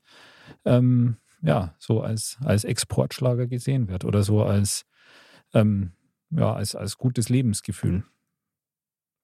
ähm, 0.65 1.17
ja, 1.41 1.75
so 1.77 2.01
als, 2.01 2.37
als 2.43 2.63
Exportschlager 2.63 3.47
gesehen 3.47 3.87
wird 3.87 4.05
oder 4.05 4.23
so 4.23 4.43
als, 4.43 4.85
ähm, 5.53 5.91
ja, 6.31 6.53
als, 6.53 6.75
als 6.75 6.97
gutes 6.97 7.29
Lebensgefühl. 7.29 8.03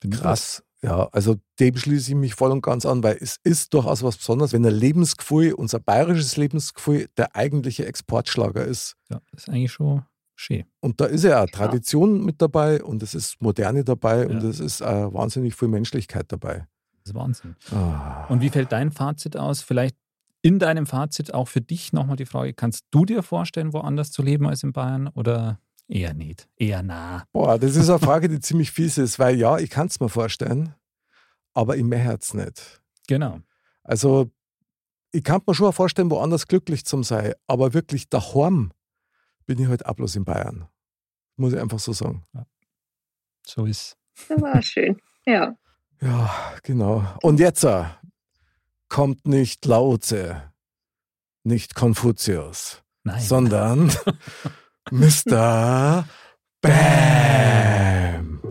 Finde 0.02 0.18
ich 0.18 0.22
Krass. 0.24 0.64
Ja, 0.84 1.10
also 1.12 1.36
dem 1.60 1.78
schließe 1.78 2.10
ich 2.12 2.18
mich 2.18 2.34
voll 2.34 2.52
und 2.52 2.62
ganz 2.64 2.88
an, 2.88 3.04
weil 3.04 3.16
es 3.22 3.38
ist 3.44 3.72
durchaus 3.76 4.02
was 4.02 4.18
Besonderes, 4.18 4.52
wenn 4.52 4.66
ein 4.66 4.74
Lebensgefühl, 4.74 5.54
unser 5.54 5.80
bayerisches 5.80 6.38
Lebensgefühl, 6.38 7.08
der 7.18 7.36
eigentliche 7.36 7.86
Exportschlager 7.86 8.66
ist. 8.66 8.96
Ja, 9.10 9.22
das 9.32 9.44
ist 9.44 9.50
eigentlich 9.50 9.72
schon 9.72 10.04
schön. 10.36 10.66
Und 10.80 11.00
da 11.00 11.06
ist 11.06 11.24
ja 11.24 11.44
auch 11.44 11.50
Tradition 11.52 12.26
mit 12.26 12.42
dabei 12.42 12.84
und 12.84 13.04
es 13.04 13.14
ist 13.14 13.40
Moderne 13.44 13.84
dabei 13.84 14.28
und 14.28 14.42
Ja. 14.42 14.50
es 14.50 14.60
ist 14.60 14.82
äh, 14.82 15.14
wahnsinnig 15.14 15.54
viel 15.54 15.68
Menschlichkeit 15.68 16.32
dabei. 16.32 16.68
Das 17.04 17.12
ist 17.12 17.14
Wahnsinn. 17.14 17.56
Ah. 17.72 18.26
Und 18.30 18.42
wie 18.42 18.50
fällt 18.50 18.72
dein 18.72 18.92
Fazit 18.92 19.38
aus? 19.38 19.62
Vielleicht 19.62 19.96
in 20.42 20.60
deinem 20.60 20.86
Fazit 20.86 21.34
auch 21.34 21.48
für 21.48 21.62
dich 21.62 21.94
nochmal 21.94 22.16
die 22.16 22.26
Frage, 22.26 22.54
kannst 22.54 22.86
du 22.92 23.06
dir 23.06 23.24
vorstellen, 23.24 23.74
woanders 23.74 24.12
zu 24.12 24.22
leben 24.24 24.48
als 24.48 24.64
in 24.64 24.74
Bayern 24.74 25.08
oder 25.10 25.60
eher 25.88 26.14
nicht? 26.14 26.48
Eher 26.58 26.82
nah. 26.84 27.26
Boah, 27.32 27.60
das 27.60 27.76
ist 27.76 27.90
eine 27.90 28.00
Frage, 28.00 28.28
die 28.30 28.40
ziemlich 28.40 28.72
fies 28.72 28.98
ist, 28.98 29.20
weil 29.20 29.36
ja, 29.38 29.58
ich 29.60 29.70
kann 29.70 29.88
es 29.88 30.00
mir 30.00 30.10
vorstellen. 30.10 30.74
aber 31.54 31.76
im 31.76 31.92
Herz 31.92 32.34
nicht. 32.34 32.82
Genau. 33.08 33.40
Also, 33.84 34.32
ich 35.12 35.24
kann 35.24 35.42
mir 35.46 35.54
schon 35.54 35.74
vorstellen, 35.74 36.10
woanders 36.10 36.48
glücklich 36.48 36.86
zu 36.86 37.04
sein, 37.04 37.34
aber 37.48 37.74
wirklich 37.74 38.10
daheim 38.10 38.72
bin 39.46 39.60
ich 39.60 39.68
halt 39.68 39.86
auch 39.86 39.96
bloß 39.96 40.16
in 40.16 40.24
Bayern. 40.24 40.68
Muss 41.36 41.54
ich 41.54 41.60
einfach 41.60 41.80
so 41.80 41.92
sagen. 41.92 42.24
So 43.46 43.66
ist 43.66 43.98
Das 44.30 44.42
war 44.42 44.62
schön. 44.62 44.98
Ja. 45.26 45.56
Ja, 46.02 46.34
genau. 46.64 47.06
Und 47.22 47.40
jetzt 47.40 47.66
kommt 48.92 49.26
nicht 49.26 49.66
Lao 49.66 49.98
Tse, 49.98 50.52
nicht 51.44 51.76
Konfuzius, 51.76 52.84
Nein. 53.04 53.22
sondern 53.22 53.92
Mr. 54.92 56.06
Bam. 56.60 58.42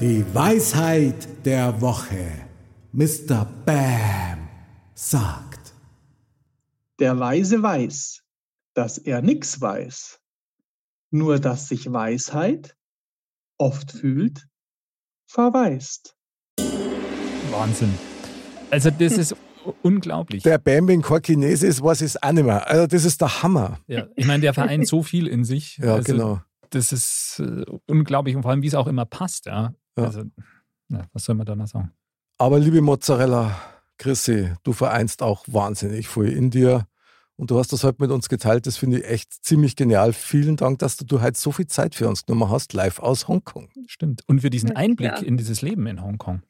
Die 0.00 0.24
Weisheit 0.34 1.44
der 1.44 1.80
Woche. 1.82 2.48
Mr. 2.92 3.44
Bam 3.66 4.48
sagt. 4.94 5.74
Der 7.00 7.18
Weise 7.18 7.62
weiß, 7.62 8.22
dass 8.74 8.96
er 8.96 9.20
nix 9.20 9.60
weiß, 9.60 10.20
nur 11.10 11.38
dass 11.38 11.68
sich 11.68 11.92
Weisheit 11.92 12.76
oft 13.58 13.92
fühlt, 13.92 14.48
verweist. 15.26 16.16
Wahnsinn. 17.50 18.11
Also, 18.72 18.90
das 18.90 19.18
ist 19.18 19.36
unglaublich. 19.82 20.42
Der 20.44 20.56
Bam, 20.56 20.88
wenn 20.88 21.02
kein 21.02 21.20
Chinese 21.20 21.66
ist, 21.66 21.82
was 21.82 22.00
ist 22.00 22.22
auch 22.22 22.32
nicht 22.32 22.44
mehr. 22.44 22.66
Also, 22.66 22.86
das 22.86 23.04
ist 23.04 23.20
der 23.20 23.42
Hammer. 23.42 23.78
Ja, 23.86 24.06
ich 24.16 24.26
meine, 24.26 24.40
der 24.40 24.54
vereint 24.54 24.88
so 24.88 25.02
viel 25.02 25.26
in 25.26 25.44
sich. 25.44 25.76
Ja, 25.76 25.96
also, 25.96 26.10
genau. 26.10 26.40
Das 26.70 26.90
ist 26.90 27.38
äh, 27.44 27.66
unglaublich 27.86 28.34
und 28.34 28.42
vor 28.42 28.50
allem, 28.50 28.62
wie 28.62 28.68
es 28.68 28.74
auch 28.74 28.86
immer 28.86 29.04
passt. 29.04 29.44
Ja. 29.44 29.74
Ja. 29.98 30.04
Also, 30.04 30.22
ja, 30.88 31.04
was 31.12 31.24
soll 31.24 31.34
man 31.34 31.44
da 31.44 31.54
noch 31.54 31.66
sagen? 31.66 31.92
Aber 32.38 32.58
liebe 32.58 32.80
Mozzarella, 32.80 33.54
Chrissy, 33.98 34.52
du 34.62 34.72
vereinst 34.72 35.22
auch 35.22 35.44
wahnsinnig 35.48 36.08
viel 36.08 36.28
in 36.28 36.50
dir. 36.50 36.86
Und 37.36 37.50
du 37.50 37.58
hast 37.58 37.74
das 37.74 37.84
heute 37.84 38.00
mit 38.00 38.10
uns 38.10 38.30
geteilt. 38.30 38.66
Das 38.66 38.78
finde 38.78 39.00
ich 39.00 39.04
echt 39.06 39.44
ziemlich 39.44 39.76
genial. 39.76 40.14
Vielen 40.14 40.56
Dank, 40.56 40.78
dass 40.78 40.96
du 40.96 41.20
heute 41.20 41.38
so 41.38 41.52
viel 41.52 41.66
Zeit 41.66 41.94
für 41.94 42.08
uns 42.08 42.24
genommen 42.24 42.50
hast, 42.50 42.72
live 42.72 43.00
aus 43.00 43.28
Hongkong. 43.28 43.68
Stimmt. 43.86 44.22
Und 44.28 44.40
für 44.40 44.50
diesen 44.50 44.70
Ja, 44.70 44.76
Einblick 44.76 45.12
klar. 45.12 45.22
in 45.22 45.36
dieses 45.36 45.60
Leben 45.60 45.86
in 45.86 46.02
Hongkong. 46.02 46.42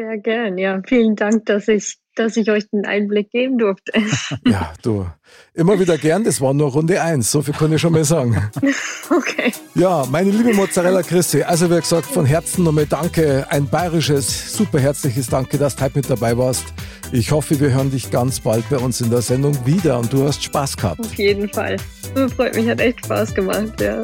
Sehr 0.00 0.16
gern. 0.18 0.58
Ja, 0.58 0.80
vielen 0.86 1.16
Dank, 1.16 1.46
dass 1.46 1.66
ich, 1.66 1.96
dass 2.14 2.36
ich 2.36 2.48
euch 2.52 2.70
den 2.70 2.86
Einblick 2.86 3.32
geben 3.32 3.58
durfte. 3.58 3.92
Ja, 4.46 4.72
du, 4.80 5.06
immer 5.54 5.80
wieder 5.80 5.98
gern. 5.98 6.22
Das 6.22 6.40
war 6.40 6.54
nur 6.54 6.70
Runde 6.70 7.02
eins. 7.02 7.32
So 7.32 7.42
viel 7.42 7.52
kann 7.52 7.72
ich 7.72 7.80
schon 7.80 7.92
mal 7.92 8.04
sagen. 8.04 8.36
Okay. 9.10 9.52
Ja, 9.74 10.04
meine 10.10 10.30
liebe 10.30 10.52
Mozzarella 10.52 11.02
Christi, 11.02 11.42
also 11.42 11.70
wie 11.70 11.80
gesagt, 11.80 12.04
von 12.04 12.26
Herzen 12.26 12.62
nochmal 12.62 12.84
Danke, 12.84 13.46
ein 13.48 13.66
bayerisches, 13.66 14.52
super 14.52 14.78
herzliches 14.78 15.28
Danke, 15.28 15.56
dass 15.56 15.76
du 15.76 15.84
heute 15.84 15.96
mit 15.96 16.10
dabei 16.10 16.36
warst. 16.36 16.66
Ich 17.10 17.32
hoffe, 17.32 17.58
wir 17.58 17.70
hören 17.70 17.90
dich 17.90 18.10
ganz 18.10 18.38
bald 18.38 18.68
bei 18.68 18.76
uns 18.76 19.00
in 19.00 19.08
der 19.08 19.22
Sendung 19.22 19.56
wieder 19.64 19.98
und 19.98 20.12
du 20.12 20.24
hast 20.24 20.44
Spaß 20.44 20.76
gehabt. 20.76 21.00
Auf 21.00 21.14
jeden 21.14 21.48
Fall. 21.48 21.78
Das 22.14 22.34
freut 22.34 22.54
mich, 22.54 22.68
hat 22.68 22.80
echt 22.80 23.02
Spaß 23.06 23.34
gemacht, 23.34 23.80
ja. 23.80 24.02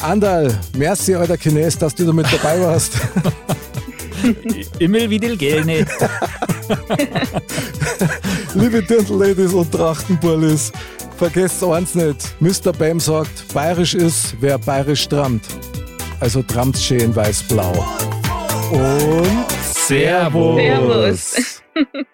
Andal, 0.00 0.56
merci, 0.78 1.16
alter 1.16 1.36
Chines, 1.36 1.76
dass 1.76 1.96
du 1.96 2.04
da 2.04 2.12
mit 2.12 2.26
dabei 2.32 2.60
warst. 2.60 2.96
Immer 4.78 5.10
wieder 5.10 5.36
gerne. 5.36 5.86
liebe 8.54 8.82
Dirndl-Ladies 8.82 9.52
und 9.52 9.70
Trachtenburlis, 9.72 10.72
vergesst 11.16 11.62
eins 11.62 11.94
nicht, 11.94 12.34
Mr. 12.40 12.72
Bam 12.72 13.00
sagt, 13.00 13.52
bayerisch 13.52 13.94
ist, 13.94 14.34
wer 14.40 14.58
bayerisch 14.58 15.08
trammt. 15.08 15.44
Also 16.20 16.42
trammt 16.42 16.78
schön 16.78 17.14
weiß-blau. 17.14 17.72
Und 18.72 19.46
Servus. 19.62 20.56
Servus. 20.56 21.62